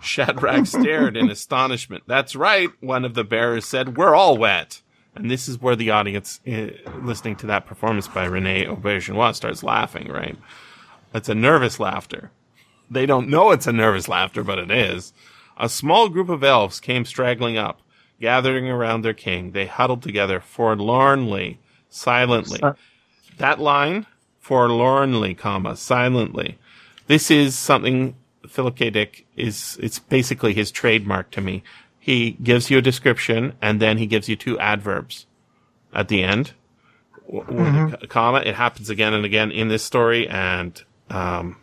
Shadrach 0.00 0.66
stared 0.66 1.16
in 1.16 1.30
astonishment. 1.30 2.04
That's 2.06 2.34
right, 2.36 2.70
one 2.80 3.04
of 3.04 3.14
the 3.14 3.24
bearers 3.24 3.66
said. 3.66 3.96
We're 3.96 4.14
all 4.14 4.36
wet. 4.36 4.80
And 5.16 5.30
this 5.30 5.48
is 5.48 5.60
where 5.60 5.76
the 5.76 5.90
audience, 5.90 6.40
uh, 6.46 6.68
listening 7.02 7.36
to 7.36 7.46
that 7.46 7.66
performance 7.66 8.06
by 8.08 8.24
Rene 8.26 8.66
Auberjonois, 8.66 9.34
starts 9.34 9.62
laughing, 9.62 10.08
right? 10.08 10.36
It's 11.14 11.28
a 11.28 11.34
nervous 11.34 11.80
laughter. 11.80 12.30
they 12.90 13.06
don't 13.06 13.28
know 13.28 13.50
it's 13.50 13.66
a 13.66 13.72
nervous 13.72 14.08
laughter, 14.08 14.44
but 14.44 14.58
it 14.58 14.70
is. 14.70 15.12
A 15.58 15.68
small 15.68 16.08
group 16.08 16.28
of 16.28 16.44
elves 16.44 16.80
came 16.80 17.04
straggling 17.04 17.56
up, 17.56 17.80
gathering 18.20 18.68
around 18.68 19.02
their 19.02 19.14
king. 19.14 19.52
They 19.52 19.66
huddled 19.66 20.02
together 20.02 20.38
forlornly, 20.40 21.58
silently. 21.88 22.60
That 23.38 23.58
line, 23.58 24.06
forlornly, 24.40 25.34
comma, 25.34 25.76
silently. 25.76 26.58
This 27.06 27.30
is 27.30 27.56
something 27.58 28.14
Philip 28.48 28.76
K. 28.76 28.90
Dick 28.90 29.26
is, 29.36 29.78
it's 29.82 29.98
basically 29.98 30.54
his 30.54 30.70
trademark 30.70 31.30
to 31.32 31.40
me. 31.40 31.62
He 32.06 32.38
gives 32.40 32.70
you 32.70 32.78
a 32.78 32.80
description 32.80 33.54
and 33.60 33.82
then 33.82 33.98
he 33.98 34.06
gives 34.06 34.28
you 34.28 34.36
two 34.36 34.56
adverbs 34.60 35.26
at 35.92 36.06
the 36.06 36.22
end 36.22 36.52
with 37.26 37.48
a 38.00 38.06
comma. 38.06 38.42
It 38.46 38.54
happens 38.54 38.88
again 38.88 39.12
and 39.12 39.24
again 39.24 39.50
in 39.50 39.66
this 39.66 39.82
story 39.82 40.28
and, 40.28 40.80
um, 41.10 41.56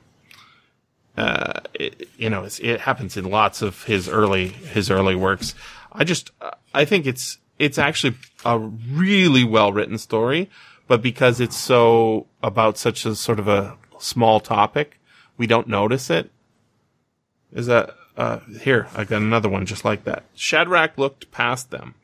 uh, 1.15 1.61
it, 1.73 2.09
you 2.17 2.29
know, 2.29 2.43
it's, 2.43 2.59
it 2.59 2.81
happens 2.81 3.15
in 3.15 3.23
lots 3.23 3.61
of 3.61 3.85
his 3.85 4.09
early, 4.09 4.49
his 4.49 4.91
early 4.91 5.15
works. 5.15 5.55
I 5.93 6.03
just, 6.03 6.31
I 6.73 6.83
think 6.83 7.05
it's, 7.05 7.37
it's 7.57 7.77
actually 7.77 8.17
a 8.43 8.59
really 8.59 9.45
well 9.45 9.71
written 9.71 9.97
story, 9.97 10.49
but 10.89 11.01
because 11.01 11.39
it's 11.39 11.55
so 11.55 12.27
about 12.41 12.77
such 12.77 13.05
a 13.05 13.15
sort 13.15 13.39
of 13.39 13.47
a 13.47 13.77
small 13.97 14.41
topic, 14.41 14.99
we 15.37 15.47
don't 15.47 15.69
notice 15.69 16.09
it. 16.09 16.31
Is 17.53 17.67
that, 17.67 17.95
uh, 18.17 18.39
here, 18.61 18.87
I 18.95 19.03
got 19.03 19.21
another 19.21 19.49
one 19.49 19.65
just 19.65 19.85
like 19.85 20.03
that. 20.03 20.23
Shadrach 20.35 20.97
looked 20.97 21.31
past 21.31 21.71
them. 21.71 21.95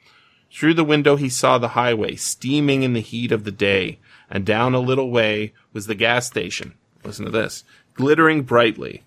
Through 0.52 0.74
the 0.74 0.84
window 0.84 1.16
he 1.16 1.30
saw 1.30 1.58
the 1.58 1.70
highway 1.70 2.16
steaming 2.16 2.84
in 2.84 2.94
the 2.94 3.02
heat 3.02 3.32
of 3.32 3.44
the 3.44 3.52
day, 3.52 4.00
and 4.30 4.46
down 4.46 4.74
a 4.74 4.80
little 4.80 5.12
way 5.12 5.54
was 5.74 5.86
the 5.86 5.96
gas 5.96 6.26
station. 6.26 6.74
Listen 7.04 7.26
to 7.26 7.32
this. 7.32 7.64
Glittering 7.94 8.44
brightly. 8.44 9.04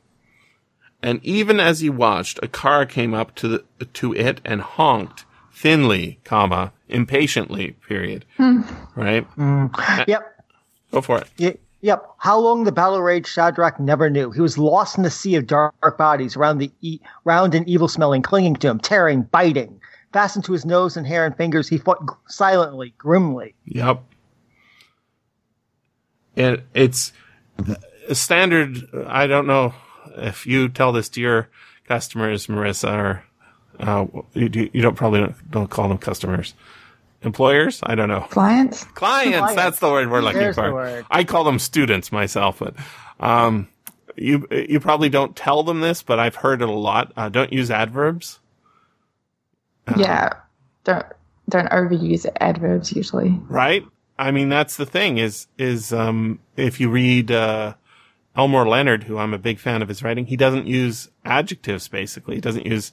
And 1.03 1.21
even 1.25 1.59
as 1.59 1.81
he 1.81 1.91
watched, 1.91 2.39
a 2.43 2.49
car 2.49 2.87
came 2.87 3.13
up 3.13 3.35
to 3.37 3.49
the, 3.49 3.85
to 3.85 4.15
it 4.15 4.41
and 4.45 4.61
honked 4.61 5.25
thinly, 5.53 6.21
comma, 6.25 6.73
impatiently, 6.89 7.73
period. 7.89 8.25
Hmm. 8.37 8.63
Right? 8.95 9.25
Hmm. 9.25 9.67
Uh, 9.75 10.05
yep. 10.07 10.45
Go 10.93 11.01
for 11.01 11.19
it. 11.39 11.61
Yep. 11.83 12.07
How 12.19 12.39
long 12.39 12.65
the 12.65 12.73
battle 12.73 13.03
raged, 13.03 13.27
Shadrach 13.27 13.79
never 13.81 14.09
knew. 14.09 14.31
He 14.31 14.41
was 14.41 14.57
lost 14.57 14.97
in 14.97 15.03
the 15.03 15.11
sea 15.11 15.35
of 15.35 15.49
dark 15.49 15.99
bodies 15.99 16.37
around 16.37 16.59
the 16.59 16.71
e- 16.81 17.01
round 17.25 17.55
and 17.55 17.69
evil 17.69 17.89
smelling, 17.89 18.23
clinging 18.23 18.57
to 18.57 18.69
him, 18.69 18.79
tearing, 18.79 19.23
biting. 19.23 19.81
Fastened 20.13 20.45
to 20.45 20.53
his 20.53 20.65
nose 20.65 20.97
and 20.97 21.07
hair 21.07 21.27
and 21.27 21.37
fingers, 21.37 21.69
he 21.69 21.79
fought 21.79 22.01
g- 22.09 22.15
silently, 22.29 22.95
grimly. 22.99 23.55
Yep. 23.65 24.03
It, 26.37 26.65
it's 26.73 27.13
a 28.09 28.15
standard. 28.15 28.79
I 29.07 29.27
don't 29.27 29.47
know 29.47 29.75
if 30.17 30.47
you 30.47 30.69
tell 30.69 30.93
this 30.93 31.09
to 31.11 31.21
your 31.21 31.49
customers, 31.89 32.47
Marissa, 32.47 32.93
or 32.93 33.25
uh, 33.81 34.07
you, 34.35 34.71
you 34.73 34.83
don't 34.83 34.95
probably 34.95 35.21
don't, 35.21 35.51
don't 35.51 35.71
call 35.71 35.89
them 35.89 35.99
customers, 35.99 36.55
employers. 37.23 37.81
I 37.83 37.95
don't 37.95 38.09
know. 38.09 38.27
Clients? 38.31 38.85
Clients. 38.85 39.39
Clients. 39.39 39.55
That's 39.55 39.79
the 39.79 39.91
word 39.91 40.11
we're 40.11 40.23
looking 40.23 40.41
There's 40.41 40.57
for. 40.57 41.05
I 41.11 41.25
call 41.25 41.45
them 41.45 41.59
students 41.59 42.13
myself, 42.13 42.59
but 42.59 42.75
um, 43.21 43.69
you 44.17 44.47
you 44.51 44.81
probably 44.81 45.09
don't 45.09 45.35
tell 45.37 45.63
them 45.63 45.81
this, 45.81 46.03
but 46.03 46.19
I've 46.19 46.37
heard 46.37 46.63
it 46.63 46.69
a 46.69 46.73
lot. 46.73 47.13
Uh, 47.17 47.29
don't 47.29 47.53
use 47.53 47.71
adverbs. 47.71 48.41
yeah. 49.97 50.31
Don't 50.85 51.07
don't 51.49 51.71
overuse 51.71 52.27
adverbs 52.41 52.93
usually. 52.93 53.39
right? 53.49 53.85
I 54.19 54.31
mean, 54.31 54.49
that's 54.49 54.77
the 54.77 54.87
thing 54.87 55.19
is, 55.19 55.49
is, 55.59 55.93
um, 55.93 56.39
if 56.57 56.79
you 56.81 56.91
read, 56.91 57.31
uh, 57.31 57.75
Elmore 58.37 58.69
Leonard, 58.69 59.05
who 59.05 59.19
I'm 59.19 59.35
a 59.35 59.39
big 59.39 59.59
fan 59.59 59.83
of 59.83 59.89
his 59.89 60.03
writing, 60.03 60.27
he 60.27 60.37
doesn't 60.37 60.67
use 60.67 61.11
adjectives 61.25 61.89
basically. 61.89 62.37
He 62.37 62.41
doesn't 62.41 62.65
use, 62.65 62.93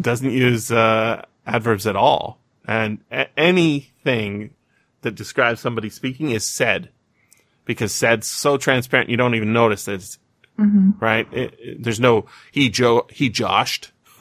doesn't 0.00 0.30
use, 0.30 0.72
uh, 0.72 1.22
adverbs 1.46 1.86
at 1.86 1.96
all. 1.96 2.37
And 2.68 2.98
a- 3.10 3.26
anything 3.38 4.50
that 5.00 5.14
describes 5.14 5.60
somebody 5.60 5.88
speaking 5.90 6.30
is 6.30 6.44
said 6.46 6.90
because 7.64 7.92
said's 7.94 8.26
so 8.26 8.56
transparent 8.58 9.08
you 9.10 9.16
don't 9.16 9.34
even 9.34 9.52
notice 9.52 9.86
that 9.86 9.94
it's, 9.94 10.18
right? 11.00 11.26
It, 11.32 11.54
it- 11.58 11.82
there's 11.82 11.98
no, 12.00 12.26
he 12.52 12.68
jo, 12.68 13.06
he 13.10 13.30
joshed. 13.30 13.90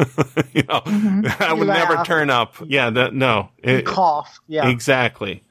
you 0.54 0.64
know, 0.64 0.82
that 0.86 1.56
would 1.58 1.68
never 1.68 2.04
turn 2.06 2.30
up. 2.30 2.56
Yeah, 2.66 2.90
that, 2.92 3.14
no. 3.14 3.50
It- 3.58 3.86
Cough. 3.86 4.40
Yeah. 4.48 4.70
Exactly. 4.70 5.44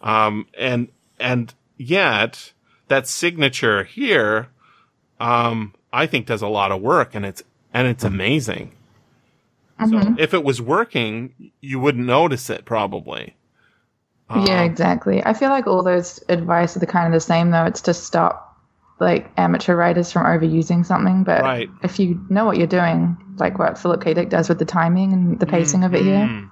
Um, 0.00 0.46
and, 0.58 0.88
and 1.20 1.54
yet 1.78 2.52
that 2.88 3.06
signature 3.06 3.84
here, 3.84 4.48
um, 5.20 5.74
I 5.92 6.06
think 6.06 6.26
does 6.26 6.42
a 6.42 6.48
lot 6.48 6.72
of 6.72 6.82
work 6.82 7.14
and 7.14 7.24
it's, 7.24 7.42
and 7.72 7.86
it's 7.86 8.02
amazing. 8.04 8.72
So 9.90 10.14
if 10.18 10.34
it 10.34 10.44
was 10.44 10.60
working, 10.60 11.52
you 11.60 11.80
wouldn't 11.80 12.06
notice 12.06 12.50
it 12.50 12.64
probably. 12.64 13.36
yeah, 14.34 14.62
exactly. 14.62 15.22
I 15.24 15.34
feel 15.34 15.50
like 15.50 15.66
all 15.66 15.82
those 15.82 16.22
advice 16.28 16.76
are 16.76 16.80
the 16.80 16.86
kind 16.86 17.06
of 17.06 17.12
the 17.12 17.20
same 17.20 17.50
though. 17.50 17.64
It's 17.64 17.82
to 17.82 17.94
stop 17.94 18.48
like 18.98 19.30
amateur 19.36 19.74
writers 19.76 20.10
from 20.12 20.24
overusing 20.24 20.86
something. 20.86 21.24
But 21.24 21.42
Right. 21.42 21.68
if 21.82 21.98
you 21.98 22.24
know 22.30 22.44
what 22.46 22.56
you're 22.56 22.66
doing, 22.66 23.16
like 23.38 23.58
what 23.58 23.76
Philip 23.78 24.02
K. 24.02 24.14
Dick 24.14 24.28
does 24.30 24.48
with 24.48 24.58
the 24.58 24.64
timing 24.64 25.12
and 25.12 25.38
the 25.40 25.46
pacing 25.46 25.84
of 25.84 25.94
it 25.94 26.02
here, 26.02 26.26
Mm. 26.28 26.50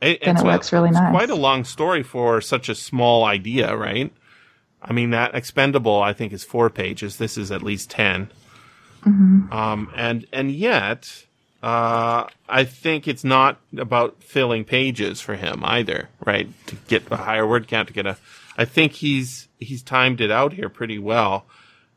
It, 0.00 0.20
Then 0.24 0.36
it 0.36 0.42
a- 0.42 0.44
works 0.44 0.72
really 0.72 0.90
it's 0.90 0.98
nice. 0.98 1.10
quite 1.10 1.30
a 1.30 1.34
long 1.34 1.64
story 1.64 2.02
for 2.04 2.40
such 2.40 2.68
a 2.68 2.74
small 2.74 3.24
idea, 3.24 3.74
right? 3.76 4.12
I 4.82 4.92
mean, 4.92 5.10
that 5.10 5.34
expendable, 5.34 6.00
I 6.02 6.12
think, 6.12 6.32
is 6.32 6.44
four 6.44 6.70
pages. 6.70 7.16
This 7.16 7.36
is 7.38 7.50
at 7.50 7.62
least 7.62 7.90
10 7.90 8.30
Mm-hmm. 9.06 9.52
Um, 9.52 9.90
and 9.96 10.26
and 10.32 10.50
yet, 10.50 11.26
uh, 11.62 12.26
I 12.48 12.64
think 12.64 13.08
it's 13.08 13.24
not 13.24 13.58
about 13.76 14.22
filling 14.22 14.64
pages 14.64 15.20
for 15.20 15.34
him 15.34 15.62
either, 15.64 16.08
right? 16.24 16.48
To 16.66 16.76
get 16.86 17.10
a 17.10 17.16
higher 17.16 17.46
word 17.46 17.66
count, 17.66 17.88
to 17.88 17.94
get 17.94 18.06
a, 18.06 18.16
I 18.56 18.64
think 18.64 18.92
he's 18.92 19.48
he's 19.58 19.82
timed 19.82 20.20
it 20.20 20.30
out 20.30 20.52
here 20.52 20.68
pretty 20.68 20.98
well, 20.98 21.46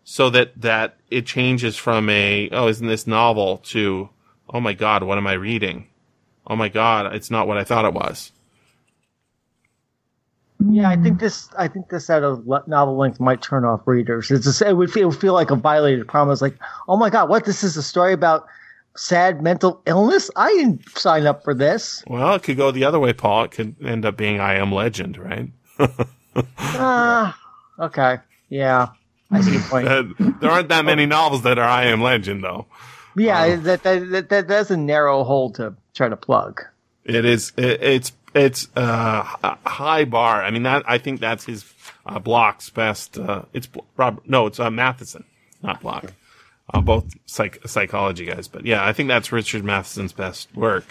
so 0.04 0.30
that 0.32 0.60
that 0.60 0.98
it 1.10 1.26
changes 1.26 1.78
from 1.78 2.10
a 2.10 2.50
oh, 2.52 2.68
isn't 2.68 2.88
this 2.88 3.06
novel 3.06 3.58
to 3.66 4.10
oh 4.50 4.60
my 4.60 4.74
god, 4.74 5.04
what 5.04 5.18
am 5.18 5.28
I 5.28 5.34
reading? 5.34 5.88
Oh 6.48 6.56
my 6.56 6.70
god, 6.70 7.14
it's 7.14 7.30
not 7.30 7.48
what 7.48 7.58
I 7.58 7.64
thought 7.64 7.86
it 7.86 7.94
was. 7.94 8.32
Yeah, 10.70 10.90
I 10.90 10.96
think 10.96 11.20
this. 11.20 11.50
I 11.58 11.68
think 11.68 11.90
this 11.90 12.10
at 12.10 12.24
a 12.24 12.42
novel 12.68 12.98
length 12.98 13.20
might 13.20 13.42
turn 13.42 13.66
off 13.66 13.82
readers. 13.88 14.30
It's 14.30 14.46
just, 14.46 14.62
it 14.62 14.76
would 14.76 14.92
feel, 14.92 15.04
it 15.04 15.06
would 15.08 15.20
feel 15.20 15.34
like 15.34 15.50
a 15.50 15.56
violated 15.56 16.08
promise. 16.08 16.42
Like, 16.42 16.58
oh 16.88 16.98
my 16.98 17.10
god, 17.10 17.30
what? 17.30 17.46
This 17.46 17.64
is 17.64 17.78
a 17.78 17.84
story 17.84 18.14
about 18.14 18.48
sad 18.96 19.42
mental 19.42 19.82
illness. 19.86 20.30
I 20.36 20.50
didn't 20.54 20.88
sign 20.98 21.26
up 21.26 21.44
for 21.44 21.54
this. 21.54 22.04
Well, 22.08 22.36
it 22.36 22.44
could 22.44 22.58
go 22.58 22.72
the 22.72 22.84
other 22.84 23.00
way, 23.00 23.14
Paul. 23.14 23.46
It 23.46 23.52
could 23.52 23.76
end 23.84 24.06
up 24.06 24.18
being 24.18 24.40
I 24.40 24.56
Am 24.56 24.72
Legend, 24.72 25.18
right? 25.18 25.50
Ah, 26.58 27.38
okay, 27.78 28.20
yeah, 28.50 28.88
I 29.30 29.42
see 29.42 29.52
your 29.52 29.62
point. 29.64 29.88
Uh, 29.88 30.04
there 30.40 30.50
aren't 30.50 30.70
that 30.70 30.86
many 30.86 31.06
novels 31.06 31.42
that 31.44 31.60
are 31.60 31.68
I 31.68 31.86
Am 31.88 32.02
Legend, 32.02 32.42
though. 32.44 32.68
Yeah, 33.18 33.58
that, 33.58 33.84
that 33.84 34.10
that 34.12 34.30
that 34.30 34.48
that's 34.48 34.72
a 34.72 34.78
narrow 34.78 35.26
hole 35.26 35.52
to 35.54 35.76
try 35.94 36.08
to 36.08 36.16
plug. 36.16 36.62
It 37.04 37.26
is. 37.26 37.52
It, 37.58 37.84
it's. 37.84 38.12
It's 38.34 38.70
uh, 38.78 39.28
a 39.44 39.58
high 39.70 40.06
bar. 40.06 40.42
I 40.42 40.52
mean, 40.52 40.64
that 40.64 40.84
I 40.88 41.00
think 41.00 41.20
that's 41.20 41.44
his 41.44 41.66
uh, 42.06 42.18
Bloch's 42.20 42.70
best. 42.70 43.18
Uh, 43.18 43.42
it's 43.52 43.68
Bl- 43.68 43.82
Rob. 43.98 44.22
No, 44.26 44.46
it's 44.48 44.58
uh, 44.58 44.72
Matheson, 44.72 45.26
not 45.62 45.82
Block. 45.82 46.14
Uh, 46.74 46.80
both 46.80 47.06
psych- 47.26 47.60
psychology 47.68 48.26
guys, 48.26 48.48
but 48.48 48.66
yeah, 48.66 48.86
I 48.86 48.94
think 48.94 49.10
that's 49.10 49.32
Richard 49.32 49.64
Matheson's 49.66 50.14
best 50.14 50.56
work. 50.56 50.86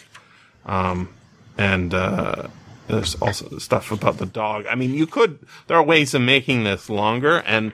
Um, 0.67 1.09
and 1.57 1.95
uh, 1.95 2.49
there's 2.87 3.15
also 3.17 3.59
stuff 3.59 3.91
about 3.91 4.19
the 4.19 4.27
dog. 4.27 4.67
I 4.69 4.75
mean, 4.75 4.93
you 4.93 5.07
could. 5.07 5.39
There 5.67 5.77
are 5.77 5.83
ways 5.83 6.13
of 6.13 6.23
making 6.23 6.65
this 6.65 6.91
longer, 6.91 7.39
and 7.47 7.73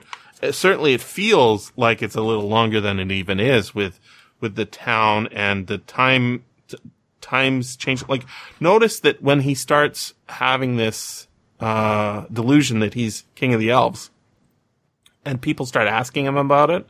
certainly 0.51 0.93
it 0.93 1.01
feels 1.01 1.71
like 1.75 2.01
it's 2.01 2.15
a 2.15 2.21
little 2.21 2.47
longer 2.47 2.79
than 2.79 2.99
it 2.99 3.11
even 3.11 3.39
is 3.39 3.75
with 3.75 3.99
with 4.39 4.55
the 4.55 4.65
town 4.65 5.27
and 5.31 5.67
the 5.67 5.79
time 5.79 6.43
t- 6.67 6.77
times 7.19 7.75
change. 7.75 8.07
Like, 8.07 8.25
notice 8.59 8.99
that 9.01 9.21
when 9.21 9.41
he 9.41 9.55
starts 9.55 10.13
having 10.27 10.77
this 10.77 11.27
uh, 11.59 12.25
delusion 12.31 12.79
that 12.79 12.93
he's 12.93 13.25
king 13.35 13.53
of 13.53 13.59
the 13.59 13.71
elves, 13.71 14.11
and 15.25 15.41
people 15.41 15.65
start 15.65 15.87
asking 15.87 16.25
him 16.25 16.37
about 16.37 16.69
it, 16.69 16.87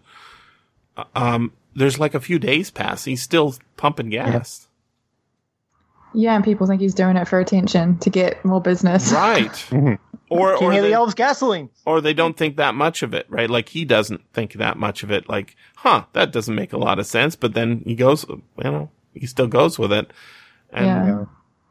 um, 1.15 1.51
there's 1.75 1.99
like 1.99 2.13
a 2.15 2.19
few 2.19 2.39
days 2.39 2.71
pass. 2.71 3.05
He's 3.05 3.21
still 3.21 3.55
pumping 3.77 4.09
gas. 4.09 4.67
yeah, 6.13 6.35
and 6.35 6.43
people 6.43 6.65
think 6.67 6.81
he's 6.81 6.93
doing 6.93 7.15
it 7.17 7.27
for 7.27 7.39
attention 7.39 7.97
to 7.99 8.09
get 8.09 8.43
more 8.45 8.61
business. 8.61 9.11
Right. 9.17 9.67
or 10.29 10.57
King 10.57 10.67
or 10.67 10.71
of 10.73 10.81
they, 10.81 10.89
the 10.89 10.93
Elves 10.93 11.13
gasoline. 11.13 11.69
or 11.85 12.01
they 12.01 12.13
don't 12.13 12.35
think 12.35 12.57
that 12.57 12.75
much 12.75 13.01
of 13.03 13.13
it, 13.13 13.25
right? 13.29 13.49
Like 13.49 13.69
he 13.69 13.85
doesn't 13.85 14.21
think 14.33 14.53
that 14.53 14.77
much 14.77 15.01
of 15.03 15.09
it. 15.11 15.29
Like, 15.29 15.55
huh, 15.75 16.03
that 16.13 16.33
doesn't 16.33 16.53
make 16.55 16.73
a 16.73 16.77
lot 16.77 16.99
of 16.99 17.05
sense. 17.05 17.35
But 17.37 17.53
then 17.53 17.81
he 17.85 17.95
goes, 17.95 18.25
you 18.27 18.41
know, 18.57 18.89
he 19.13 19.25
still 19.25 19.47
goes 19.47 19.79
with 19.79 19.93
it. 19.93 20.11
And 20.71 20.85
Yeah. 20.85 21.25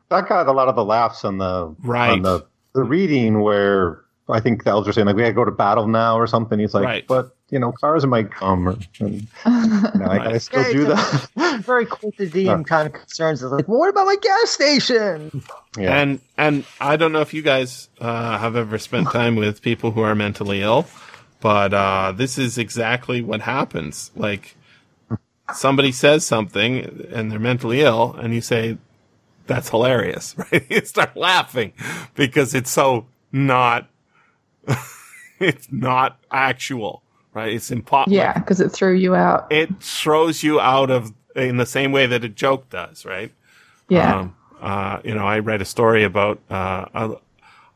That 0.09 0.27
got 0.29 0.47
a 0.47 0.53
lot 0.53 0.69
of 0.69 0.77
the 0.77 0.85
laughs 0.85 1.23
on 1.25 1.37
the 1.39 1.75
Right. 1.83 2.13
on 2.13 2.23
the, 2.23 2.47
the 2.75 2.83
reading 2.85 3.43
where 3.43 4.01
I 4.29 4.41
think 4.41 4.65
the 4.65 4.71
elves 4.71 4.89
are 4.89 4.93
saying 4.93 5.07
like 5.07 5.17
we 5.17 5.23
gotta 5.23 5.35
go 5.35 5.45
to 5.45 5.51
battle 5.51 5.87
now 5.87 6.17
or 6.19 6.27
something. 6.27 6.59
He's 6.59 6.73
like, 6.73 6.85
Right. 6.85 7.07
but 7.07 7.36
you 7.51 7.59
know, 7.61 7.71
cars 7.73 8.05
might 8.07 8.31
come, 8.31 8.69
or, 8.69 8.77
and, 8.99 9.15
you 9.15 10.01
know, 10.01 10.07
I, 10.07 10.33
I 10.33 10.39
still 10.39 10.65
do 10.73 10.85
that. 10.87 11.61
Very 11.65 11.87
quotidian 11.87 12.65
kind 12.69 12.87
of 12.87 12.93
concerns. 12.93 13.43
It's 13.43 13.53
like, 13.53 13.69
well, 13.69 13.79
what 13.79 13.89
about 13.89 14.07
my 14.07 14.17
gas 14.21 14.51
station? 14.51 15.43
yeah. 15.79 15.97
And 15.97 16.21
and 16.37 16.65
I 16.81 16.97
don't 16.97 17.13
know 17.13 17.21
if 17.21 17.33
you 17.33 17.43
guys 17.43 17.89
uh, 18.01 18.39
have 18.39 18.57
ever 18.57 18.79
spent 18.79 19.11
time 19.13 19.37
with 19.37 19.63
people 19.63 19.93
who 19.93 20.01
are 20.01 20.15
mentally 20.15 20.63
ill, 20.63 20.87
but 21.41 21.73
uh, 21.73 22.13
this 22.13 22.37
is 22.37 22.59
exactly 22.59 23.23
what 23.23 23.43
happens. 23.43 24.11
Like 24.17 24.57
somebody 25.55 25.93
says 25.93 26.27
something 26.27 27.07
and 27.13 27.31
they're 27.31 27.39
mentally 27.39 27.83
ill, 27.83 28.15
and 28.19 28.35
you 28.35 28.41
say, 28.41 28.77
"That's 29.47 29.69
hilarious," 29.69 30.35
right? 30.53 30.67
you 30.69 30.85
start 30.85 31.17
laughing 31.17 31.75
because 32.17 32.55
it's 32.55 32.71
so 32.71 33.07
not. 33.31 33.89
it's 35.39 35.71
not 35.71 36.19
actual, 36.31 37.03
right? 37.37 37.53
It's 37.53 37.71
impossible. 37.71 38.17
yeah, 38.17 38.33
because 38.33 38.61
it 38.61 38.71
threw 38.71 38.95
you 38.95 39.15
out. 39.15 39.47
It 39.53 39.83
throws 39.83 40.43
you 40.43 40.59
out 40.59 40.91
of 40.91 41.13
in 41.37 41.59
the 41.59 41.67
same 41.67 41.93
way 41.93 42.07
that 42.07 42.25
a 42.25 42.31
joke 42.31 42.71
does, 42.71 43.05
right? 43.05 43.31
Yeah. 43.91 44.21
Um, 44.21 44.37
uh, 44.61 45.01
you 45.05 45.15
know, 45.15 45.27
I 45.27 45.41
read 45.41 45.61
a 45.61 45.67
story 45.67 46.03
about 46.03 46.41
uh, 46.51 46.87
a, 46.95 47.11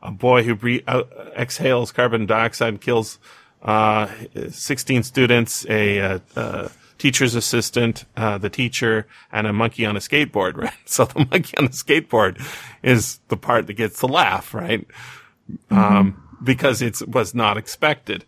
a 0.01 0.11
boy 0.11 0.41
who 0.41 0.55
bre- 0.55 0.87
uh, 0.87 1.03
exhales 1.37 1.91
carbon 1.91 2.25
dioxide 2.25 2.69
and 2.69 2.81
kills 2.81 3.19
uh, 3.61 4.07
16 4.49 5.03
students, 5.03 5.65
a, 5.69 5.99
uh 5.99 6.19
uh 6.35 6.69
teacher's 6.97 7.33
assistant, 7.33 8.05
uh, 8.15 8.37
the 8.37 8.49
teacher, 8.49 9.07
and 9.31 9.45
a 9.47 9.53
monkey 9.53 9.85
on 9.85 9.95
a 9.95 9.99
skateboard, 9.99 10.57
right? 10.65 10.73
So 10.85 11.05
the 11.05 11.27
monkey 11.31 11.55
on 11.57 11.65
the 11.65 11.71
skateboard 11.71 12.43
is 12.81 13.19
the 13.27 13.37
part 13.37 13.67
that 13.67 13.73
gets 13.73 13.99
the 13.99 14.07
laugh, 14.07 14.55
right? 14.55 14.87
Um, 15.69 16.27
because 16.43 16.81
it 16.81 17.07
was 17.07 17.35
not 17.35 17.57
expected. 17.57 18.25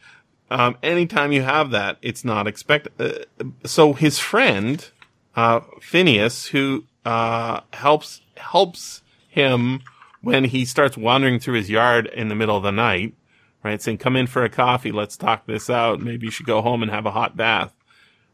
Um, 0.53 0.77
anytime 0.83 1.31
you 1.31 1.41
have 1.41 1.71
that, 1.71 1.97
it's 2.03 2.23
not 2.23 2.45
expected. 2.45 2.93
Uh, 2.99 3.45
so 3.65 3.93
his 3.93 4.19
friend, 4.19 4.87
uh, 5.35 5.61
Phineas, 5.81 6.45
who, 6.45 6.83
uh, 7.05 7.61
helps, 7.73 8.21
helps 8.37 9.01
him 9.27 9.81
when 10.21 10.43
he 10.43 10.63
starts 10.63 10.95
wandering 10.95 11.39
through 11.39 11.55
his 11.55 11.71
yard 11.71 12.05
in 12.05 12.27
the 12.27 12.35
middle 12.35 12.55
of 12.55 12.61
the 12.61 12.71
night, 12.71 13.15
right? 13.63 13.81
Saying, 13.81 13.97
come 13.97 14.15
in 14.15 14.27
for 14.27 14.43
a 14.43 14.49
coffee. 14.49 14.91
Let's 14.91 15.17
talk 15.17 15.47
this 15.47 15.71
out. 15.71 16.01
Maybe 16.01 16.27
you 16.27 16.31
should 16.31 16.45
go 16.45 16.61
home 16.61 16.83
and 16.83 16.91
have 16.91 17.07
a 17.07 17.11
hot 17.11 17.35
bath, 17.35 17.73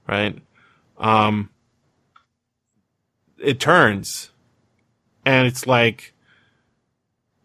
right? 0.05 0.37
Um, 0.97 1.49
it 3.37 3.61
turns 3.61 4.31
and 5.25 5.47
it's 5.47 5.65
like, 5.65 6.13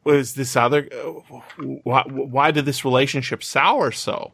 was 0.02 0.34
this 0.34 0.56
other, 0.56 0.88
uh, 0.92 1.38
why, 1.84 2.02
why 2.08 2.50
did 2.50 2.64
this 2.64 2.84
relationship 2.84 3.44
sour 3.44 3.92
so? 3.92 4.32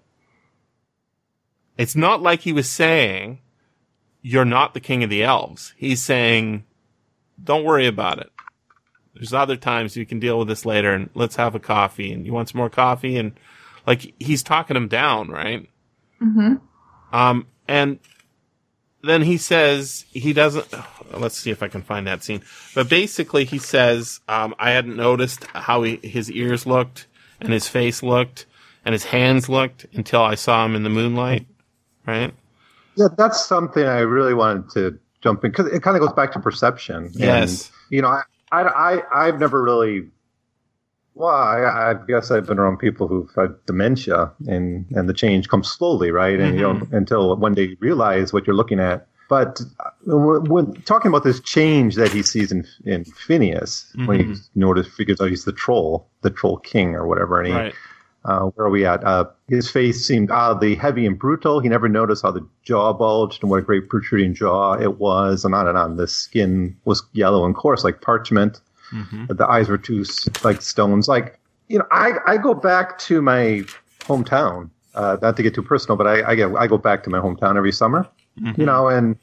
It's 1.81 1.97
not 1.97 2.21
like 2.21 2.41
he 2.41 2.53
was 2.53 2.69
saying, 2.69 3.39
you're 4.21 4.45
not 4.45 4.75
the 4.75 4.81
king 4.81 5.03
of 5.03 5.09
the 5.09 5.23
elves. 5.23 5.73
He's 5.79 6.03
saying, 6.03 6.65
don't 7.43 7.65
worry 7.65 7.87
about 7.87 8.19
it. 8.19 8.31
There's 9.15 9.33
other 9.33 9.57
times 9.57 9.97
you 9.97 10.05
can 10.05 10.21
deal 10.21 10.39
with 10.39 10.49
this 10.49 10.67
later 10.67 10.93
and 10.93 11.09
let's 11.15 11.37
have 11.37 11.55
a 11.55 11.59
coffee 11.59 12.13
and 12.13 12.27
you 12.27 12.35
want 12.35 12.51
some 12.51 12.59
more 12.59 12.69
coffee 12.69 13.17
and 13.17 13.33
like 13.87 14.13
he's 14.21 14.43
talking 14.43 14.77
him 14.77 14.89
down, 14.89 15.31
right? 15.31 15.71
hmm 16.19 16.57
Um, 17.15 17.47
and 17.67 17.99
then 19.03 19.23
he 19.23 19.39
says 19.39 20.05
he 20.11 20.35
doesn't. 20.35 20.67
Let's 21.15 21.39
see 21.39 21.51
if 21.51 21.63
I 21.63 21.69
can 21.69 21.81
find 21.81 22.07
that 22.07 22.23
scene. 22.23 22.43
But 22.75 22.91
basically, 22.91 23.47
he 23.47 23.59
says, 23.59 24.21
um, 24.29 24.55
"I 24.59 24.73
hadn't 24.73 24.97
noticed 24.97 25.45
how 25.45 25.83
he, 25.83 25.97
his 26.03 26.31
ears 26.31 26.67
looked 26.67 27.07
and 27.41 27.55
his 27.55 27.69
face 27.69 28.03
looked 28.03 28.45
and 28.85 28.93
his 28.93 29.05
hands 29.07 29.49
looked 29.49 29.87
until 29.95 30.23
I 30.23 30.35
saw 30.35 30.67
him 30.67 30.77
in 30.77 30.83
the 30.83 30.91
moonlight." 30.91 31.47
Right? 32.11 32.35
Yeah, 32.97 33.09
that's 33.17 33.45
something 33.45 33.85
I 33.85 34.01
really 34.01 34.35
wanted 34.35 34.71
to 34.71 34.99
jump 35.23 35.45
in 35.45 35.51
because 35.51 35.67
it 35.67 35.83
kind 35.83 35.97
of 35.97 36.03
goes 36.03 36.13
back 36.13 36.33
to 36.33 36.41
perception. 36.41 37.11
Yes. 37.15 37.69
And, 37.69 37.97
you 37.97 38.03
know, 38.03 38.09
I, 38.09 38.23
I, 38.53 38.63
I, 38.63 39.27
I've 39.27 39.39
never 39.39 39.63
really. 39.63 40.09
Well, 41.15 41.35
I, 41.35 41.91
I 41.91 41.95
guess 42.07 42.31
I've 42.31 42.47
been 42.47 42.59
around 42.59 42.79
people 42.79 43.07
who've 43.09 43.31
had 43.35 43.55
dementia, 43.67 44.33
and 44.47 44.87
and 44.93 45.09
the 45.09 45.15
change 45.15 45.49
comes 45.49 45.69
slowly, 45.69 46.11
right? 46.11 46.39
And 46.39 46.55
you 46.55 46.63
don't 46.63 46.91
until 46.93 47.37
one 47.37 47.53
day 47.53 47.69
you 47.69 47.77
realize 47.81 48.33
what 48.33 48.47
you're 48.47 48.57
looking 48.57 48.81
at. 48.81 49.07
But 49.29 49.61
uh, 49.81 49.91
when 50.05 50.45
when 50.45 50.75
talking 50.83 51.09
about 51.09 51.25
this 51.25 51.41
change 51.41 51.97
that 51.97 52.11
he 52.11 52.23
sees 52.23 52.51
in 52.53 52.67
in 52.85 53.05
Phineas, 53.05 53.93
when 54.07 54.35
he 54.35 54.41
notice 54.55 54.89
figures 54.89 55.21
out 55.21 55.31
he's 55.31 55.45
the 55.45 55.53
troll, 55.53 56.09
the 56.23 56.31
troll 56.31 56.59
king 56.59 56.95
or 56.95 57.07
whatever, 57.07 57.39
and 57.39 57.49
he 57.49 57.55
Right. 57.55 57.75
Uh, 58.25 58.41
where 58.55 58.67
are 58.67 58.71
we 58.71 58.85
at? 58.85 59.03
Uh, 59.05 59.25
his 59.49 59.71
face 59.71 60.05
seemed 60.05 60.31
oddly 60.31 60.75
heavy 60.75 61.07
and 61.07 61.19
brutal. 61.19 61.61
He 61.61 61.69
never 61.69 61.89
noticed 61.89 62.23
how 62.23 62.31
the 62.31 62.47
jaw 62.65 62.93
bulged 62.93 63.43
and 63.43 63.51
what 63.51 63.59
a 63.59 63.63
great 63.63 63.89
protruding 63.89 64.35
jaw 64.35 64.75
it 64.75 64.99
was, 64.99 65.45
and 65.45 65.55
on 65.55 65.67
and 65.67 65.79
on. 65.79 65.97
The 65.97 66.07
skin 66.07 66.77
was 66.85 67.03
yellow 67.13 67.47
and 67.47 67.55
coarse, 67.55 67.83
like 67.85 68.01
parchment. 68.03 68.61
The 69.29 69.47
eyes 69.49 69.69
were 69.69 69.79
two 69.79 70.05
like 70.43 70.61
stones. 70.63 71.07
Like 71.09 71.39
you 71.69 71.79
know, 71.79 71.87
I 71.93 72.13
I 72.27 72.37
go 72.37 72.55
back 72.55 72.99
to 73.01 73.23
my 73.23 73.63
hometown. 74.01 74.71
Uh, 74.95 75.17
not 75.23 75.37
to 75.37 75.43
get 75.45 75.55
too 75.55 75.63
personal, 75.63 75.97
but 75.97 76.09
I 76.09 76.31
I, 76.31 76.35
get, 76.35 76.51
I 76.57 76.67
go 76.67 76.77
back 76.77 77.05
to 77.05 77.11
my 77.11 77.19
hometown 77.21 77.57
every 77.57 77.73
summer. 77.73 78.07
You 78.57 78.67
know, 78.67 78.89
and 78.89 79.17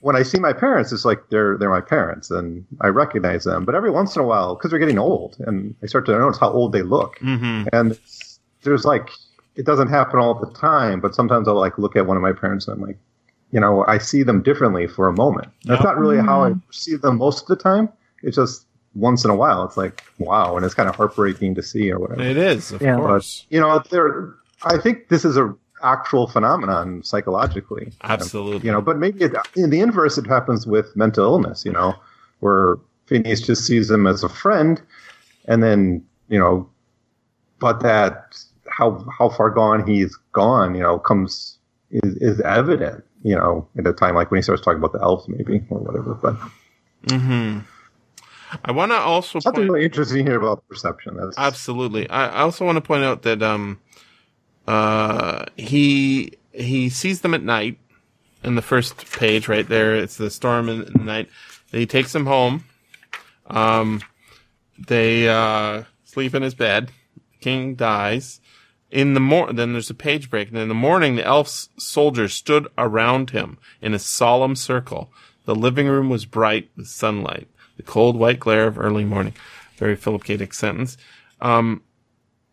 when 0.00 0.16
I 0.16 0.22
see 0.22 0.38
my 0.38 0.52
parents, 0.52 0.92
it's 0.92 1.04
like 1.04 1.28
they're 1.30 1.58
they're 1.58 1.70
my 1.70 1.80
parents, 1.80 2.30
and 2.30 2.64
I 2.80 2.88
recognize 2.88 3.44
them. 3.44 3.64
But 3.64 3.74
every 3.74 3.90
once 3.90 4.14
in 4.16 4.22
a 4.22 4.24
while, 4.24 4.54
because 4.54 4.70
they're 4.70 4.78
getting 4.78 4.98
old, 4.98 5.36
and 5.40 5.74
I 5.82 5.86
start 5.86 6.06
to 6.06 6.12
notice 6.18 6.38
how 6.38 6.50
old 6.50 6.72
they 6.72 6.82
look 6.82 7.18
Mm-hmm. 7.18 7.68
and 7.72 7.98
there's 8.62 8.84
like 8.84 9.10
it 9.56 9.64
doesn't 9.66 9.88
happen 9.88 10.18
all 10.18 10.34
the 10.34 10.50
time 10.52 11.00
but 11.00 11.14
sometimes 11.14 11.48
i'll 11.48 11.54
like 11.54 11.78
look 11.78 11.96
at 11.96 12.06
one 12.06 12.16
of 12.16 12.22
my 12.22 12.32
parents 12.32 12.66
and 12.68 12.76
i'm 12.80 12.86
like 12.86 12.98
you 13.52 13.60
know 13.60 13.84
i 13.86 13.98
see 13.98 14.22
them 14.22 14.42
differently 14.42 14.86
for 14.86 15.08
a 15.08 15.12
moment 15.12 15.48
that's 15.64 15.80
Yep. 15.80 15.84
not 15.84 15.98
really 15.98 16.18
how 16.18 16.44
i 16.44 16.50
mm. 16.50 16.62
see 16.70 16.96
them 16.96 17.18
most 17.18 17.42
of 17.42 17.46
the 17.48 17.56
time 17.56 17.88
it's 18.22 18.36
just 18.36 18.66
once 18.94 19.24
in 19.24 19.30
a 19.30 19.34
while 19.36 19.64
it's 19.64 19.76
like 19.76 20.02
wow 20.18 20.56
and 20.56 20.64
it's 20.66 20.74
kind 20.74 20.88
of 20.88 20.96
heartbreaking 20.96 21.54
to 21.54 21.62
see 21.62 21.90
or 21.92 21.98
whatever 21.98 22.22
It 22.22 22.36
is, 22.36 22.72
of 22.72 22.82
Yeah. 22.82 22.96
course. 22.96 23.46
you 23.50 23.60
know 23.60 23.82
there 23.90 24.34
i 24.64 24.76
think 24.78 25.08
this 25.08 25.24
is 25.24 25.36
a 25.36 25.54
actual 25.82 26.26
phenomenon 26.26 27.02
psychologically 27.02 27.90
Absolutely. 28.02 28.66
you 28.66 28.72
know 28.72 28.82
but 28.82 28.98
maybe 28.98 29.20
it, 29.24 29.32
in 29.56 29.70
the 29.70 29.80
inverse 29.80 30.18
it 30.18 30.26
happens 30.26 30.66
with 30.66 30.94
mental 30.94 31.24
illness 31.24 31.64
you 31.64 31.72
know 31.72 31.94
where 32.40 32.76
phineas 33.06 33.40
just 33.40 33.64
sees 33.64 33.90
him 33.90 34.06
as 34.06 34.22
a 34.22 34.28
friend 34.28 34.82
and 35.46 35.62
then 35.62 36.04
you 36.28 36.38
know 36.38 36.68
but 37.60 37.80
that 37.80 38.36
how 38.80 39.04
how 39.18 39.28
far 39.28 39.50
gone 39.50 39.86
he's 39.86 40.16
gone 40.32 40.74
you 40.74 40.82
know 40.82 40.98
comes 40.98 41.58
is, 41.90 42.14
is 42.16 42.40
evident 42.40 43.04
you 43.22 43.36
know 43.36 43.68
at 43.78 43.86
a 43.86 43.92
time 43.92 44.14
like 44.14 44.30
when 44.30 44.38
he 44.38 44.42
starts 44.42 44.62
talking 44.62 44.78
about 44.78 44.92
the 44.92 45.02
elves 45.02 45.28
maybe 45.28 45.62
or 45.70 45.78
whatever 45.78 46.14
but 46.14 46.34
Mm-hmm. 47.06 47.60
I 48.64 48.72
want 48.72 48.92
to 48.92 48.96
also 48.98 49.38
something 49.40 49.62
point- 49.62 49.70
really 49.72 49.84
interesting 49.86 50.26
here 50.26 50.36
about 50.38 50.66
perception 50.68 51.16
that's 51.16 51.38
Absolutely. 51.38 52.08
I 52.10 52.26
I 52.28 52.40
also 52.40 52.64
want 52.66 52.76
to 52.76 52.82
point 52.82 53.04
out 53.04 53.22
that 53.22 53.42
um 53.42 53.78
uh 54.66 55.46
he 55.56 56.32
he 56.52 56.90
sees 56.90 57.20
them 57.22 57.32
at 57.34 57.42
night 57.42 57.78
in 58.44 58.54
the 58.56 58.62
first 58.62 59.10
page 59.12 59.48
right 59.48 59.66
there. 59.68 59.94
It's 59.94 60.16
the 60.16 60.30
storm 60.30 60.68
in 60.68 60.80
the 60.84 61.04
night. 61.04 61.28
He 61.72 61.86
takes 61.86 62.12
them 62.12 62.26
home. 62.26 62.64
Um 63.46 64.02
they 64.88 65.28
uh 65.28 65.84
sleep 66.04 66.34
in 66.34 66.42
his 66.42 66.54
bed. 66.54 66.90
King 67.40 67.74
dies. 67.76 68.39
In 68.90 69.14
the 69.14 69.20
mor 69.20 69.52
then 69.52 69.72
there's 69.72 69.90
a 69.90 69.94
page 69.94 70.30
break, 70.30 70.48
and 70.48 70.58
in 70.58 70.68
the 70.68 70.74
morning 70.74 71.16
the 71.16 71.24
elf 71.24 71.46
s- 71.46 71.68
soldiers 71.78 72.34
stood 72.34 72.66
around 72.76 73.30
him 73.30 73.58
in 73.80 73.94
a 73.94 73.98
solemn 73.98 74.56
circle. 74.56 75.10
The 75.44 75.54
living 75.54 75.86
room 75.86 76.10
was 76.10 76.26
bright 76.26 76.70
with 76.76 76.88
sunlight, 76.88 77.48
the 77.76 77.82
cold 77.82 78.16
white 78.16 78.40
glare 78.40 78.66
of 78.66 78.78
early 78.78 79.04
morning. 79.04 79.34
Very 79.76 79.96
Philip 79.96 80.24
K. 80.24 80.36
Dick 80.36 80.52
sentence. 80.52 80.96
Um, 81.40 81.82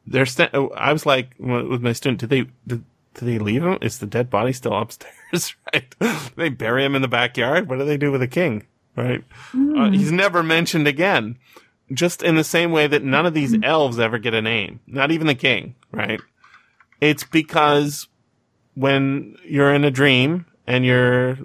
they're 0.06 0.26
oh, 0.54 0.70
I 0.70 0.94
was 0.94 1.06
like 1.06 1.32
with 1.38 1.82
my 1.82 1.94
student, 1.94 2.20
did 2.22 2.30
they 2.30 2.42
did, 2.66 2.84
did 3.14 3.26
they 3.26 3.40
leave 3.40 3.64
him? 3.64 3.78
Is 3.82 4.00
the 4.00 4.06
dead 4.06 4.30
body 4.30 4.54
still 4.54 4.74
upstairs? 4.74 5.56
right? 5.74 5.94
they 6.36 6.50
bury 6.50 6.86
him 6.86 6.96
in 6.96 7.02
the 7.02 7.08
backyard. 7.08 7.68
What 7.68 7.80
do 7.80 7.86
they 7.86 7.98
do 7.98 8.12
with 8.12 8.22
the 8.22 8.28
king? 8.28 8.66
Right? 8.96 9.24
Uh, 9.54 9.92
he's 9.92 10.12
never 10.12 10.42
mentioned 10.42 10.88
again. 10.88 11.38
Just 11.94 12.22
in 12.22 12.36
the 12.36 12.44
same 12.44 12.72
way 12.72 12.88
that 12.88 13.04
none 13.04 13.26
of 13.26 13.34
these 13.34 13.56
elves 13.64 14.00
ever 14.00 14.18
get 14.18 14.34
a 14.34 14.42
name, 14.42 14.82
not 14.88 15.12
even 15.12 15.28
the 15.28 15.36
king. 15.36 15.76
Right? 15.92 16.20
It's 17.00 17.24
because 17.24 18.08
when 18.76 19.38
you're 19.44 19.74
in 19.74 19.84
a 19.84 19.92
dream 19.92 20.46
and 20.66 20.86
you're 20.86 21.38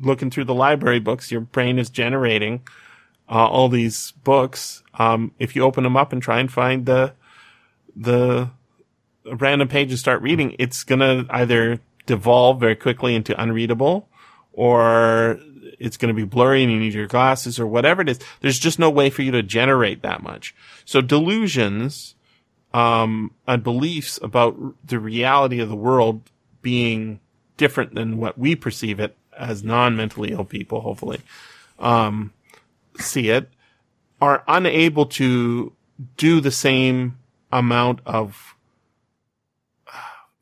looking 0.00 0.30
through 0.30 0.44
the 0.44 0.54
library 0.54 1.00
books, 1.00 1.30
your 1.30 1.40
brain 1.40 1.78
is 1.78 1.90
generating 1.90 2.62
uh, 3.28 3.46
all 3.46 3.68
these 3.68 4.12
books. 4.24 4.82
Um, 4.94 5.32
if 5.38 5.54
you 5.54 5.62
open 5.62 5.84
them 5.84 5.96
up 5.96 6.12
and 6.12 6.22
try 6.22 6.40
and 6.40 6.50
find 6.50 6.86
the 6.86 7.12
the 7.94 8.50
random 9.24 9.68
page 9.68 9.90
and 9.90 9.98
start 9.98 10.22
reading, 10.22 10.54
it's 10.58 10.84
gonna 10.84 11.26
either 11.30 11.80
devolve 12.06 12.60
very 12.60 12.76
quickly 12.76 13.14
into 13.14 13.40
unreadable, 13.40 14.08
or 14.52 15.38
it's 15.78 15.96
gonna 15.96 16.14
be 16.14 16.24
blurry 16.24 16.62
and 16.62 16.72
you 16.72 16.78
need 16.78 16.94
your 16.94 17.06
glasses 17.06 17.58
or 17.58 17.66
whatever 17.66 18.02
it 18.02 18.08
is. 18.08 18.20
There's 18.40 18.58
just 18.58 18.78
no 18.78 18.90
way 18.90 19.10
for 19.10 19.22
you 19.22 19.30
to 19.32 19.42
generate 19.42 20.02
that 20.02 20.22
much. 20.22 20.54
So 20.84 21.00
delusions 21.00 22.14
um, 22.72 23.32
and 23.46 23.62
beliefs 23.62 24.18
about 24.22 24.56
the 24.84 24.98
reality 24.98 25.60
of 25.60 25.68
the 25.68 25.76
world 25.76 26.30
being 26.62 27.20
different 27.56 27.94
than 27.94 28.18
what 28.18 28.38
we 28.38 28.54
perceive 28.54 29.00
it 29.00 29.16
as 29.36 29.62
non-mentally 29.62 30.32
ill 30.32 30.44
people, 30.44 30.80
hopefully, 30.80 31.20
um, 31.78 32.32
see 32.98 33.30
it, 33.30 33.48
are 34.20 34.42
unable 34.48 35.06
to 35.06 35.72
do 36.16 36.40
the 36.40 36.50
same 36.50 37.18
amount 37.52 38.00
of 38.04 38.56
uh, 39.86 39.92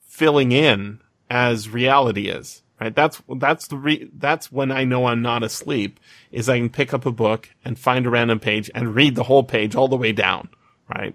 filling 0.06 0.52
in 0.52 1.00
as 1.28 1.68
reality 1.68 2.28
is. 2.28 2.62
Right. 2.78 2.94
That's, 2.94 3.22
that's 3.36 3.68
the 3.68 3.76
re- 3.78 4.10
that's 4.12 4.52
when 4.52 4.70
I 4.70 4.84
know 4.84 5.06
I'm 5.06 5.22
not 5.22 5.42
asleep 5.42 5.98
is 6.30 6.48
I 6.48 6.58
can 6.58 6.68
pick 6.68 6.92
up 6.92 7.06
a 7.06 7.10
book 7.10 7.48
and 7.64 7.78
find 7.78 8.04
a 8.04 8.10
random 8.10 8.38
page 8.38 8.70
and 8.74 8.94
read 8.94 9.14
the 9.14 9.24
whole 9.24 9.44
page 9.44 9.74
all 9.74 9.88
the 9.88 9.96
way 9.96 10.12
down. 10.12 10.50
Right. 10.94 11.14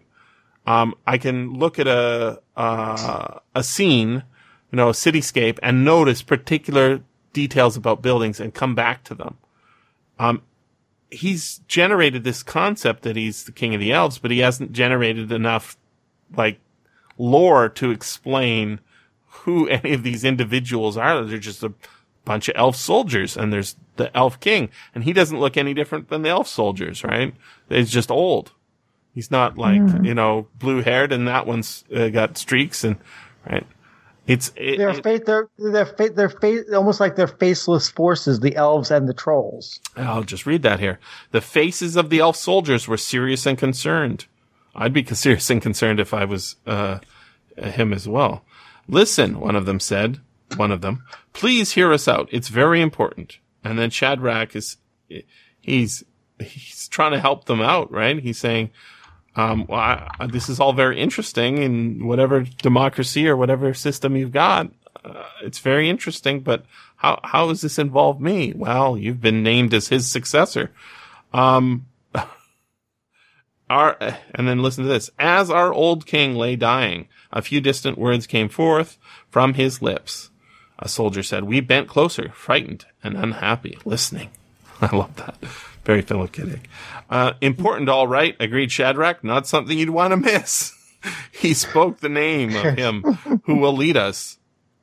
Um, 0.65 0.95
I 1.05 1.19
can 1.19 1.53
look 1.53 1.77
at 1.77 1.87
a, 1.87 2.41
uh, 2.57 3.39
a 3.53 3.63
scene, 3.63 4.23
you 4.71 4.75
know, 4.75 4.89
a 4.89 4.93
cityscape 4.93 5.59
and 5.61 5.85
notice 5.85 6.23
particular 6.23 7.01
details 7.33 7.77
about 7.77 8.01
buildings 8.01 8.39
and 8.39 8.53
come 8.53 8.73
back 8.73 9.03
to 9.03 9.15
them. 9.15 9.37
Um, 10.17 10.41
he's 11.11 11.59
generated 11.67 12.23
this 12.23 12.41
concept 12.41 13.03
that 13.03 13.15
he's 13.15 13.43
the 13.43 13.51
king 13.51 13.73
of 13.73 13.79
the 13.79 13.91
elves, 13.91 14.17
but 14.17 14.31
he 14.31 14.39
hasn't 14.39 14.71
generated 14.71 15.31
enough, 15.31 15.77
like, 16.35 16.59
lore 17.17 17.69
to 17.69 17.91
explain 17.91 18.79
who 19.31 19.67
any 19.67 19.93
of 19.93 20.03
these 20.03 20.23
individuals 20.23 20.97
are. 20.97 21.23
They're 21.23 21.37
just 21.37 21.63
a 21.63 21.73
bunch 22.25 22.47
of 22.49 22.55
elf 22.57 22.75
soldiers 22.75 23.35
and 23.35 23.51
there's 23.51 23.75
the 23.95 24.15
elf 24.15 24.39
king 24.39 24.69
and 24.93 25.03
he 25.03 25.11
doesn't 25.13 25.39
look 25.39 25.57
any 25.57 25.73
different 25.73 26.09
than 26.09 26.21
the 26.21 26.29
elf 26.29 26.47
soldiers, 26.47 27.03
right? 27.03 27.33
He's 27.69 27.89
just 27.91 28.11
old. 28.11 28.51
He's 29.15 29.31
not 29.31 29.57
like, 29.57 29.81
Hmm. 29.81 30.05
you 30.05 30.13
know, 30.13 30.47
blue 30.59 30.81
haired 30.81 31.11
and 31.11 31.27
that 31.27 31.45
one's 31.47 31.83
uh, 31.93 32.09
got 32.09 32.37
streaks 32.37 32.83
and, 32.83 32.97
right? 33.49 33.65
It's, 34.27 34.51
it, 34.55 34.77
They're 34.77 34.89
it- 34.89 35.03
fa- 35.03 35.21
they're 35.25 35.49
they're 35.57 35.85
fa- 35.85 36.11
they're 36.15 36.29
fa- 36.29 36.75
almost 36.75 36.99
like 36.99 37.15
they're 37.15 37.27
faceless 37.27 37.89
forces, 37.89 38.39
the 38.39 38.55
elves 38.55 38.91
and 38.91 39.09
the 39.09 39.13
trolls. 39.15 39.79
I'll 39.97 40.23
just 40.23 40.45
read 40.45 40.61
that 40.61 40.79
here. 40.79 40.99
The 41.31 41.41
faces 41.41 41.95
of 41.95 42.09
the 42.11 42.19
elf 42.19 42.35
soldiers 42.35 42.87
were 42.87 42.97
serious 42.97 43.45
and 43.47 43.57
concerned. 43.57 44.27
I'd 44.75 44.93
be 44.93 45.03
serious 45.15 45.49
and 45.49 45.61
concerned 45.61 45.99
if 45.99 46.13
I 46.13 46.23
was, 46.25 46.55
uh, 46.67 46.99
him 47.57 47.91
as 47.93 48.07
well. 48.07 48.45
Listen, 48.91 49.39
one 49.39 49.55
of 49.55 49.65
them 49.65 49.79
said, 49.79 50.19
one 50.57 50.69
of 50.69 50.81
them, 50.81 51.03
please 51.31 51.71
hear 51.71 51.93
us 51.93 52.09
out. 52.09 52.27
It's 52.29 52.49
very 52.49 52.81
important. 52.81 53.37
And 53.63 53.79
then 53.79 53.89
Shadrach 53.89 54.53
is, 54.53 54.75
he's, 55.61 56.03
he's 56.39 56.89
trying 56.89 57.13
to 57.13 57.19
help 57.19 57.45
them 57.45 57.61
out, 57.61 57.89
right? 57.89 58.19
He's 58.19 58.37
saying, 58.37 58.69
um, 59.37 59.65
well, 59.67 59.79
I, 59.79 60.27
this 60.27 60.49
is 60.49 60.59
all 60.59 60.73
very 60.73 60.99
interesting 60.99 61.59
in 61.59 62.05
whatever 62.05 62.41
democracy 62.41 63.29
or 63.29 63.37
whatever 63.37 63.73
system 63.73 64.17
you've 64.17 64.33
got. 64.33 64.69
Uh, 65.05 65.23
it's 65.41 65.59
very 65.59 65.89
interesting, 65.89 66.41
but 66.41 66.65
how, 66.97 67.17
how 67.23 67.47
does 67.47 67.61
this 67.61 67.79
involve 67.79 68.19
me? 68.19 68.51
Well, 68.53 68.97
you've 68.97 69.21
been 69.21 69.41
named 69.41 69.73
as 69.73 69.87
his 69.87 70.05
successor. 70.05 70.69
Um, 71.33 71.85
our, 73.71 73.97
and 74.35 74.47
then 74.47 74.61
listen 74.61 74.83
to 74.83 74.89
this. 74.89 75.09
As 75.17 75.49
our 75.49 75.73
old 75.73 76.05
king 76.05 76.35
lay 76.35 76.55
dying, 76.55 77.07
a 77.31 77.41
few 77.41 77.61
distant 77.61 77.97
words 77.97 78.27
came 78.27 78.49
forth 78.49 78.97
from 79.29 79.53
his 79.55 79.81
lips. 79.81 80.29
A 80.79 80.89
soldier 80.89 81.23
said, 81.23 81.43
we 81.43 81.61
bent 81.61 81.87
closer, 81.87 82.29
frightened 82.33 82.85
and 83.03 83.15
unhappy, 83.15 83.77
listening. 83.85 84.29
I 84.81 84.95
love 84.95 85.15
that. 85.17 85.37
Very 85.85 86.01
Philip 86.01 86.35
Uh, 87.09 87.33
important, 87.41 87.89
all 87.89 88.07
right, 88.07 88.35
agreed 88.39 88.71
Shadrach. 88.71 89.23
Not 89.23 89.47
something 89.47 89.77
you'd 89.77 89.89
want 89.89 90.11
to 90.11 90.17
miss. 90.17 90.73
he 91.31 91.53
spoke 91.53 91.99
the 91.99 92.09
name 92.09 92.55
of 92.55 92.77
him 92.77 93.01
who 93.45 93.55
will 93.55 93.75
lead 93.75 93.97
us. 93.97 94.37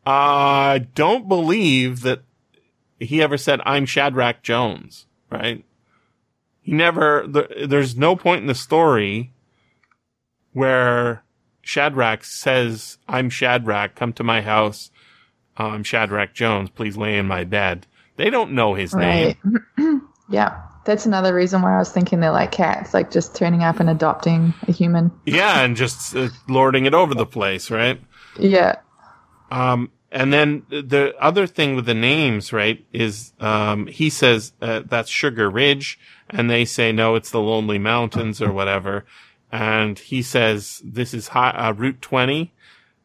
I 0.06 0.86
don't 0.94 1.28
believe 1.28 2.00
that 2.02 2.22
he 2.98 3.22
ever 3.22 3.36
said, 3.36 3.60
I'm 3.64 3.86
Shadrach 3.86 4.42
Jones, 4.42 5.06
right? 5.30 5.64
He 6.68 6.74
never, 6.74 7.24
there, 7.26 7.48
there's 7.66 7.96
no 7.96 8.14
point 8.14 8.42
in 8.42 8.46
the 8.46 8.54
story 8.54 9.32
where 10.52 11.24
Shadrach 11.62 12.24
says, 12.24 12.98
I'm 13.08 13.30
Shadrach, 13.30 13.94
come 13.94 14.12
to 14.12 14.22
my 14.22 14.42
house. 14.42 14.90
Uh, 15.58 15.68
I'm 15.68 15.82
Shadrach 15.82 16.34
Jones, 16.34 16.68
please 16.68 16.94
lay 16.94 17.16
in 17.16 17.26
my 17.26 17.44
bed. 17.44 17.86
They 18.16 18.28
don't 18.28 18.52
know 18.52 18.74
his 18.74 18.94
name. 18.94 19.34
Right. 19.78 20.00
yeah. 20.28 20.60
That's 20.84 21.06
another 21.06 21.34
reason 21.34 21.62
why 21.62 21.74
I 21.74 21.78
was 21.78 21.90
thinking 21.90 22.20
they're 22.20 22.32
like 22.32 22.52
cats, 22.52 22.92
like 22.92 23.10
just 23.10 23.34
turning 23.34 23.62
up 23.62 23.80
and 23.80 23.88
adopting 23.88 24.52
a 24.68 24.72
human. 24.72 25.10
Yeah, 25.24 25.62
and 25.62 25.74
just 25.74 26.14
uh, 26.14 26.28
lording 26.50 26.84
it 26.84 26.92
over 26.92 27.14
the 27.14 27.24
place, 27.24 27.70
right? 27.70 27.98
Yeah. 28.38 28.74
Um, 29.50 29.90
and 30.10 30.32
then 30.32 30.64
the 30.70 31.14
other 31.20 31.46
thing 31.46 31.76
with 31.76 31.86
the 31.86 31.94
names, 31.94 32.52
right, 32.52 32.84
is 32.92 33.32
um, 33.40 33.86
he 33.86 34.08
says 34.08 34.52
uh, 34.62 34.82
that's 34.86 35.10
Sugar 35.10 35.50
Ridge, 35.50 35.98
and 36.30 36.48
they 36.48 36.64
say 36.64 36.92
no, 36.92 37.14
it's 37.14 37.30
the 37.30 37.40
Lonely 37.40 37.78
Mountains 37.78 38.40
or 38.40 38.52
whatever. 38.52 39.04
And 39.52 39.98
he 39.98 40.22
says 40.22 40.80
this 40.84 41.12
is 41.12 41.28
high, 41.28 41.50
uh, 41.50 41.72
Route 41.72 42.00
20, 42.00 42.52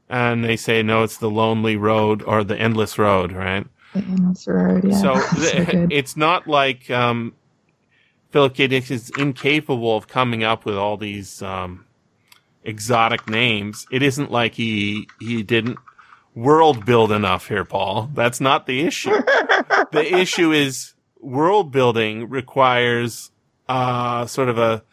and 0.09 0.43
they 0.43 0.55
say 0.55 0.81
no, 0.81 1.03
it's 1.03 1.17
the 1.17 1.29
Lonely 1.29 1.75
Road 1.75 2.21
or 2.23 2.43
the 2.43 2.57
Endless 2.57 2.97
Road, 2.97 3.31
right? 3.33 3.65
The 3.93 3.99
endless 3.99 4.47
road. 4.47 4.83
Yeah. 4.85 4.97
So, 4.97 5.19
so 5.35 5.65
th- 5.65 5.87
it's 5.91 6.17
not 6.17 6.47
like 6.47 6.89
um, 6.89 7.33
Philip 8.31 8.55
K. 8.55 8.67
Dick 8.67 8.89
is 8.89 9.11
incapable 9.17 9.95
of 9.95 10.07
coming 10.07 10.43
up 10.43 10.65
with 10.65 10.75
all 10.75 10.97
these 10.97 11.41
um, 11.41 11.85
exotic 12.63 13.29
names. 13.29 13.85
It 13.91 14.01
isn't 14.01 14.31
like 14.31 14.55
he 14.55 15.07
he 15.19 15.43
didn't 15.43 15.77
world 16.35 16.85
build 16.85 17.11
enough 17.11 17.47
here, 17.47 17.65
Paul. 17.65 18.09
That's 18.13 18.41
not 18.41 18.65
the 18.65 18.81
issue. 18.81 19.11
the 19.91 20.17
issue 20.17 20.51
is 20.51 20.93
world 21.19 21.71
building 21.71 22.29
requires 22.29 23.31
uh, 23.69 24.25
sort 24.25 24.49
of 24.49 24.57
a 24.57 24.83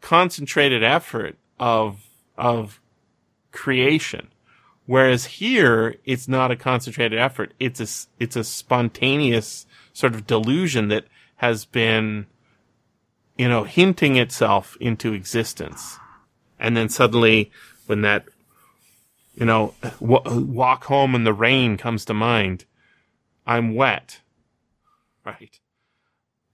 concentrated 0.00 0.82
effort 0.82 1.36
of 1.58 2.04
of 2.36 2.80
creation. 3.52 4.28
Whereas 4.86 5.24
here, 5.24 5.96
it's 6.04 6.26
not 6.26 6.50
a 6.50 6.56
concentrated 6.56 7.18
effort. 7.18 7.54
It's 7.60 7.80
a, 7.80 8.22
it's 8.22 8.36
a 8.36 8.44
spontaneous 8.44 9.66
sort 9.92 10.14
of 10.14 10.26
delusion 10.26 10.88
that 10.88 11.04
has 11.36 11.64
been, 11.64 12.26
you 13.38 13.48
know, 13.48 13.64
hinting 13.64 14.16
itself 14.16 14.76
into 14.80 15.12
existence. 15.12 15.98
And 16.58 16.76
then 16.76 16.88
suddenly, 16.88 17.52
when 17.86 18.02
that, 18.02 18.24
you 19.34 19.46
know, 19.46 19.74
w- 20.00 20.44
walk 20.46 20.84
home 20.84 21.14
in 21.14 21.24
the 21.24 21.32
rain 21.32 21.76
comes 21.76 22.04
to 22.06 22.14
mind, 22.14 22.64
I'm 23.46 23.74
wet. 23.74 24.20
Right. 25.24 25.58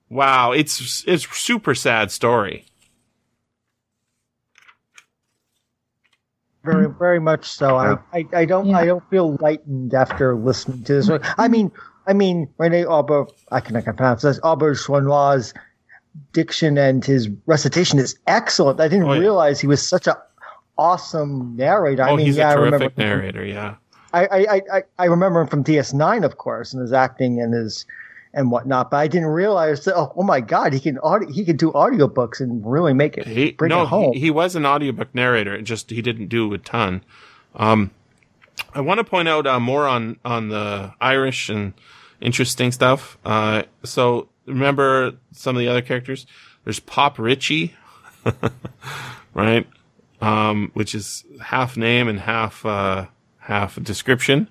Wow. 0.08 0.52
It's, 0.52 1.04
it's 1.06 1.26
super 1.36 1.74
sad 1.74 2.10
story. 2.10 2.64
Very, 6.64 6.88
very 6.90 7.20
much 7.20 7.46
so. 7.48 7.76
I, 7.76 7.96
I, 8.12 8.26
I 8.34 8.44
don't, 8.44 8.66
Yeah. 8.66 8.78
I 8.78 8.84
don't 8.86 9.08
feel 9.10 9.36
lightened 9.40 9.94
after 9.94 10.34
listening 10.36 10.82
to 10.84 10.94
this. 10.94 11.10
I 11.38 11.48
mean, 11.48 11.70
I 12.06 12.12
mean, 12.12 12.48
Rene 12.58 12.84
Auber, 12.84 13.26
I 13.50 13.60
can, 13.60 13.76
I 13.76 13.80
can 13.80 13.94
pronounce 13.96 14.22
this. 14.22 14.38
Auberjonois' 14.40 15.54
diction 16.32 16.76
and 16.76 17.04
his 17.04 17.28
recitation 17.46 17.98
is 17.98 18.18
excellent. 18.26 18.80
I 18.80 18.88
didn't 18.88 19.04
Oh, 19.08 19.12
yeah. 19.14 19.20
realize 19.20 19.60
he 19.60 19.66
was 19.66 19.86
such 19.86 20.06
a 20.06 20.18
awesome 20.78 21.56
narrator. 21.56 22.02
I 22.02 22.10
oh, 22.10 22.16
mean, 22.16 22.26
he's 22.26 22.36
yeah, 22.36 22.48
a 22.48 22.52
I 22.52 22.54
remember. 22.54 22.78
terrific 22.78 22.98
narrator. 22.98 23.44
Yeah. 23.44 23.74
I, 24.12 24.26
I, 24.26 24.38
I- 24.38 24.62
I, 24.72 24.82
I 24.98 25.04
remember 25.06 25.40
him 25.42 25.48
from 25.48 25.64
DS9, 25.64 26.24
of 26.24 26.38
course, 26.38 26.72
and 26.72 26.80
his 26.80 26.92
acting 26.92 27.40
and 27.40 27.52
his 27.52 27.84
and 28.34 28.50
whatnot. 28.50 28.90
But 28.90 28.98
I 28.98 29.08
didn't 29.08 29.28
realize 29.28 29.84
that. 29.84 29.96
Oh, 29.96 30.12
oh 30.16 30.22
my 30.22 30.40
God, 30.40 30.72
he 30.72 30.80
can 30.80 30.98
audio, 30.98 31.30
he 31.30 31.44
can 31.44 31.56
do 31.56 31.72
audiobooks 31.72 32.40
and 32.40 32.64
really 32.64 32.94
make 32.94 33.18
it 33.18 33.26
He, 33.26 33.52
bring 33.52 33.70
no, 33.70 33.82
it 33.82 33.86
home. 33.86 34.12
He, 34.12 34.20
he 34.20 34.30
was 34.30 34.54
an 34.54 34.64
audiobook 34.64 35.14
narrator. 35.14 35.54
It 35.54 35.62
just 35.62 35.90
he 35.90 36.02
didn't 36.02 36.28
do 36.28 36.52
a 36.54 36.58
ton. 36.58 37.02
Um, 37.54 37.90
I 38.74 38.80
want 38.80 38.98
to 38.98 39.04
point 39.04 39.28
out 39.28 39.46
uh, 39.46 39.60
more 39.60 39.86
on 39.86 40.18
on 40.24 40.48
the 40.48 40.94
Irish 41.00 41.48
and 41.48 41.74
interesting 42.20 42.72
stuff. 42.72 43.18
Uh, 43.24 43.62
so 43.84 44.28
remember 44.46 45.12
some 45.32 45.56
of 45.56 45.60
the 45.60 45.68
other 45.68 45.82
characters. 45.82 46.26
There's 46.64 46.80
Pop 46.80 47.18
Richie, 47.18 47.74
right? 49.34 49.66
Um, 50.20 50.70
which 50.74 50.96
is 50.96 51.24
half 51.40 51.76
name 51.76 52.08
and 52.08 52.18
half 52.18 52.66
uh, 52.66 53.06
half 53.38 53.80
description. 53.82 54.48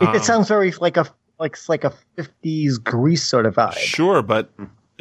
it, 0.00 0.08
um, 0.08 0.16
it 0.16 0.24
sounds 0.24 0.48
very 0.48 0.70
like 0.72 0.96
a 0.96 1.06
like 1.38 1.56
like 1.68 1.84
a 1.84 1.92
50s 2.16 2.82
Grease 2.82 3.22
sort 3.22 3.46
of 3.46 3.56
vibe. 3.56 3.74
Sure, 3.74 4.22
but 4.22 4.50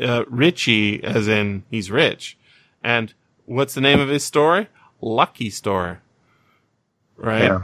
uh, 0.02 0.24
Richie, 0.28 1.04
as 1.04 1.28
in 1.28 1.64
he's 1.70 1.92
rich. 1.92 2.38
And 2.84 3.14
what's 3.46 3.74
the 3.74 3.82
name 3.82 4.00
of 4.00 4.10
his 4.10 4.24
store? 4.24 4.68
Lucky 5.02 5.50
Store. 5.50 6.02
Right? 7.18 7.44
Yeah. 7.44 7.64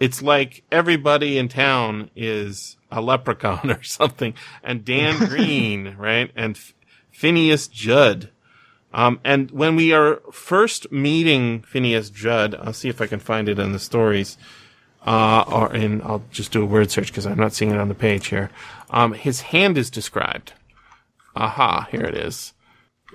It's 0.00 0.22
like 0.22 0.64
everybody 0.70 1.38
in 1.38 1.48
town 1.48 2.10
is 2.14 2.76
a 2.90 3.00
leprechaun 3.00 3.70
or 3.70 3.82
something. 3.82 4.34
And 4.62 4.84
Dan 4.84 5.18
Green, 5.28 5.96
right? 5.96 6.30
And 6.34 6.56
F- 6.56 6.74
Phineas 7.10 7.68
Judd. 7.68 8.30
Um, 9.00 9.20
and 9.24 9.50
when 9.52 9.76
we 9.76 9.92
are 9.92 10.20
first 10.32 10.90
meeting 10.90 11.62
Phineas 11.62 12.10
Judd, 12.10 12.54
I'll 12.62 12.72
see 12.72 12.88
if 12.88 13.00
I 13.00 13.06
can 13.06 13.20
find 13.20 13.48
it 13.48 13.58
in 13.58 13.72
the 13.72 13.78
stories. 13.78 14.36
uh, 15.06 15.44
or 15.56 15.66
in 15.82 16.02
I'll 16.02 16.24
just 16.38 16.50
do 16.52 16.62
a 16.62 16.66
word 16.74 16.90
search 16.90 17.06
because 17.12 17.26
I'm 17.26 17.38
not 17.38 17.52
seeing 17.54 17.70
it 17.70 17.78
on 17.78 17.88
the 17.88 17.94
page 18.08 18.26
here. 18.34 18.50
Um, 18.90 19.12
his 19.14 19.38
hand 19.52 19.78
is 19.78 19.90
described. 19.90 20.52
Aha, 21.36 21.86
here 21.92 22.02
it 22.12 22.16
is. 22.28 22.52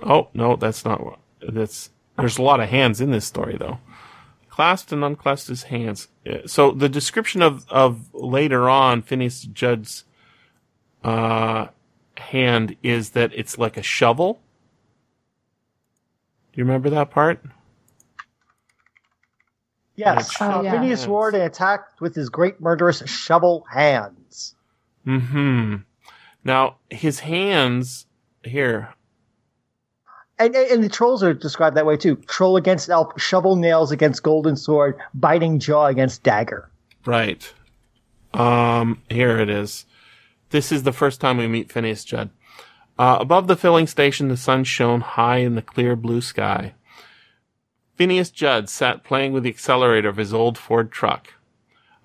Oh 0.02 0.28
no, 0.34 0.56
that's 0.56 0.84
not. 0.84 0.98
That's 1.56 1.90
there's 2.18 2.38
a 2.38 2.42
lot 2.50 2.60
of 2.60 2.68
hands 2.70 3.00
in 3.00 3.10
this 3.10 3.26
story 3.26 3.56
though. 3.58 3.78
Clasped 4.48 4.92
and 4.92 5.04
unclasped 5.04 5.48
his 5.48 5.64
hands. 5.64 6.08
Uh, 6.26 6.46
So 6.46 6.70
the 6.72 6.88
description 6.88 7.42
of 7.42 7.66
of 7.70 7.90
later 8.14 8.62
on 8.68 9.02
Phineas 9.02 9.42
Judd's 9.42 10.04
uh, 11.04 11.66
hand 12.16 12.76
is 12.82 13.10
that 13.10 13.30
it's 13.34 13.58
like 13.58 13.76
a 13.76 13.82
shovel. 13.82 14.40
Do 16.54 16.60
you 16.60 16.64
remember 16.66 16.88
that 16.90 17.10
part? 17.10 17.42
Yes, 19.96 20.30
Oh, 20.40 20.60
uh, 20.60 20.62
yeah. 20.62 20.70
Phineas 20.70 21.04
Ward 21.04 21.34
attacked 21.34 22.00
with 22.00 22.14
his 22.14 22.28
great 22.28 22.60
murderous 22.60 23.02
shovel 23.08 23.66
hands. 23.72 24.54
Hmm. 25.04 25.76
Now 26.44 26.76
his 26.90 27.18
hands 27.18 28.06
here. 28.44 28.94
And, 30.38 30.54
and 30.54 30.70
and 30.70 30.84
the 30.84 30.88
trolls 30.88 31.24
are 31.24 31.34
described 31.34 31.76
that 31.76 31.86
way 31.86 31.96
too. 31.96 32.16
Troll 32.26 32.56
against 32.56 32.88
elf, 32.88 33.20
shovel 33.20 33.56
nails 33.56 33.90
against 33.90 34.22
golden 34.22 34.54
sword, 34.54 34.96
biting 35.12 35.58
jaw 35.58 35.86
against 35.86 36.22
dagger. 36.22 36.70
Right. 37.04 37.52
Um. 38.32 39.02
Here 39.10 39.38
it 39.38 39.48
is. 39.50 39.86
This 40.50 40.70
is 40.70 40.84
the 40.84 40.92
first 40.92 41.20
time 41.20 41.36
we 41.36 41.48
meet 41.48 41.72
Phineas 41.72 42.04
Judd. 42.04 42.30
Uh, 42.98 43.18
above 43.20 43.46
the 43.46 43.56
filling 43.56 43.86
station, 43.86 44.28
the 44.28 44.36
sun 44.36 44.64
shone 44.64 45.00
high 45.00 45.38
in 45.38 45.54
the 45.54 45.62
clear 45.62 45.96
blue 45.96 46.20
sky. 46.20 46.74
Phineas 47.96 48.30
Judd 48.30 48.68
sat 48.68 49.04
playing 49.04 49.32
with 49.32 49.42
the 49.42 49.50
accelerator 49.50 50.08
of 50.08 50.16
his 50.16 50.34
old 50.34 50.58
Ford 50.58 50.90
truck. 50.90 51.34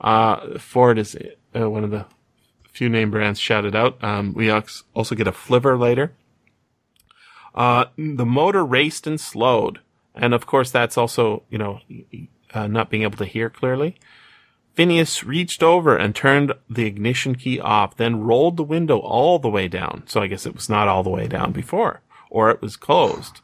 Uh, 0.02 0.58
Ford 0.60 0.98
is 0.98 1.18
uh, 1.56 1.70
one 1.70 1.84
of 1.84 1.92
the 1.92 2.06
few 2.72 2.90
name 2.90 3.12
brands 3.12 3.40
shouted 3.40 3.76
out. 3.76 4.02
Um, 4.04 4.34
we 4.34 4.50
also 4.50 5.16
get 5.16 5.28
a 5.28 5.32
flivver 5.32 5.78
later. 5.78 6.14
Uh, 7.54 7.86
the 7.98 8.26
motor 8.26 8.64
raced 8.64 9.08
and 9.08 9.20
slowed. 9.20 9.80
And 10.16 10.34
of 10.34 10.46
course, 10.46 10.72
that's 10.72 10.98
also, 10.98 11.44
you 11.50 11.58
know, 11.58 11.80
uh, 12.54 12.68
not 12.68 12.90
being 12.90 13.04
able 13.04 13.18
to 13.18 13.26
hear 13.26 13.50
clearly. 13.50 13.96
Phineas 14.74 15.24
reached 15.24 15.62
over 15.62 15.98
and 15.98 16.16
turned 16.16 16.54
the 16.70 16.86
ignition 16.86 17.36
key 17.36 17.60
off, 17.60 17.98
then 17.98 18.22
rolled 18.22 18.58
the 18.58 18.64
window 18.64 19.00
all 19.00 19.40
the 19.40 19.50
way 19.50 19.68
down. 19.68 20.04
So 20.06 20.22
I 20.22 20.28
guess 20.28 20.46
it 20.46 20.56
was 20.56 20.70
not 20.70 20.88
all 20.88 21.04
the 21.04 21.10
way 21.10 21.28
down 21.28 21.52
before, 21.52 22.02
or 22.30 22.50
it 22.50 22.62
was 22.62 22.78
closed. 22.78 23.42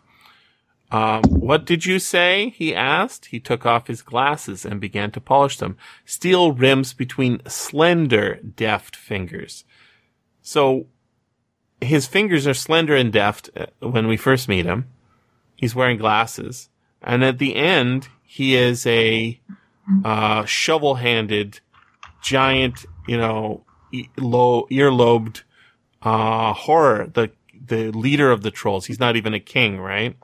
Um, 0.91 1.23
what 1.23 1.65
did 1.65 1.85
you 1.85 1.99
say? 1.99 2.49
He 2.49 2.73
asked. 2.73 3.25
He 3.25 3.39
took 3.39 3.65
off 3.65 3.87
his 3.87 4.01
glasses 4.01 4.65
and 4.65 4.79
began 4.79 5.11
to 5.11 5.19
polish 5.19 5.57
them. 5.57 5.77
Steel 6.05 6.53
rims 6.53 6.93
between 6.93 7.41
slender, 7.47 8.35
deft 8.35 8.95
fingers. 8.95 9.65
So 10.41 10.87
his 11.81 12.07
fingers 12.07 12.47
are 12.47 12.53
slender 12.53 12.95
and 12.95 13.11
deft 13.11 13.49
uh, 13.57 13.65
when 13.79 14.07
we 14.07 14.15
first 14.15 14.47
meet 14.47 14.65
him. 14.65 14.85
He's 15.55 15.75
wearing 15.75 15.97
glasses. 15.97 16.69
And 17.01 17.23
at 17.23 17.39
the 17.39 17.55
end, 17.55 18.07
he 18.23 18.55
is 18.55 18.85
a 18.85 19.39
uh, 20.03 20.45
shovel-handed, 20.45 21.59
giant, 22.21 22.85
you 23.07 23.17
know, 23.17 23.63
low 24.17 24.67
ear-lobed 24.69 25.43
uh, 26.01 26.53
horror. 26.53 27.09
The 27.13 27.31
the 27.67 27.91
leader 27.91 28.31
of 28.31 28.41
the 28.43 28.51
trolls. 28.51 28.85
He's 28.85 28.99
not 28.99 29.15
even 29.15 29.33
a 29.33 29.39
king, 29.39 29.79
right? 29.79 30.15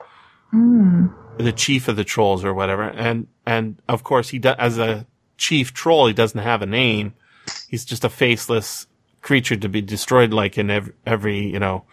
Mm. 0.52 1.12
The 1.38 1.52
chief 1.52 1.88
of 1.88 1.96
the 1.96 2.04
trolls 2.04 2.44
or 2.44 2.54
whatever. 2.54 2.84
And 2.84 3.26
and 3.46 3.80
of 3.88 4.04
course, 4.04 4.28
he 4.28 4.38
does 4.38 4.56
as 4.58 4.78
a 4.78 5.06
chief 5.36 5.72
troll. 5.72 6.06
He 6.06 6.12
doesn't 6.12 6.40
have 6.40 6.62
a 6.62 6.66
name. 6.66 7.14
He's 7.68 7.84
just 7.84 8.04
a 8.04 8.08
faceless 8.08 8.86
creature 9.22 9.56
to 9.56 9.68
be 9.68 9.80
destroyed, 9.80 10.32
like 10.32 10.58
in 10.58 10.70
every, 10.70 10.92
every 11.06 11.46
you 11.46 11.58
know. 11.58 11.84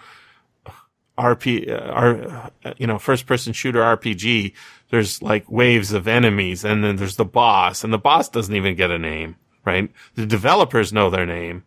RP, 1.20 1.70
uh, 1.70 1.92
R, 1.92 2.52
uh, 2.64 2.74
you 2.78 2.88
know, 2.88 2.98
first 2.98 3.26
person 3.26 3.54
shooter 3.54 3.82
RPG, 3.82 4.54
there's 4.90 5.22
like 5.22 5.50
waves 5.52 5.92
of 5.92 6.08
enemies 6.08 6.64
and 6.64 6.84
then 6.84 6.96
there's 6.96 7.18
the 7.18 7.26
boss 7.26 7.84
and 7.84 7.92
the 7.92 7.98
boss 7.98 8.30
doesn't 8.30 8.56
even 8.56 8.76
get 8.76 8.90
a 8.90 8.98
name, 8.98 9.36
right? 9.66 9.92
The 10.16 10.26
developers 10.26 10.94
know 10.94 11.10
their 11.10 11.26
name, 11.26 11.66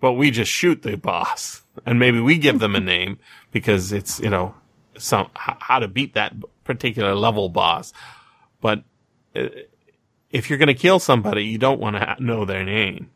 but 0.00 0.12
we 0.12 0.30
just 0.30 0.52
shoot 0.52 0.82
the 0.82 0.96
boss 0.96 1.62
and 1.86 1.98
maybe 1.98 2.20
we 2.20 2.36
give 2.36 2.58
them 2.58 2.76
a 2.76 2.80
name 2.80 3.18
because 3.50 3.90
it's, 3.90 4.20
you 4.20 4.30
know, 4.30 4.54
some, 4.98 5.30
how 5.34 5.78
to 5.78 5.88
beat 5.88 6.14
that 6.14 6.34
particular 6.64 7.14
level 7.14 7.48
boss. 7.48 7.92
But 8.60 8.84
uh, 9.34 9.48
if 10.30 10.50
you're 10.50 10.58
going 10.58 10.68
to 10.68 10.74
kill 10.74 10.98
somebody, 10.98 11.44
you 11.44 11.58
don't 11.58 11.80
want 11.80 11.96
to 11.96 12.16
know 12.20 12.44
their 12.44 12.64
name. 12.64 13.10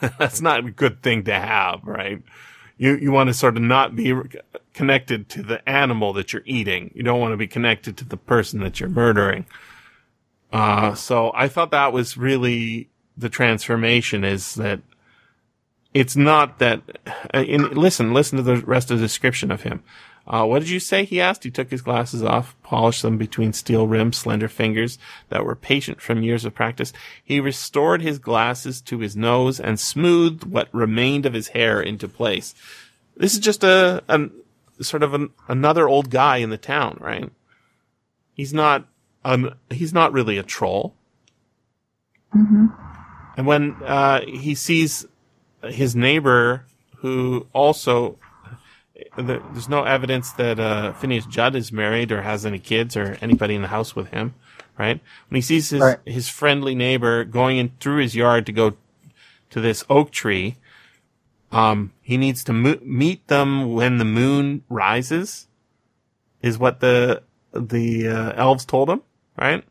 That's 0.18 0.40
not 0.40 0.64
a 0.64 0.70
good 0.70 1.02
thing 1.02 1.24
to 1.24 1.34
have, 1.34 1.84
right? 1.84 2.22
You, 2.82 2.96
you 2.96 3.12
want 3.12 3.28
to 3.28 3.34
sort 3.34 3.56
of 3.56 3.62
not 3.62 3.94
be 3.94 4.12
connected 4.74 5.28
to 5.28 5.42
the 5.44 5.68
animal 5.68 6.12
that 6.14 6.32
you're 6.32 6.42
eating. 6.44 6.90
You 6.96 7.04
don't 7.04 7.20
want 7.20 7.32
to 7.32 7.36
be 7.36 7.46
connected 7.46 7.96
to 7.98 8.04
the 8.04 8.16
person 8.16 8.58
that 8.58 8.80
you're 8.80 8.88
murdering. 8.88 9.46
Uh, 10.52 10.92
so 10.94 11.30
I 11.32 11.46
thought 11.46 11.70
that 11.70 11.92
was 11.92 12.16
really 12.16 12.88
the 13.16 13.28
transformation 13.28 14.24
is 14.24 14.56
that 14.56 14.80
it's 15.94 16.16
not 16.16 16.58
that, 16.58 16.82
uh, 17.32 17.42
listen, 17.42 18.12
listen 18.12 18.38
to 18.38 18.42
the 18.42 18.56
rest 18.56 18.90
of 18.90 18.98
the 18.98 19.04
description 19.04 19.52
of 19.52 19.62
him. 19.62 19.84
Uh, 20.26 20.44
what 20.44 20.60
did 20.60 20.68
you 20.68 20.80
say? 20.80 21.04
He 21.04 21.20
asked. 21.20 21.44
He 21.44 21.50
took 21.50 21.70
his 21.70 21.82
glasses 21.82 22.22
off, 22.22 22.54
polished 22.62 23.02
them 23.02 23.18
between 23.18 23.52
steel 23.52 23.86
rimmed, 23.86 24.14
slender 24.14 24.48
fingers 24.48 24.98
that 25.30 25.44
were 25.44 25.56
patient 25.56 26.00
from 26.00 26.22
years 26.22 26.44
of 26.44 26.54
practice. 26.54 26.92
He 27.22 27.40
restored 27.40 28.02
his 28.02 28.18
glasses 28.18 28.80
to 28.82 29.00
his 29.00 29.16
nose 29.16 29.58
and 29.58 29.80
smoothed 29.80 30.44
what 30.44 30.68
remained 30.72 31.26
of 31.26 31.34
his 31.34 31.48
hair 31.48 31.80
into 31.80 32.06
place. 32.06 32.54
This 33.16 33.34
is 33.34 33.40
just 33.40 33.64
a, 33.64 34.02
a 34.08 34.30
sort 34.82 35.02
of 35.02 35.12
an, 35.12 35.30
another 35.48 35.88
old 35.88 36.08
guy 36.08 36.36
in 36.38 36.50
the 36.50 36.58
town, 36.58 36.98
right? 37.00 37.30
He's 38.34 38.54
not, 38.54 38.86
um, 39.24 39.54
he's 39.70 39.92
not 39.92 40.12
really 40.12 40.38
a 40.38 40.42
troll. 40.42 40.94
hmm 42.32 42.66
And 43.36 43.46
when 43.46 43.74
uh, 43.84 44.20
he 44.24 44.54
sees 44.54 45.06
his 45.62 45.94
neighbor, 45.96 46.64
who 46.98 47.46
also 47.52 48.16
there's 49.16 49.68
no 49.68 49.84
evidence 49.84 50.32
that 50.32 50.58
uh, 50.58 50.92
Phineas 50.94 51.26
Judd 51.26 51.54
is 51.54 51.70
married 51.72 52.10
or 52.12 52.22
has 52.22 52.46
any 52.46 52.58
kids 52.58 52.96
or 52.96 53.18
anybody 53.20 53.54
in 53.54 53.62
the 53.62 53.68
house 53.68 53.94
with 53.94 54.08
him, 54.08 54.34
right? 54.78 55.00
When 55.28 55.36
he 55.36 55.42
sees 55.42 55.70
his 55.70 55.80
Right. 55.82 55.98
his 56.04 56.28
friendly 56.28 56.74
neighbor 56.74 57.24
going 57.24 57.58
in 57.58 57.72
through 57.80 57.98
his 58.02 58.14
yard 58.16 58.46
to 58.46 58.52
go 58.52 58.74
to 59.50 59.60
this 59.60 59.84
oak 59.90 60.10
tree, 60.10 60.56
um, 61.50 61.92
he 62.00 62.16
needs 62.16 62.42
to 62.44 62.52
mo- 62.52 62.78
meet 62.82 63.26
them 63.28 63.74
when 63.74 63.98
the 63.98 64.04
moon 64.06 64.64
rises, 64.70 65.46
is 66.40 66.58
what 66.58 66.80
the 66.80 67.22
the 67.52 68.08
uh, 68.08 68.32
elves 68.34 68.64
told 68.64 68.88
him, 68.88 69.02
right? 69.38 69.62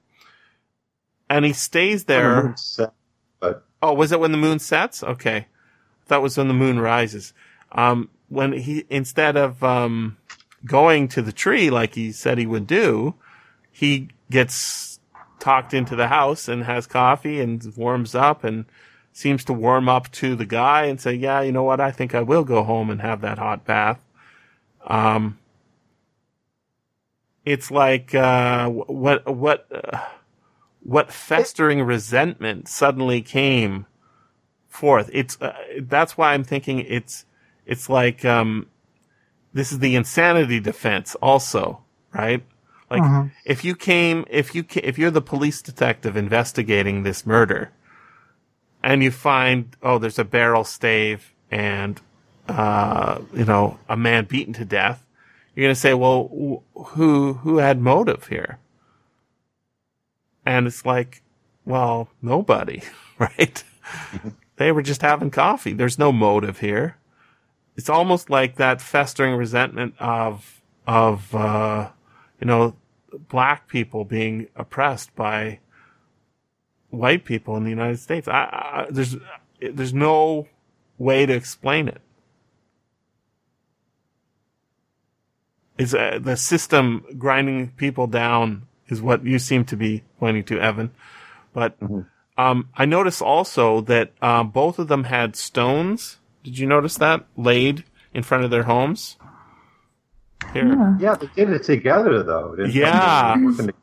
And 1.29 1.45
he 1.45 1.53
stays 1.53 2.03
there. 2.05 2.55
But 3.39 3.65
Oh, 3.81 3.93
was 3.93 4.11
it 4.11 4.19
when 4.19 4.31
the 4.31 4.37
moon 4.37 4.59
sets? 4.59 5.01
Okay. 5.01 5.47
That 6.07 6.21
was 6.21 6.37
when 6.37 6.47
the 6.47 6.53
moon 6.53 6.79
rises. 6.79 7.33
Um, 7.71 8.09
when 8.31 8.53
he, 8.53 8.85
instead 8.89 9.35
of, 9.35 9.63
um, 9.63 10.17
going 10.65 11.07
to 11.09 11.21
the 11.21 11.31
tree 11.31 11.69
like 11.69 11.95
he 11.95 12.11
said 12.11 12.37
he 12.37 12.45
would 12.45 12.67
do, 12.67 13.15
he 13.71 14.09
gets 14.29 14.99
talked 15.39 15.73
into 15.73 15.95
the 15.95 16.07
house 16.07 16.47
and 16.47 16.63
has 16.63 16.87
coffee 16.87 17.41
and 17.41 17.75
warms 17.75 18.15
up 18.15 18.43
and 18.43 18.65
seems 19.11 19.43
to 19.43 19.53
warm 19.53 19.89
up 19.89 20.09
to 20.11 20.35
the 20.35 20.45
guy 20.45 20.85
and 20.85 21.01
say, 21.01 21.13
yeah, 21.13 21.41
you 21.41 21.51
know 21.51 21.63
what? 21.63 21.81
I 21.81 21.91
think 21.91 22.15
I 22.15 22.21
will 22.21 22.43
go 22.43 22.63
home 22.63 22.89
and 22.89 23.01
have 23.01 23.21
that 23.21 23.37
hot 23.37 23.65
bath. 23.65 23.99
Um, 24.87 25.37
it's 27.43 27.69
like, 27.71 28.15
uh, 28.15 28.69
what, 28.69 29.27
what, 29.27 29.67
uh, 29.71 29.99
what 30.83 31.11
festering 31.11 31.81
resentment 31.81 32.67
suddenly 32.67 33.21
came 33.21 33.85
forth. 34.67 35.09
It's 35.13 35.39
uh, 35.41 35.53
that's 35.81 36.17
why 36.17 36.33
I'm 36.33 36.43
thinking 36.43 36.79
it's 36.79 37.25
it's 37.65 37.89
like 37.89 38.23
um, 38.25 38.67
this 39.53 39.71
is 39.71 39.79
the 39.79 39.95
insanity 39.95 40.59
defense 40.59 41.15
also, 41.15 41.81
right? 42.13 42.43
Like 42.89 43.01
Mhm. 43.03 43.31
if 43.45 43.63
you 43.63 43.75
came, 43.75 44.25
if 44.29 44.53
you 44.55 44.63
ca- 44.63 44.81
if 44.83 44.97
you're 44.97 45.11
the 45.11 45.21
police 45.21 45.61
detective 45.61 46.17
investigating 46.17 47.03
this 47.03 47.25
murder, 47.25 47.71
and 48.83 49.01
you 49.03 49.11
find 49.11 49.75
oh 49.81 49.97
there's 49.97 50.19
a 50.19 50.25
barrel 50.25 50.63
stave 50.63 51.33
and 51.49 52.01
uh, 52.49 53.19
you 53.33 53.45
know 53.45 53.79
a 53.87 53.95
man 53.95 54.25
beaten 54.25 54.53
to 54.55 54.65
death, 54.65 55.05
you're 55.55 55.65
gonna 55.65 55.75
say 55.75 55.93
well 55.93 56.27
wh- 56.75 56.87
who 56.95 57.33
who 57.33 57.57
had 57.57 57.79
motive 57.79 58.27
here? 58.27 58.59
And 60.45 60.67
it's 60.67 60.85
like, 60.85 61.21
well, 61.65 62.09
nobody, 62.21 62.81
right? 63.19 63.63
they 64.57 64.71
were 64.71 64.81
just 64.81 65.01
having 65.01 65.29
coffee. 65.29 65.73
There's 65.73 65.99
no 65.99 66.11
motive 66.11 66.59
here. 66.59 66.97
It's 67.81 67.89
almost 67.89 68.29
like 68.29 68.57
that 68.57 68.79
festering 68.79 69.33
resentment 69.33 69.95
of, 69.97 70.61
of, 70.85 71.33
uh, 71.33 71.89
you 72.39 72.45
know, 72.45 72.75
black 73.27 73.67
people 73.67 74.05
being 74.05 74.49
oppressed 74.55 75.15
by 75.15 75.57
white 76.91 77.25
people 77.25 77.57
in 77.57 77.63
the 77.63 77.71
United 77.71 77.97
States. 77.97 78.27
I, 78.27 78.33
I 78.33 78.85
there's 78.91 79.17
there's 79.59 79.95
no 79.95 80.47
way 80.99 81.25
to 81.25 81.33
explain 81.33 81.87
it. 81.87 82.01
It's 85.79 85.95
uh, 85.95 86.19
the 86.21 86.37
system 86.37 87.03
grinding 87.17 87.69
people 87.69 88.05
down 88.05 88.67
is 88.89 89.01
what 89.01 89.25
you 89.25 89.39
seem 89.39 89.65
to 89.65 89.75
be 89.75 90.03
pointing 90.19 90.43
to, 90.43 90.59
Evan. 90.59 90.91
But 91.51 91.77
um, 92.37 92.69
I 92.75 92.85
noticed 92.85 93.23
also 93.23 93.81
that 93.81 94.11
uh, 94.21 94.43
both 94.43 94.77
of 94.77 94.87
them 94.87 95.05
had 95.05 95.35
stones. 95.35 96.19
Did 96.43 96.57
you 96.57 96.67
notice 96.67 96.95
that 96.97 97.25
laid 97.37 97.83
in 98.13 98.23
front 98.23 98.43
of 98.43 98.51
their 98.51 98.63
homes? 98.63 99.17
Here. 100.53 100.97
Yeah, 100.99 101.15
they 101.15 101.27
did 101.35 101.49
it 101.49 101.63
together 101.63 102.23
though. 102.23 102.55
didn't? 102.55 102.73
Yeah. 102.73 103.35
They 103.35 103.43
were 103.43 103.51
working 103.51 103.73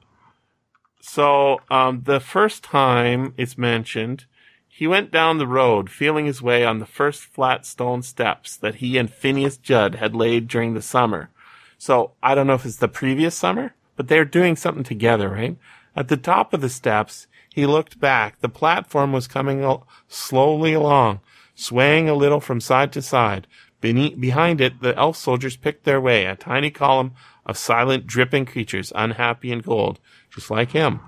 So, 1.00 1.60
um, 1.70 2.02
the 2.04 2.20
first 2.20 2.64
time 2.64 3.32
it's 3.36 3.56
mentioned, 3.56 4.26
he 4.66 4.86
went 4.86 5.10
down 5.10 5.38
the 5.38 5.46
road, 5.46 5.90
feeling 5.90 6.26
his 6.26 6.42
way 6.42 6.64
on 6.64 6.78
the 6.78 6.86
first 6.86 7.22
flat 7.22 7.64
stone 7.64 8.02
steps 8.02 8.56
that 8.56 8.76
he 8.76 8.98
and 8.98 9.12
Phineas 9.12 9.56
Judd 9.56 9.96
had 9.96 10.14
laid 10.14 10.46
during 10.48 10.74
the 10.74 10.82
summer. 10.82 11.30
So, 11.78 12.12
I 12.22 12.34
don't 12.34 12.46
know 12.46 12.54
if 12.54 12.66
it's 12.66 12.76
the 12.76 12.88
previous 12.88 13.36
summer, 13.36 13.74
but 13.96 14.08
they're 14.08 14.24
doing 14.24 14.56
something 14.56 14.84
together, 14.84 15.28
right? 15.28 15.56
At 15.96 16.08
the 16.08 16.16
top 16.16 16.52
of 16.52 16.60
the 16.60 16.68
steps, 16.68 17.26
he 17.52 17.66
looked 17.66 17.98
back. 17.98 18.40
The 18.40 18.48
platform 18.48 19.12
was 19.12 19.26
coming 19.26 19.66
slowly 20.06 20.72
along, 20.72 21.20
swaying 21.58 22.08
a 22.08 22.14
little 22.14 22.38
from 22.38 22.60
side 22.60 22.92
to 22.92 23.02
side. 23.02 23.48
Behind 23.80 24.60
it, 24.60 24.80
the 24.80 24.96
elf 24.96 25.16
soldiers 25.16 25.56
picked 25.56 25.84
their 25.84 26.00
way, 26.00 26.24
a 26.24 26.36
tiny 26.36 26.70
column 26.70 27.14
of 27.44 27.58
silent, 27.58 28.06
dripping 28.06 28.46
creatures, 28.46 28.92
unhappy 28.94 29.50
and 29.50 29.64
cold, 29.64 29.98
just 30.30 30.50
like 30.52 30.70
him. 30.70 31.00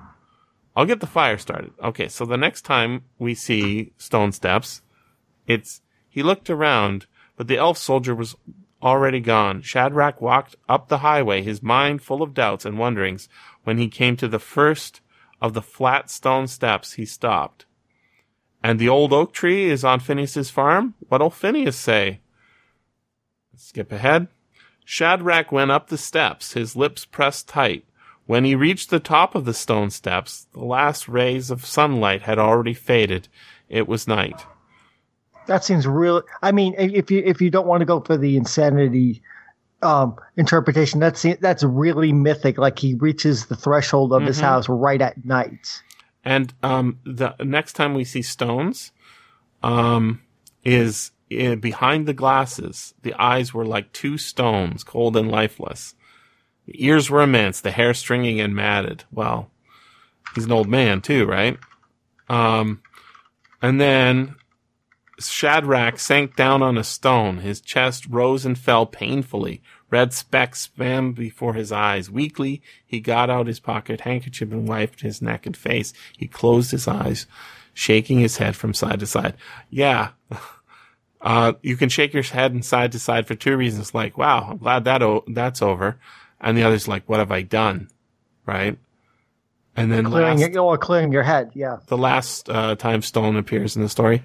I'll 0.74 0.86
get 0.86 0.98
the 0.98 1.06
fire 1.06 1.38
started. 1.38 1.72
Okay, 1.82 2.08
so 2.08 2.24
the 2.24 2.36
next 2.36 2.62
time 2.62 3.04
we 3.18 3.34
see 3.34 3.92
stone 3.96 4.32
steps, 4.32 4.82
it's 5.46 5.82
he 6.08 6.22
looked 6.22 6.50
around, 6.50 7.06
but 7.36 7.46
the 7.46 7.58
elf 7.58 7.78
soldier 7.78 8.14
was 8.14 8.34
already 8.82 9.20
gone. 9.20 9.62
Shadrach 9.62 10.20
walked 10.20 10.56
up 10.68 10.88
the 10.88 10.98
highway, 10.98 11.42
his 11.42 11.62
mind 11.62 12.02
full 12.02 12.22
of 12.22 12.34
doubts 12.34 12.64
and 12.64 12.76
wonderings. 12.76 13.28
When 13.62 13.78
he 13.78 13.88
came 13.88 14.16
to 14.16 14.26
the 14.26 14.40
first 14.40 15.00
of 15.40 15.52
the 15.54 15.62
flat 15.62 16.10
stone 16.10 16.48
steps, 16.48 16.94
he 16.94 17.04
stopped. 17.04 17.66
And 18.62 18.78
the 18.78 18.88
old 18.88 19.12
oak 19.12 19.32
tree 19.32 19.70
is 19.70 19.84
on 19.84 20.00
Phineas's 20.00 20.50
farm? 20.50 20.94
What'll 21.08 21.30
Phineas 21.30 21.76
say? 21.76 22.20
Skip 23.56 23.92
ahead. 23.92 24.28
Shadrach 24.84 25.52
went 25.52 25.70
up 25.70 25.88
the 25.88 25.98
steps, 25.98 26.54
his 26.54 26.74
lips 26.74 27.04
pressed 27.04 27.46
tight. 27.46 27.84
When 28.26 28.44
he 28.44 28.54
reached 28.54 28.90
the 28.90 29.00
top 29.00 29.34
of 29.34 29.44
the 29.44 29.54
stone 29.54 29.90
steps, 29.90 30.46
the 30.52 30.64
last 30.64 31.08
rays 31.08 31.50
of 31.50 31.66
sunlight 31.66 32.22
had 32.22 32.38
already 32.38 32.74
faded. 32.74 33.28
It 33.68 33.88
was 33.88 34.08
night. 34.08 34.46
That 35.46 35.64
seems 35.64 35.86
real. 35.86 36.22
I 36.42 36.52
mean, 36.52 36.74
if 36.78 37.10
you 37.10 37.22
if 37.24 37.40
you 37.40 37.50
don't 37.50 37.66
want 37.66 37.80
to 37.80 37.86
go 37.86 38.00
for 38.00 38.16
the 38.16 38.36
insanity 38.36 39.22
um, 39.82 40.16
interpretation, 40.36 41.00
that's 41.00 41.24
that's 41.40 41.64
really 41.64 42.12
mythic. 42.12 42.58
Like 42.58 42.78
he 42.78 42.94
reaches 42.94 43.46
the 43.46 43.56
threshold 43.56 44.12
of 44.12 44.22
his 44.22 44.38
house 44.38 44.68
right 44.68 45.00
at 45.00 45.24
night. 45.24 45.82
And 46.24 46.52
um, 46.62 46.98
the 47.04 47.34
next 47.40 47.72
time 47.74 47.94
we 47.94 48.04
see 48.04 48.22
stones, 48.22 48.92
um, 49.62 50.22
is 50.64 51.12
uh, 51.38 51.54
behind 51.56 52.06
the 52.06 52.14
glasses. 52.14 52.94
The 53.02 53.14
eyes 53.14 53.54
were 53.54 53.64
like 53.64 53.92
two 53.92 54.18
stones, 54.18 54.84
cold 54.84 55.16
and 55.16 55.30
lifeless. 55.30 55.94
The 56.66 56.84
ears 56.84 57.10
were 57.10 57.22
immense, 57.22 57.60
the 57.60 57.70
hair 57.70 57.94
stringing 57.94 58.40
and 58.40 58.54
matted. 58.54 59.04
Well, 59.10 59.50
he's 60.34 60.44
an 60.44 60.52
old 60.52 60.68
man 60.68 61.00
too, 61.00 61.26
right? 61.26 61.58
Um, 62.28 62.82
and 63.62 63.80
then 63.80 64.36
Shadrach 65.18 65.98
sank 65.98 66.36
down 66.36 66.62
on 66.62 66.78
a 66.78 66.84
stone. 66.84 67.38
His 67.38 67.60
chest 67.60 68.06
rose 68.08 68.46
and 68.46 68.58
fell 68.58 68.86
painfully. 68.86 69.62
Red 69.90 70.12
specks 70.12 70.62
swam 70.74 71.12
before 71.12 71.54
his 71.54 71.72
eyes. 71.72 72.10
Weakly, 72.10 72.62
he 72.86 73.00
got 73.00 73.28
out 73.28 73.46
his 73.48 73.60
pocket 73.60 74.02
handkerchief 74.02 74.50
and 74.52 74.68
wiped 74.68 75.00
his 75.00 75.20
neck 75.20 75.46
and 75.46 75.56
face. 75.56 75.92
He 76.16 76.26
closed 76.28 76.70
his 76.70 76.86
eyes, 76.86 77.26
shaking 77.74 78.20
his 78.20 78.36
head 78.36 78.54
from 78.56 78.72
side 78.74 79.00
to 79.00 79.06
side. 79.06 79.34
Yeah. 79.70 80.10
Uh, 81.22 81.52
you 81.60 81.76
can 81.76 81.90
shake 81.90 82.14
your 82.14 82.22
head 82.22 82.52
and 82.52 82.64
side 82.64 82.92
to 82.92 82.98
side 82.98 83.26
for 83.26 83.34
two 83.34 83.54
reasons. 83.54 83.94
Like, 83.94 84.16
wow, 84.16 84.48
I'm 84.52 84.56
glad 84.56 84.84
that 84.84 85.02
o- 85.02 85.22
that's 85.28 85.60
over. 85.60 85.98
And 86.40 86.56
the 86.56 86.62
other's 86.62 86.88
like, 86.88 87.06
what 87.06 87.18
have 87.18 87.30
I 87.30 87.42
done? 87.42 87.90
Right? 88.46 88.78
And 89.76 89.92
then 89.92 90.06
Clearing 90.06 90.38
last, 90.40 90.52
your, 90.52 90.78
clearing 90.78 91.12
your 91.12 91.22
head. 91.22 91.50
Yeah. 91.54 91.78
the 91.88 91.98
last 91.98 92.48
uh, 92.48 92.74
time 92.76 93.02
Stone 93.02 93.36
appears 93.36 93.76
in 93.76 93.82
the 93.82 93.88
story. 93.90 94.22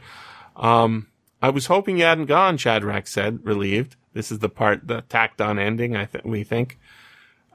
Um, 0.55 1.07
I 1.41 1.49
was 1.49 1.65
hoping 1.65 1.97
you 1.97 2.05
hadn't 2.05 2.27
gone, 2.27 2.55
Shadrach 2.55 3.07
said, 3.07 3.39
relieved. 3.43 3.97
This 4.15 4.31
is 4.31 4.39
the 4.39 4.49
part, 4.49 4.87
the 4.87 5.01
tacked 5.01 5.41
on 5.41 5.59
ending, 5.59 5.95
I 5.95 6.05
th- 6.05 6.23
we 6.23 6.43
think. 6.43 6.79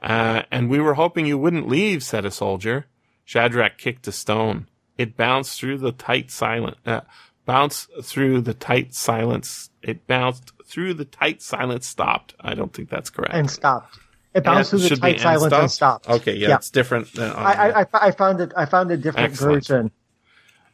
Uh, 0.01 0.43
and 0.51 0.69
we 0.69 0.79
were 0.79 0.93
hoping 0.93 1.25
you 1.25 1.37
wouldn't 1.37 1.67
leave, 1.67 2.03
said 2.03 2.23
a 2.23 2.31
soldier. 2.31 2.85
Shadrach 3.25 3.77
kicked 3.77 4.07
a 4.07 4.11
stone. 4.13 4.67
It 4.97 5.17
bounced 5.17 5.59
through 5.59 5.79
the 5.79 5.91
tight 5.91 6.29
silent, 6.31 6.77
uh, 6.85 7.01
bounced 7.45 7.89
through 8.03 8.41
the 8.41 8.53
tight 8.53 8.93
silence. 8.93 9.71
It 9.81 10.05
bounced 10.05 10.53
through 10.65 10.93
the 10.93 11.05
tight 11.05 11.41
silence, 11.41 11.87
stopped. 11.87 12.35
I 12.39 12.53
don't 12.53 12.71
think 12.71 12.89
that's 12.89 13.09
correct. 13.09 13.33
And 13.33 13.49
stopped. 13.49 13.97
It 14.35 14.43
bounced 14.43 14.69
through 14.69 14.79
the 14.87 14.95
tight 14.97 15.19
silence 15.19 15.51
and 15.53 15.71
stopped. 15.71 16.07
Okay, 16.07 16.35
yeah, 16.35 16.49
Yeah. 16.49 16.55
it's 16.55 16.69
different. 16.69 17.11
Than 17.13 17.31
I, 17.31 17.81
I, 17.81 17.85
I 17.93 18.11
found 18.11 18.39
it. 18.39 18.53
I 18.55 18.65
found 18.65 18.91
a 18.91 18.97
different 18.97 19.31
Excellent. 19.31 19.67
version. 19.67 19.91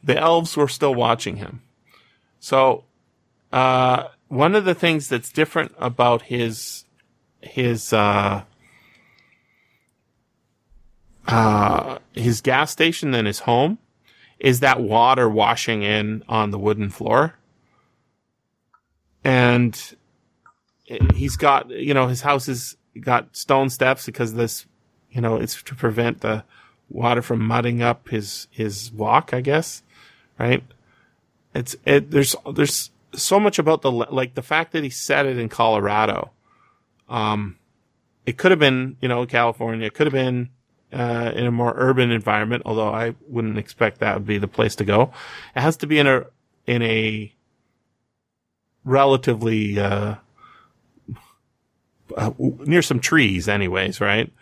the 0.04 0.16
elves 0.18 0.56
were 0.56 0.68
still 0.68 0.94
watching 0.94 1.36
him. 1.36 1.62
So, 2.40 2.84
uh, 3.52 4.04
one 4.28 4.54
of 4.54 4.64
the 4.64 4.74
things 4.74 5.08
that's 5.08 5.32
different 5.32 5.74
about 5.78 6.22
his, 6.22 6.84
his, 7.40 7.92
uh, 7.92 8.42
uh, 11.26 11.98
his 12.12 12.40
gas 12.40 12.70
station 12.70 13.10
than 13.10 13.26
his 13.26 13.40
home 13.40 13.78
is 14.38 14.60
that 14.60 14.80
water 14.80 15.28
washing 15.28 15.82
in 15.82 16.22
on 16.28 16.50
the 16.50 16.58
wooden 16.58 16.90
floor. 16.90 17.34
And 19.24 19.96
he's 21.14 21.36
got, 21.36 21.70
you 21.70 21.92
know, 21.92 22.06
his 22.06 22.22
house 22.22 22.46
has 22.46 22.76
got 23.00 23.36
stone 23.36 23.68
steps 23.68 24.06
because 24.06 24.34
this, 24.34 24.66
you 25.10 25.20
know, 25.20 25.36
it's 25.36 25.62
to 25.62 25.74
prevent 25.74 26.20
the 26.20 26.44
water 26.88 27.20
from 27.20 27.40
mudding 27.40 27.82
up 27.82 28.08
his, 28.08 28.46
his 28.50 28.92
walk, 28.92 29.34
I 29.34 29.40
guess 29.40 29.82
right? 30.38 30.62
It's 31.54 31.76
it. 31.84 32.10
There's 32.10 32.36
there's 32.54 32.90
so 33.14 33.40
much 33.40 33.58
about 33.58 33.82
the 33.82 33.90
like 33.90 34.34
the 34.34 34.42
fact 34.42 34.72
that 34.72 34.84
he 34.84 34.90
said 34.90 35.26
it 35.26 35.38
in 35.38 35.48
Colorado. 35.48 36.30
Um, 37.08 37.58
it 38.26 38.36
could 38.36 38.50
have 38.50 38.60
been 38.60 38.96
you 39.00 39.08
know 39.08 39.26
California. 39.26 39.86
It 39.86 39.94
could 39.94 40.06
have 40.06 40.14
been 40.14 40.50
uh, 40.92 41.32
in 41.34 41.46
a 41.46 41.50
more 41.50 41.72
urban 41.76 42.10
environment. 42.10 42.62
Although 42.66 42.90
I 42.90 43.14
wouldn't 43.26 43.58
expect 43.58 44.00
that 44.00 44.14
would 44.14 44.26
be 44.26 44.38
the 44.38 44.48
place 44.48 44.76
to 44.76 44.84
go. 44.84 45.12
It 45.56 45.60
has 45.60 45.76
to 45.78 45.86
be 45.86 45.98
in 45.98 46.06
a 46.06 46.24
in 46.66 46.82
a 46.82 47.32
relatively 48.84 49.78
uh, 49.78 50.16
uh, 52.16 52.30
near 52.38 52.82
some 52.82 53.00
trees, 53.00 53.48
anyways, 53.48 54.00
right? 54.00 54.32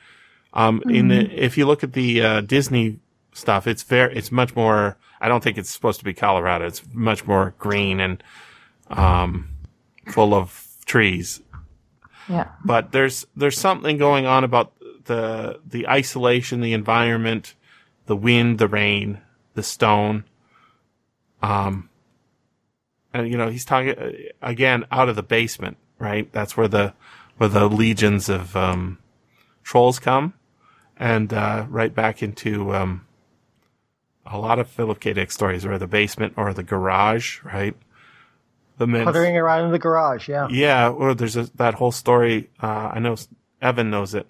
Um, 0.52 0.82
in 0.88 1.08
the 1.08 1.30
if 1.32 1.58
you 1.58 1.66
look 1.66 1.84
at 1.84 1.92
the 1.92 2.22
uh, 2.22 2.40
Disney 2.40 2.98
stuff, 3.32 3.66
it's 3.66 3.82
very 3.82 4.16
it's 4.16 4.32
much 4.32 4.56
more. 4.56 4.96
I 5.20 5.28
don't 5.28 5.42
think 5.42 5.58
it's 5.58 5.70
supposed 5.70 5.98
to 5.98 6.04
be 6.04 6.14
Colorado. 6.14 6.66
It's 6.66 6.82
much 6.92 7.26
more 7.26 7.54
green 7.58 8.00
and 8.00 8.22
um, 8.88 9.48
full 10.08 10.34
of 10.34 10.66
trees. 10.84 11.40
Yeah. 12.28 12.48
But 12.64 12.92
there's 12.92 13.26
there's 13.36 13.58
something 13.58 13.98
going 13.98 14.26
on 14.26 14.44
about 14.44 14.72
the 15.04 15.60
the 15.66 15.88
isolation, 15.88 16.60
the 16.60 16.72
environment, 16.72 17.54
the 18.06 18.16
wind, 18.16 18.58
the 18.58 18.68
rain, 18.68 19.20
the 19.54 19.62
stone. 19.62 20.24
Um, 21.42 21.88
and 23.12 23.28
you 23.28 23.36
know 23.36 23.48
he's 23.48 23.64
talking 23.64 23.98
uh, 23.98 24.12
again 24.42 24.84
out 24.90 25.08
of 25.08 25.16
the 25.16 25.22
basement, 25.22 25.76
right? 25.98 26.30
That's 26.32 26.56
where 26.56 26.68
the 26.68 26.94
where 27.36 27.48
the 27.48 27.68
legions 27.68 28.28
of 28.28 28.56
um, 28.56 28.98
trolls 29.62 29.98
come, 29.98 30.34
and 30.96 31.32
uh, 31.32 31.66
right 31.68 31.94
back 31.94 32.22
into 32.22 32.74
um, 32.74 33.06
a 34.24 34.38
lot 34.38 34.58
of 34.58 34.68
Philip 34.68 35.00
K. 35.00 35.12
Dick 35.12 35.30
stories, 35.30 35.64
or 35.64 35.78
the 35.78 35.86
basement 35.86 36.34
or 36.36 36.52
the 36.52 36.62
garage, 36.62 37.42
right? 37.44 37.76
The 38.78 38.86
men's, 38.86 39.04
Puttering 39.04 39.36
around 39.36 39.66
in 39.66 39.72
the 39.72 39.78
garage. 39.78 40.28
Yeah. 40.28 40.48
yeah, 40.50 40.90
or 40.90 41.14
there's 41.14 41.36
a, 41.36 41.44
that 41.56 41.74
whole 41.74 41.92
story. 41.92 42.50
Uh, 42.62 42.90
I 42.92 42.98
know 42.98 43.16
Evan 43.62 43.90
knows 43.90 44.14
it. 44.14 44.26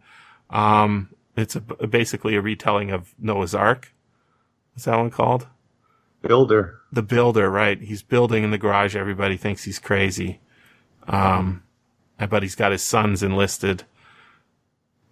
Um, 0.50 1.10
it's 1.36 1.56
a, 1.56 1.60
basically 1.60 2.36
a 2.36 2.40
retelling 2.40 2.90
of 2.90 3.14
Noah's 3.18 3.54
Ark. 3.54 3.92
What's 4.72 4.84
that 4.84 4.96
one 4.96 5.10
called? 5.10 5.48
Builder. 6.22 6.80
The 6.92 7.02
builder, 7.02 7.50
right? 7.50 7.80
He's 7.80 8.02
building 8.02 8.44
in 8.44 8.50
the 8.50 8.58
garage. 8.58 8.94
Everybody 8.94 9.36
thinks 9.36 9.64
he's 9.64 9.78
crazy. 9.78 10.40
Um, 11.08 11.62
but 12.18 12.42
he's 12.42 12.54
got 12.54 12.72
his 12.72 12.82
sons 12.82 13.22
enlisted. 13.22 13.84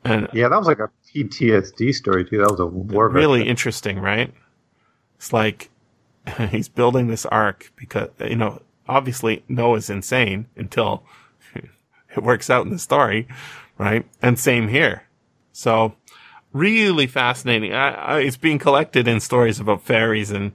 And 0.05 0.28
Yeah, 0.32 0.49
that 0.49 0.59
was 0.59 0.66
like 0.66 0.80
a 0.80 0.91
PTSD 1.14 1.95
story 1.95 2.24
too. 2.24 2.39
That 2.39 2.51
was 2.51 2.61
a 2.61 2.66
war 2.66 3.09
really 3.09 3.39
veteran. 3.41 3.51
interesting, 3.51 3.99
right? 4.01 4.32
It's 5.16 5.32
like 5.32 5.70
he's 6.51 6.68
building 6.68 7.09
this 7.09 7.26
ark 7.26 7.72
because 7.76 8.11
you 8.20 8.37
know 8.37 8.61
obviously 8.89 9.45
Noah's 9.49 9.91
insane 9.91 10.47
until 10.57 11.05
it 11.55 12.22
works 12.22 12.51
out 12.51 12.64
in 12.66 12.72
the 12.72 12.78
story, 12.78 13.26
right? 13.78 14.07
And 14.22 14.39
same 14.39 14.68
here. 14.68 15.05
So 15.53 15.95
really 16.53 17.07
fascinating. 17.07 17.72
I, 17.74 17.91
I, 17.95 18.18
it's 18.20 18.37
being 18.37 18.59
collected 18.59 19.09
in 19.09 19.20
stories 19.20 19.61
about 19.61 19.82
fairies 19.82 20.30
and 20.30 20.53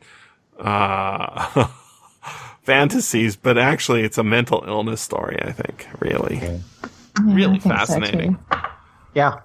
uh, 0.59 1.67
fantasies, 2.63 3.35
but 3.35 3.57
actually 3.57 4.03
it's 4.03 4.17
a 4.17 4.23
mental 4.23 4.63
illness 4.67 5.01
story. 5.01 5.37
I 5.41 5.51
think 5.51 5.87
really, 5.99 6.37
Yeah, 6.37 6.57
really 7.21 7.45
I 7.55 7.59
think 7.59 7.61
so, 7.63 7.69
fascinating. 7.69 8.35
too. 8.35 8.57
Yeah. 9.15 9.39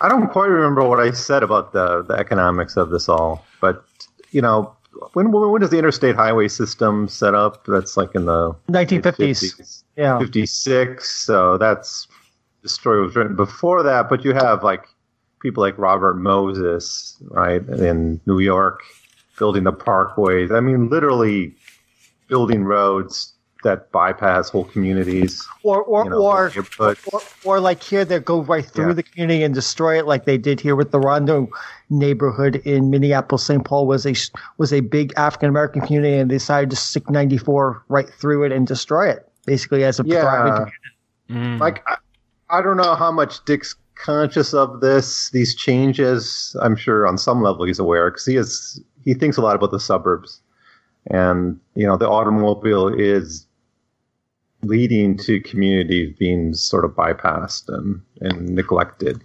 I 0.00 0.08
don't 0.08 0.28
quite 0.28 0.46
remember 0.48 0.84
what 0.86 1.00
I 1.00 1.10
said 1.12 1.42
about 1.42 1.72
the, 1.72 2.02
the 2.02 2.14
economics 2.14 2.76
of 2.76 2.90
this 2.90 3.08
all, 3.08 3.44
but 3.60 3.84
you 4.30 4.42
know, 4.42 4.75
when 5.12 5.32
when 5.32 5.60
does 5.60 5.70
the 5.70 5.78
interstate 5.78 6.16
highway 6.16 6.48
system 6.48 7.08
set 7.08 7.34
up? 7.34 7.64
That's 7.66 7.96
like 7.96 8.14
in 8.14 8.26
the 8.26 8.54
1950s. 8.70 9.84
Yeah. 9.96 10.18
56. 10.18 11.08
So 11.08 11.58
that's 11.58 12.08
the 12.62 12.68
story 12.68 13.00
was 13.00 13.14
written 13.16 13.36
before 13.36 13.82
that, 13.82 14.08
but 14.08 14.24
you 14.24 14.34
have 14.34 14.62
like 14.62 14.86
people 15.40 15.62
like 15.62 15.78
Robert 15.78 16.14
Moses, 16.14 17.16
right, 17.28 17.66
in 17.68 18.20
New 18.26 18.40
York, 18.40 18.82
building 19.38 19.64
the 19.64 19.72
parkways. 19.72 20.54
I 20.54 20.60
mean, 20.60 20.88
literally 20.88 21.54
building 22.28 22.64
roads 22.64 23.32
that 23.68 23.90
bypass 23.92 24.48
whole 24.50 24.64
communities. 24.64 25.46
Or 25.62 25.82
or 25.82 26.04
You 26.04 26.10
know, 26.10 26.22
or, 26.22 26.48
neighborhood. 26.54 26.98
or 27.12 27.20
or 27.44 27.60
like 27.60 27.82
here 27.82 28.04
they 28.04 28.18
go 28.20 28.42
right 28.42 28.64
through 28.64 28.88
Yeah. 28.88 28.92
the 28.94 29.02
community 29.02 29.42
and 29.44 29.54
destroy 29.54 29.98
it 29.98 30.06
like 30.06 30.24
they 30.24 30.38
did 30.38 30.60
here 30.60 30.76
with 30.76 30.90
the 30.90 31.00
Rondo 31.00 31.48
neighborhood 31.90 32.56
in 32.64 32.90
Minneapolis. 32.90 33.44
St. 33.44 33.64
Paul 33.64 33.86
was 33.86 34.06
a 34.06 34.14
was 34.58 34.72
a 34.72 34.80
big 34.80 35.12
African 35.16 35.48
American 35.48 35.80
community 35.82 36.16
and 36.16 36.30
they 36.30 36.36
decided 36.36 36.70
to 36.70 36.76
stick 36.76 37.08
94 37.10 37.82
right 37.88 38.08
through 38.20 38.44
it 38.44 38.52
and 38.52 38.66
destroy 38.66 39.08
it 39.10 39.28
basically 39.46 39.84
as 39.84 40.00
a 40.00 40.04
Yeah. 40.06 40.22
thriving 40.22 40.52
community. 40.52 40.76
Mm. 41.30 41.60
Like, 41.60 41.82
I, 41.86 41.96
I 42.50 42.62
don't 42.62 42.76
know 42.76 42.94
how 42.94 43.10
much 43.12 43.44
Dick's 43.44 43.74
conscious 43.96 44.52
of 44.54 44.80
this, 44.80 45.30
these 45.30 45.54
changes. 45.54 46.54
I'm 46.60 46.76
sure 46.76 47.06
on 47.06 47.16
some 47.18 47.42
level 47.42 47.64
he's 47.64 47.78
aware 47.80 48.10
because 48.10 48.26
he 48.26 48.36
is 48.36 48.80
he 49.04 49.14
thinks 49.14 49.36
a 49.36 49.40
lot 49.40 49.54
about 49.56 49.70
the 49.70 49.80
suburbs, 49.80 50.40
and 51.10 51.58
you 51.74 51.86
know 51.86 51.96
the 51.96 52.08
automobile 52.08 52.88
is 52.88 53.45
leading 54.66 55.16
to 55.18 55.40
communities 55.40 56.14
being 56.18 56.54
sort 56.54 56.84
of 56.84 56.92
bypassed 56.92 57.68
and 57.68 58.00
and 58.20 58.48
neglected. 58.54 59.22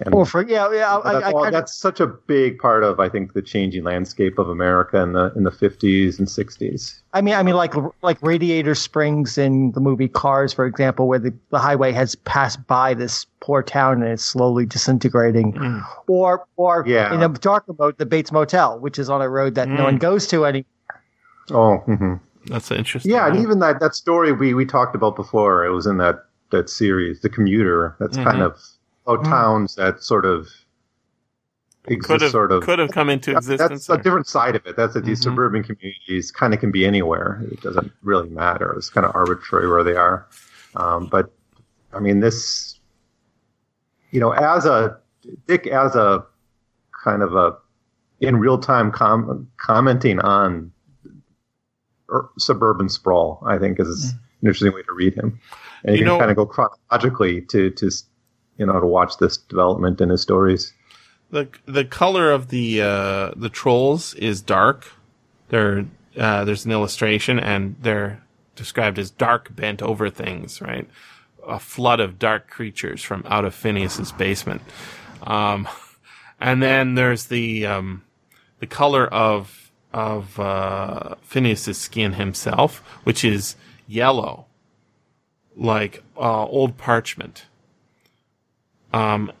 And 0.00 0.14
Or 0.14 0.24
for 0.24 0.46
yeah 0.46 0.70
yeah 0.72 0.96
I, 0.98 1.12
that's, 1.12 1.24
I, 1.26 1.32
all- 1.32 1.42
kind 1.42 1.54
of, 1.56 1.58
that's 1.60 1.74
such 1.76 1.98
a 1.98 2.06
big 2.06 2.60
part 2.60 2.84
of 2.84 3.00
I 3.00 3.08
think 3.08 3.32
the 3.32 3.42
changing 3.42 3.82
landscape 3.82 4.38
of 4.38 4.48
America 4.48 4.96
in 5.02 5.12
the 5.12 5.32
in 5.34 5.42
the 5.42 5.50
50s 5.50 6.20
and 6.20 6.28
60s. 6.28 7.00
I 7.14 7.20
mean 7.20 7.34
I 7.34 7.42
mean 7.42 7.56
like 7.56 7.74
like 8.02 8.16
Radiator 8.22 8.76
Springs 8.76 9.36
in 9.38 9.72
the 9.72 9.80
movie 9.80 10.06
Cars 10.06 10.52
for 10.52 10.66
example 10.66 11.08
where 11.08 11.18
the, 11.18 11.34
the 11.50 11.58
highway 11.58 11.90
has 11.90 12.14
passed 12.14 12.64
by 12.68 12.94
this 12.94 13.26
poor 13.40 13.60
town 13.60 14.00
and 14.04 14.12
it's 14.12 14.24
slowly 14.24 14.66
disintegrating. 14.66 15.54
Mm. 15.54 15.84
Or 16.06 16.46
or 16.56 16.84
Yeah. 16.86 17.12
in 17.12 17.20
a 17.20 17.28
darker 17.30 17.72
mode 17.76 17.98
the 17.98 18.06
Bates 18.06 18.30
Motel 18.30 18.78
which 18.78 19.00
is 19.00 19.10
on 19.10 19.20
a 19.20 19.28
road 19.28 19.56
that 19.56 19.66
no 19.66 19.80
Mm. 19.80 19.84
one 19.84 19.96
goes 19.98 20.28
to 20.28 20.44
anymore. 20.44 20.64
Oh. 21.50 21.82
mhm. 21.88 22.20
That's 22.48 22.70
interesting. 22.70 23.12
Yeah, 23.12 23.26
and 23.28 23.36
even 23.36 23.58
that 23.60 23.80
that 23.80 23.94
story 23.94 24.32
we 24.32 24.54
we 24.54 24.64
talked 24.64 24.94
about 24.94 25.16
before, 25.16 25.64
it 25.64 25.70
was 25.70 25.86
in 25.86 25.98
that 25.98 26.24
that 26.50 26.70
series, 26.70 27.20
The 27.20 27.28
Commuter. 27.28 27.94
That's 28.00 28.16
kind 28.16 28.38
Mhm. 28.38 28.46
of 28.46 28.58
about 29.06 29.24
towns 29.24 29.74
that 29.74 30.02
sort 30.02 30.24
of 30.24 30.48
could 31.84 31.92
exist, 31.94 32.22
have 32.22 32.30
sort 32.30 32.52
of. 32.52 32.62
could 32.62 32.78
have 32.78 32.90
come 32.90 33.08
into 33.10 33.36
existence. 33.36 33.86
that's 33.86 34.00
a 34.00 34.02
different 34.02 34.26
side 34.26 34.56
of 34.56 34.66
it. 34.66 34.76
That's 34.76 34.94
that 34.94 35.04
these 35.04 35.20
Mhm. 35.20 35.24
suburban 35.24 35.62
communities 35.62 36.30
kind 36.30 36.52
of 36.54 36.60
can 36.60 36.70
be 36.70 36.84
anywhere. 36.86 37.42
It 37.50 37.60
doesn't 37.62 37.92
really 38.02 38.28
matter. 38.30 38.72
It's 38.76 38.90
kind 38.90 39.06
of 39.06 39.14
arbitrary 39.14 39.68
where 39.68 39.84
they 39.84 39.96
are. 39.96 40.26
Um, 40.76 41.06
but 41.06 41.32
I 41.94 42.00
mean, 42.00 42.20
this, 42.20 42.78
you 44.10 44.20
know, 44.20 44.30
as 44.32 44.64
a 44.66 44.98
Dick, 45.46 45.66
as 45.66 45.94
a 45.96 46.24
kind 47.04 47.22
of 47.22 47.34
a 47.34 47.56
in 48.20 48.36
real 48.36 48.58
time 48.58 48.90
com- 48.90 49.48
commenting 49.58 50.18
on 50.20 50.50
ur- 50.58 50.70
suburban 52.38 52.88
sprawl, 52.88 53.42
I 53.46 53.58
think 53.58 53.78
is 53.80 54.12
an 54.12 54.18
interesting 54.42 54.72
way 54.72 54.82
to 54.82 54.92
read 54.94 55.14
him. 55.14 55.40
And 55.84 55.94
you, 55.96 56.00
You 56.00 56.04
can 56.04 56.06
know- 56.06 56.18
kind 56.18 56.30
of 56.30 56.36
go 56.36 56.46
chronologically 56.46 57.42
to 57.42 57.70
to 57.70 57.90
you 58.56 58.66
know 58.66 58.80
to 58.80 58.86
watch 58.86 59.18
this 59.18 59.36
development 59.36 60.00
in 60.00 60.08
his 60.08 60.20
stories. 60.22 60.72
the 61.30 61.48
the 61.66 61.84
color 61.84 62.30
of 62.30 62.48
the 62.48 62.82
uh, 62.82 63.32
the 63.36 63.48
trolls 63.50 64.14
is 64.14 64.40
dark. 64.42 64.90
They're 65.50 65.86
uh, 66.18 66.44
there's 66.44 66.64
an 66.64 66.72
illustration, 66.72 67.38
and 67.38 67.76
they're 67.80 68.22
described 68.56 68.98
as 68.98 69.10
dark, 69.10 69.54
bent 69.54 69.82
over 69.82 70.10
things. 70.10 70.60
Right, 70.60 70.88
a 71.46 71.58
flood 71.60 72.00
of 72.00 72.18
dark 72.18 72.48
creatures 72.50 73.02
from 73.02 73.22
out 73.26 73.44
of 73.44 73.54
Phineas's 73.54 74.10
basement. 74.12 74.62
Um, 75.22 75.68
and 76.40 76.62
then 76.62 76.94
there's 76.96 77.26
the 77.26 77.66
um, 77.66 78.02
the 78.58 78.66
color 78.66 79.06
of 79.06 79.67
of 79.92 80.38
uh, 80.38 81.14
Phineas's 81.22 81.78
skin 81.78 82.14
himself, 82.14 82.78
which 83.04 83.24
is 83.24 83.56
yellow, 83.86 84.46
like 85.56 86.02
uh, 86.16 86.44
old 86.44 86.76
parchment. 86.76 87.46
Um, 88.92 89.32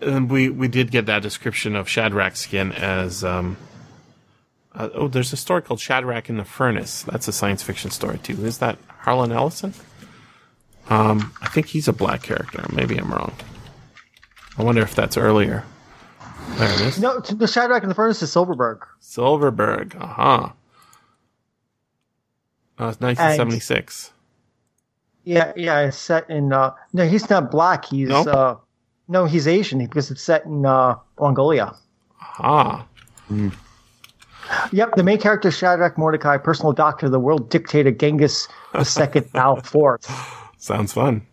and 0.00 0.30
we 0.30 0.48
we 0.48 0.68
did 0.68 0.90
get 0.90 1.06
that 1.06 1.22
description 1.22 1.76
of 1.76 1.88
Shadrach's 1.88 2.40
skin 2.40 2.72
as 2.72 3.24
um. 3.24 3.56
Uh, 4.74 4.90
oh, 4.94 5.08
there's 5.08 5.32
a 5.32 5.36
story 5.36 5.62
called 5.62 5.80
Shadrach 5.80 6.28
in 6.28 6.36
the 6.36 6.44
Furnace. 6.44 7.02
That's 7.02 7.26
a 7.26 7.32
science 7.32 7.62
fiction 7.62 7.90
story 7.90 8.18
too. 8.18 8.44
Is 8.44 8.58
that 8.58 8.78
Harlan 8.86 9.32
Ellison? 9.32 9.74
Um, 10.88 11.32
I 11.42 11.48
think 11.48 11.66
he's 11.66 11.88
a 11.88 11.92
black 11.92 12.22
character. 12.22 12.64
Maybe 12.72 12.96
I'm 12.96 13.12
wrong. 13.12 13.32
I 14.56 14.62
wonder 14.62 14.82
if 14.82 14.94
that's 14.94 15.16
earlier. 15.16 15.64
There 16.56 16.72
it 16.72 16.80
is. 16.80 16.98
No, 17.00 17.20
the 17.20 17.46
Shadrach 17.46 17.82
and 17.82 17.90
the 17.90 17.94
Furnace 17.94 18.22
is 18.22 18.32
Silverberg. 18.32 18.84
Silverberg. 19.00 19.96
Uh 20.00 20.06
huh. 20.06 20.48
Uh, 22.80 22.88
it's 22.88 23.00
1976. 23.00 24.12
Yeah, 25.24 25.52
yeah, 25.56 25.80
it's 25.80 25.96
set 25.96 26.28
in. 26.30 26.52
Uh, 26.52 26.72
no, 26.92 27.06
he's 27.06 27.28
not 27.28 27.50
black. 27.50 27.84
He's 27.84 28.08
No? 28.08 28.22
uh, 28.22 28.56
no, 29.08 29.24
he's 29.26 29.46
Asian 29.46 29.78
because 29.78 30.10
it's 30.10 30.22
set 30.22 30.44
in 30.46 30.64
uh, 30.64 30.96
Mongolia. 31.20 31.74
Ah. 32.38 32.86
Yep, 34.72 34.94
the 34.96 35.02
main 35.02 35.18
character 35.18 35.48
is 35.48 35.56
Shadrach 35.58 35.98
Mordecai, 35.98 36.38
personal 36.38 36.72
doctor 36.72 37.06
of 37.06 37.12
the 37.12 37.20
world 37.20 37.50
dictator 37.50 37.90
Genghis 37.90 38.48
II 38.74 39.22
Al 39.34 39.56
Fourth. 39.60 40.10
Sounds 40.56 40.92
fun. 40.92 41.26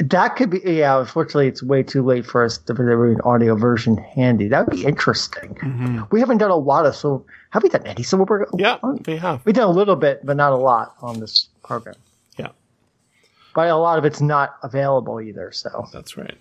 That 0.00 0.36
could 0.36 0.50
be. 0.50 0.60
Yeah, 0.64 0.98
unfortunately, 1.00 1.46
it's 1.48 1.62
way 1.62 1.82
too 1.82 2.02
late 2.02 2.24
for 2.24 2.42
us 2.42 2.56
to 2.58 2.72
have 2.72 2.80
an 2.80 3.20
audio 3.22 3.54
version 3.54 3.96
handy. 3.98 4.48
That 4.48 4.66
would 4.66 4.76
be 4.76 4.84
interesting. 4.84 6.06
We 6.10 6.20
haven't 6.20 6.38
done 6.38 6.50
a 6.50 6.56
lot 6.56 6.86
of 6.86 6.96
so. 6.96 7.24
Have 7.50 7.62
we 7.62 7.68
done 7.68 7.86
any 7.86 8.02
Silverberg? 8.02 8.48
Yeah, 8.56 8.78
we 9.06 9.16
have. 9.16 9.44
We've 9.44 9.54
done 9.54 9.68
a 9.68 9.72
little 9.72 9.96
bit, 9.96 10.24
but 10.24 10.36
not 10.38 10.52
a 10.52 10.56
lot 10.56 10.94
on 11.02 11.20
this 11.20 11.48
program. 11.62 11.96
Yeah, 12.38 12.48
But 13.54 13.68
a 13.68 13.76
lot 13.76 13.98
of 13.98 14.04
it's 14.06 14.20
not 14.22 14.56
available 14.62 15.20
either. 15.20 15.52
So 15.52 15.86
that's 15.92 16.16
right. 16.16 16.36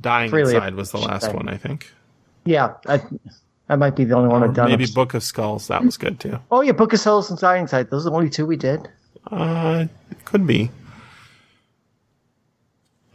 Dying 0.00 0.30
Freely 0.30 0.54
Inside 0.54 0.74
was 0.74 0.90
the 0.90 0.98
last 0.98 1.24
appreciate. 1.24 1.34
one, 1.36 1.48
I 1.48 1.56
think. 1.56 1.90
yeah, 2.44 2.74
I, 2.88 3.00
that 3.68 3.78
might 3.78 3.94
be 3.96 4.04
the 4.04 4.16
only 4.16 4.28
one 4.28 4.42
Or 4.42 4.48
I've 4.48 4.54
done. 4.54 4.68
maybe 4.68 4.86
Book 4.86 5.14
of 5.14 5.22
Skulls. 5.22 5.68
That 5.68 5.84
was 5.84 5.96
good 5.96 6.18
too. 6.20 6.38
Oh 6.50 6.60
yeah, 6.60 6.72
Book 6.72 6.92
of 6.92 7.00
Skulls 7.00 7.30
and 7.30 7.38
Dying 7.38 7.68
Side. 7.68 7.88
Those 7.90 8.04
are 8.06 8.10
the 8.10 8.16
only 8.16 8.28
two 8.30 8.44
we 8.44 8.56
did. 8.56 8.88
Uh, 9.30 9.86
could 10.24 10.46
be. 10.46 10.70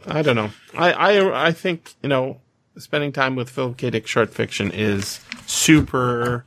I 0.08 0.22
don't 0.22 0.36
know. 0.36 0.50
I, 0.74 0.92
I, 0.92 1.48
I 1.48 1.52
think, 1.52 1.94
you 2.02 2.08
know, 2.08 2.40
spending 2.78 3.12
time 3.12 3.36
with 3.36 3.50
Philip 3.50 3.76
K. 3.76 3.90
Dick 3.90 4.06
short 4.06 4.32
fiction 4.32 4.70
is 4.72 5.20
super 5.46 6.44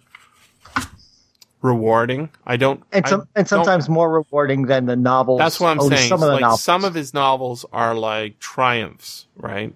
rewarding. 1.61 2.29
I 2.45 2.57
don't. 2.57 2.83
And 2.91 3.05
I 3.05 3.09
some, 3.09 3.19
and 3.35 3.47
don't- 3.47 3.47
sometimes 3.47 3.89
more 3.89 4.11
rewarding 4.11 4.63
than 4.63 4.85
the 4.85 4.95
novels. 4.95 5.39
That's 5.39 5.59
what 5.59 5.69
I'm 5.69 5.89
saying. 5.89 6.09
Some 6.09 6.23
of 6.23 6.41
like 6.41 6.59
some 6.59 6.85
of 6.85 6.93
his 6.93 7.13
novels 7.13 7.65
are 7.71 7.93
like 7.95 8.39
triumphs, 8.39 9.27
right? 9.35 9.73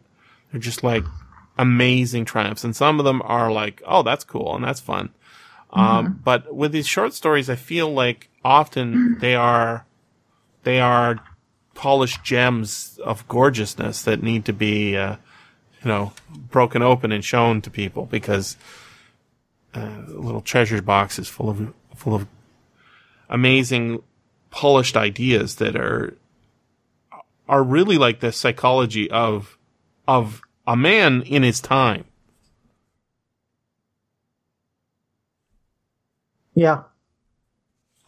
They're 0.52 0.62
just 0.62 0.84
like 0.84 1.04
amazing 1.58 2.26
triumphs, 2.26 2.64
and 2.64 2.76
some 2.76 3.00
of 3.00 3.06
them 3.06 3.22
are 3.24 3.52
like, 3.52 3.82
oh, 3.86 4.04
that's 4.04 4.24
cool 4.24 4.56
and 4.56 4.64
that's 4.64 4.80
fun. 4.80 5.10
Um, 5.72 6.22
but 6.24 6.56
with 6.56 6.72
these 6.72 6.88
short 6.88 7.14
stories, 7.14 7.50
I 7.50 7.56
feel 7.56 7.94
like 7.94 8.30
often 8.46 9.18
they 9.20 9.36
are 9.36 9.86
they 10.64 10.80
are 10.80 11.20
polished 11.76 12.24
gems 12.24 13.00
of 13.04 13.28
gorgeousness 13.28 14.02
that 14.02 14.24
need 14.24 14.46
to 14.46 14.54
be, 14.54 14.98
uh, 14.98 15.18
you 15.84 15.88
know, 15.88 16.14
broken 16.32 16.82
open 16.82 17.12
and 17.12 17.24
shown 17.24 17.62
to 17.62 17.70
people 17.70 18.08
because 18.08 18.58
uh, 19.76 20.02
little 20.08 20.42
treasure 20.42 20.82
boxes 20.82 21.28
full 21.28 21.50
of 21.50 21.74
full 21.96 22.16
of 22.16 22.28
amazing 23.30 24.02
polished 24.50 24.98
ideas 24.98 25.58
that 25.58 25.76
are 25.76 26.16
are 27.48 27.64
really 27.64 27.98
like 27.98 28.22
the 28.22 28.32
psychology 28.32 29.12
of 29.12 29.58
of 30.08 30.42
a 30.66 30.76
man 30.76 31.22
in 31.22 31.44
his 31.44 31.60
time. 31.60 32.06
Yeah. 36.56 36.84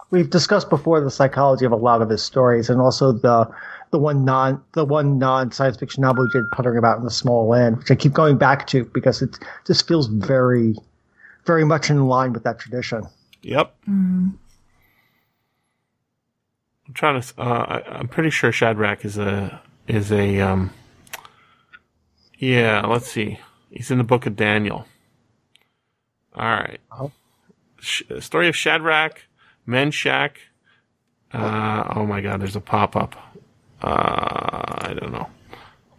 We've 0.09 0.29
discussed 0.29 0.69
before 0.69 1.01
the 1.01 1.11
psychology 1.11 1.65
of 1.65 1.71
a 1.71 1.75
lot 1.77 2.01
of 2.01 2.09
his 2.09 2.23
stories 2.23 2.69
and 2.69 2.79
also 2.79 3.11
the 3.11 3.49
the 3.91 3.99
one 3.99 4.25
non 4.25 4.61
the 4.73 4.85
one 4.85 5.17
non 5.17 5.51
science 5.51 5.77
fiction 5.77 6.01
novel 6.01 6.27
he 6.27 6.39
did 6.39 6.49
puttering 6.51 6.77
about 6.77 6.97
in 6.97 7.03
the 7.03 7.11
small 7.11 7.47
land, 7.47 7.77
which 7.77 7.91
I 7.91 7.95
keep 7.95 8.13
going 8.13 8.37
back 8.37 8.67
to 8.67 8.85
because 8.85 9.21
it 9.21 9.37
just 9.65 9.87
feels 9.87 10.07
very 10.07 10.75
very 11.45 11.65
much 11.65 11.89
in 11.89 12.07
line 12.07 12.33
with 12.33 12.43
that 12.43 12.59
tradition. 12.59 13.03
Yep. 13.41 13.73
I'm 16.87 16.93
trying 16.93 17.21
to. 17.21 17.33
Uh, 17.41 17.43
I, 17.43 17.97
I'm 17.97 18.07
pretty 18.07 18.29
sure 18.29 18.51
Shadrach 18.51 19.03
is 19.05 19.17
a 19.17 19.61
is 19.87 20.11
a. 20.11 20.39
Um, 20.39 20.71
yeah, 22.37 22.85
let's 22.85 23.07
see. 23.11 23.39
He's 23.71 23.89
in 23.89 23.97
the 23.97 24.03
book 24.03 24.25
of 24.25 24.35
Daniel. 24.35 24.85
All 26.35 26.45
right. 26.45 26.79
Oh. 26.91 27.11
Sh- 27.79 28.03
story 28.19 28.47
of 28.47 28.55
Shadrach, 28.55 29.26
Meshach. 29.68 30.39
Uh, 31.32 31.93
oh 31.95 32.05
my 32.05 32.22
God! 32.22 32.41
There's 32.41 32.55
a 32.55 32.61
pop 32.61 32.95
up. 32.95 33.15
Uh, 33.82 33.86
I 33.86 34.95
don't 34.97 35.11
know. 35.11 35.30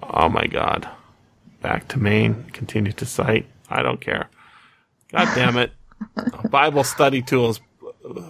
Oh 0.02 0.28
my 0.28 0.46
God! 0.46 0.88
Back 1.60 1.86
to 1.88 1.98
Maine. 1.98 2.44
Continue 2.52 2.92
to 2.92 3.06
site. 3.06 3.46
I 3.68 3.82
don't 3.82 4.00
care. 4.00 4.30
God 5.12 5.34
damn 5.34 5.58
it! 5.58 5.72
Bible 6.50 6.82
study 6.82 7.22
tools 7.22 7.60
uh, 7.84 8.22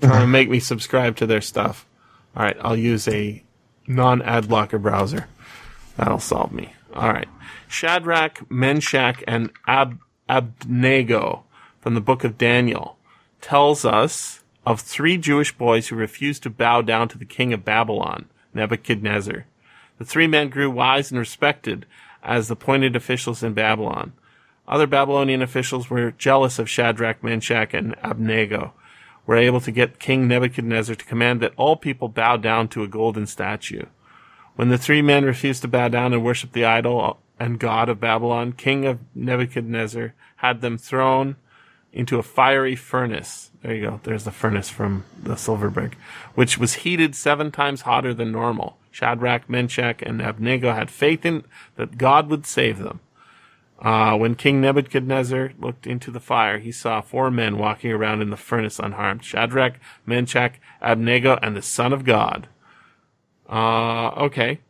trying 0.00 0.22
to 0.22 0.26
make 0.26 0.48
me 0.48 0.58
subscribe 0.58 1.16
to 1.16 1.26
their 1.26 1.42
stuff. 1.42 1.86
All 2.34 2.42
right, 2.42 2.56
I'll 2.60 2.76
use 2.76 3.06
a 3.08 3.42
non-ad 3.86 4.48
blocker 4.48 4.78
browser. 4.78 5.26
That'll 5.96 6.18
solve 6.20 6.52
me. 6.52 6.72
All 6.94 7.12
right, 7.12 7.28
Shadrach, 7.68 8.50
Meshach, 8.50 9.22
and 9.26 9.50
Ab- 9.66 9.98
Abednego 10.28 11.44
from 11.80 11.94
the 11.94 12.00
book 12.00 12.24
of 12.24 12.38
Daniel 12.38 12.96
tells 13.40 13.84
us 13.84 14.42
of 14.68 14.82
three 14.82 15.16
Jewish 15.16 15.56
boys 15.56 15.88
who 15.88 15.96
refused 15.96 16.42
to 16.42 16.50
bow 16.50 16.82
down 16.82 17.08
to 17.08 17.16
the 17.16 17.24
king 17.24 17.54
of 17.54 17.64
Babylon, 17.64 18.26
Nebuchadnezzar. 18.52 19.46
The 19.96 20.04
three 20.04 20.26
men 20.26 20.50
grew 20.50 20.70
wise 20.70 21.10
and 21.10 21.18
respected 21.18 21.86
as 22.22 22.50
appointed 22.50 22.94
officials 22.94 23.42
in 23.42 23.54
Babylon. 23.54 24.12
Other 24.68 24.86
Babylonian 24.86 25.40
officials 25.40 25.88
were 25.88 26.10
jealous 26.10 26.58
of 26.58 26.68
Shadrach, 26.68 27.24
Meshach, 27.24 27.72
and 27.72 27.94
Abednego, 28.02 28.74
were 29.24 29.36
able 29.36 29.62
to 29.62 29.70
get 29.70 29.98
King 29.98 30.28
Nebuchadnezzar 30.28 30.96
to 30.96 31.04
command 31.06 31.40
that 31.40 31.54
all 31.56 31.76
people 31.76 32.08
bow 32.08 32.36
down 32.36 32.68
to 32.68 32.82
a 32.82 32.88
golden 32.88 33.26
statue. 33.26 33.86
When 34.56 34.68
the 34.68 34.76
three 34.76 35.00
men 35.00 35.24
refused 35.24 35.62
to 35.62 35.68
bow 35.68 35.88
down 35.88 36.12
and 36.12 36.22
worship 36.22 36.52
the 36.52 36.66
idol 36.66 37.20
and 37.40 37.58
god 37.58 37.88
of 37.88 38.00
Babylon, 38.00 38.52
King 38.52 38.84
of 38.84 38.98
Nebuchadnezzar 39.14 40.12
had 40.36 40.60
them 40.60 40.76
thrown 40.76 41.36
into 41.90 42.18
a 42.18 42.22
fiery 42.22 42.76
furnace. 42.76 43.47
There 43.62 43.74
you 43.74 43.82
go. 43.82 44.00
There's 44.04 44.24
the 44.24 44.30
furnace 44.30 44.68
from 44.68 45.04
the 45.20 45.36
silver 45.36 45.68
brick, 45.68 45.96
which 46.34 46.58
was 46.58 46.74
heated 46.74 47.16
seven 47.16 47.50
times 47.50 47.82
hotter 47.82 48.14
than 48.14 48.30
normal. 48.30 48.76
Shadrach, 48.92 49.50
Meshach, 49.50 50.00
and 50.02 50.22
Abednego 50.22 50.72
had 50.72 50.90
faith 50.90 51.26
in 51.26 51.44
that 51.76 51.98
God 51.98 52.30
would 52.30 52.46
save 52.46 52.78
them. 52.78 53.00
Uh, 53.80 54.16
when 54.16 54.34
King 54.34 54.60
Nebuchadnezzar 54.60 55.52
looked 55.58 55.86
into 55.86 56.10
the 56.10 56.20
fire, 56.20 56.58
he 56.58 56.72
saw 56.72 57.00
four 57.00 57.30
men 57.30 57.58
walking 57.58 57.92
around 57.92 58.22
in 58.22 58.30
the 58.30 58.36
furnace 58.36 58.78
unharmed. 58.78 59.24
Shadrach, 59.24 59.74
Meshach, 60.04 60.54
Abednego, 60.80 61.38
and 61.42 61.56
the 61.56 61.62
Son 61.62 61.92
of 61.92 62.04
God. 62.04 62.48
Uh, 63.48 64.08
okay. 64.10 64.60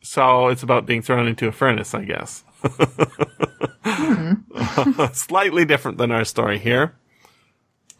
So 0.00 0.48
it's 0.48 0.62
about 0.62 0.86
being 0.86 1.02
thrown 1.02 1.28
into 1.28 1.46
a 1.46 1.52
furnace, 1.52 1.94
I 1.94 2.04
guess. 2.04 2.44
Slightly 5.12 5.64
different 5.64 5.98
than 5.98 6.10
our 6.10 6.24
story 6.24 6.58
here. 6.58 6.94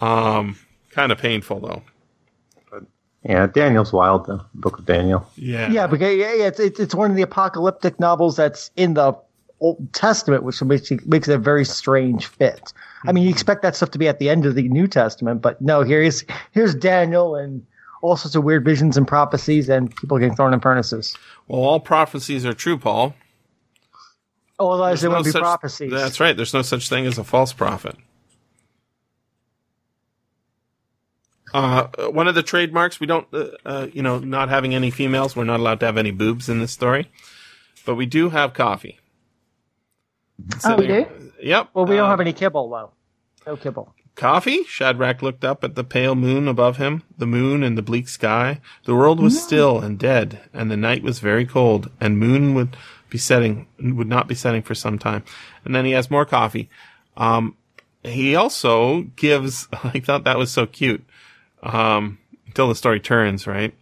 Um, 0.04 0.56
kind 0.90 1.12
of 1.12 1.18
painful 1.18 1.60
though. 1.60 1.82
Yeah, 3.26 3.46
Daniel's 3.46 3.90
wild. 3.92 4.26
The 4.26 4.44
Book 4.54 4.78
of 4.78 4.84
Daniel. 4.84 5.26
Yeah. 5.36 5.70
Yeah, 5.70 5.86
because 5.86 6.14
yeah, 6.16 6.34
yeah, 6.34 6.46
it's, 6.46 6.60
it's 6.60 6.78
it's 6.78 6.94
one 6.94 7.10
of 7.10 7.16
the 7.16 7.22
apocalyptic 7.22 7.98
novels 7.98 8.36
that's 8.36 8.70
in 8.76 8.94
the 8.94 9.14
Old 9.60 9.92
Testament, 9.94 10.42
which 10.42 10.62
makes 10.62 10.90
it, 10.90 11.06
makes 11.06 11.26
it 11.28 11.34
a 11.34 11.38
very 11.38 11.64
strange 11.64 12.26
fit. 12.26 12.72
I 13.06 13.12
mean, 13.12 13.24
you 13.24 13.30
expect 13.30 13.62
that 13.62 13.76
stuff 13.76 13.90
to 13.92 13.98
be 13.98 14.08
at 14.08 14.18
the 14.18 14.28
end 14.28 14.44
of 14.44 14.54
the 14.56 14.68
New 14.68 14.86
Testament, 14.86 15.40
but 15.40 15.60
no, 15.62 15.80
here's 15.82 16.22
here's 16.52 16.74
Daniel 16.74 17.34
and 17.34 17.64
all 18.02 18.16
sorts 18.18 18.34
of 18.34 18.44
weird 18.44 18.62
visions 18.62 18.98
and 18.98 19.08
prophecies, 19.08 19.70
and 19.70 19.94
people 19.96 20.18
getting 20.18 20.36
thrown 20.36 20.52
in 20.52 20.60
furnaces. 20.60 21.16
Well, 21.48 21.62
all 21.62 21.80
prophecies 21.80 22.44
are 22.44 22.52
true, 22.52 22.76
Paul. 22.76 23.14
Oh, 24.58 24.70
otherwise 24.72 25.00
they 25.00 25.08
no 25.08 25.12
wouldn't 25.12 25.24
be 25.26 25.30
such- 25.30 25.40
prophecies. 25.42 25.90
That's 25.90 26.20
right. 26.20 26.36
There's 26.36 26.52
no 26.52 26.60
such 26.62 26.90
thing 26.90 27.06
as 27.06 27.16
a 27.16 27.24
false 27.24 27.54
prophet. 27.54 27.96
Uh, 31.54 31.86
one 32.10 32.26
of 32.26 32.34
the 32.34 32.42
trademarks 32.42 32.98
we 32.98 33.06
don't, 33.06 33.28
uh, 33.32 33.46
uh, 33.64 33.86
you 33.92 34.02
know, 34.02 34.18
not 34.18 34.48
having 34.48 34.74
any 34.74 34.90
females, 34.90 35.36
we're 35.36 35.44
not 35.44 35.60
allowed 35.60 35.78
to 35.78 35.86
have 35.86 35.96
any 35.96 36.10
boobs 36.10 36.48
in 36.48 36.58
this 36.58 36.72
story, 36.72 37.10
but 37.86 37.94
we 37.94 38.06
do 38.06 38.30
have 38.30 38.52
coffee. 38.52 38.98
Oh, 40.64 40.76
we 40.76 40.88
do? 40.88 41.06
Yep. 41.40 41.70
well, 41.72 41.86
we 41.86 41.94
don't 41.94 42.06
uh, 42.06 42.10
have 42.10 42.20
any 42.20 42.32
kibble 42.32 42.68
though. 42.68 42.90
No 43.46 43.56
kibble. 43.56 43.94
Coffee? 44.16 44.64
Shadrach 44.64 45.22
looked 45.22 45.44
up 45.44 45.62
at 45.62 45.76
the 45.76 45.84
pale 45.84 46.16
moon 46.16 46.48
above 46.48 46.76
him, 46.76 47.02
the 47.16 47.26
moon 47.26 47.62
and 47.62 47.78
the 47.78 47.82
bleak 47.82 48.08
sky. 48.08 48.60
The 48.84 48.94
world 48.94 49.20
was 49.20 49.40
still 49.40 49.78
and 49.78 49.98
dead, 49.98 50.40
and 50.52 50.70
the 50.70 50.76
night 50.76 51.02
was 51.02 51.20
very 51.20 51.46
cold, 51.46 51.90
and 52.00 52.18
moon 52.18 52.54
would 52.54 52.76
be 53.10 53.18
setting, 53.18 53.66
would 53.78 54.08
not 54.08 54.26
be 54.26 54.34
setting 54.34 54.62
for 54.62 54.74
some 54.74 54.98
time. 54.98 55.24
And 55.64 55.74
then 55.74 55.84
he 55.84 55.92
has 55.92 56.10
more 56.10 56.24
coffee. 56.24 56.68
Um, 57.16 57.56
he 58.02 58.34
also 58.34 59.02
gives, 59.16 59.68
I 59.84 60.00
thought 60.00 60.24
that 60.24 60.38
was 60.38 60.50
so 60.50 60.66
cute, 60.66 61.04
um, 61.64 62.18
until 62.46 62.68
the 62.68 62.74
story 62.74 63.00
turns, 63.00 63.46
right? 63.46 63.74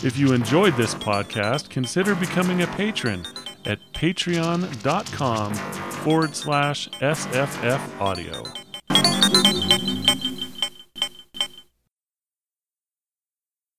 If 0.03 0.19
you 0.19 0.33
enjoyed 0.33 0.77
this 0.77 0.97
podcast, 0.97 1.71
consider 1.71 2.17
becoming 2.17 2.63
a 2.63 2.67
patron 2.67 3.25
at 3.65 3.79
patreon.com 3.93 5.55
forward 5.55 6.35
slash 6.35 6.89
SFF 6.89 8.01
Audio. 8.01 8.60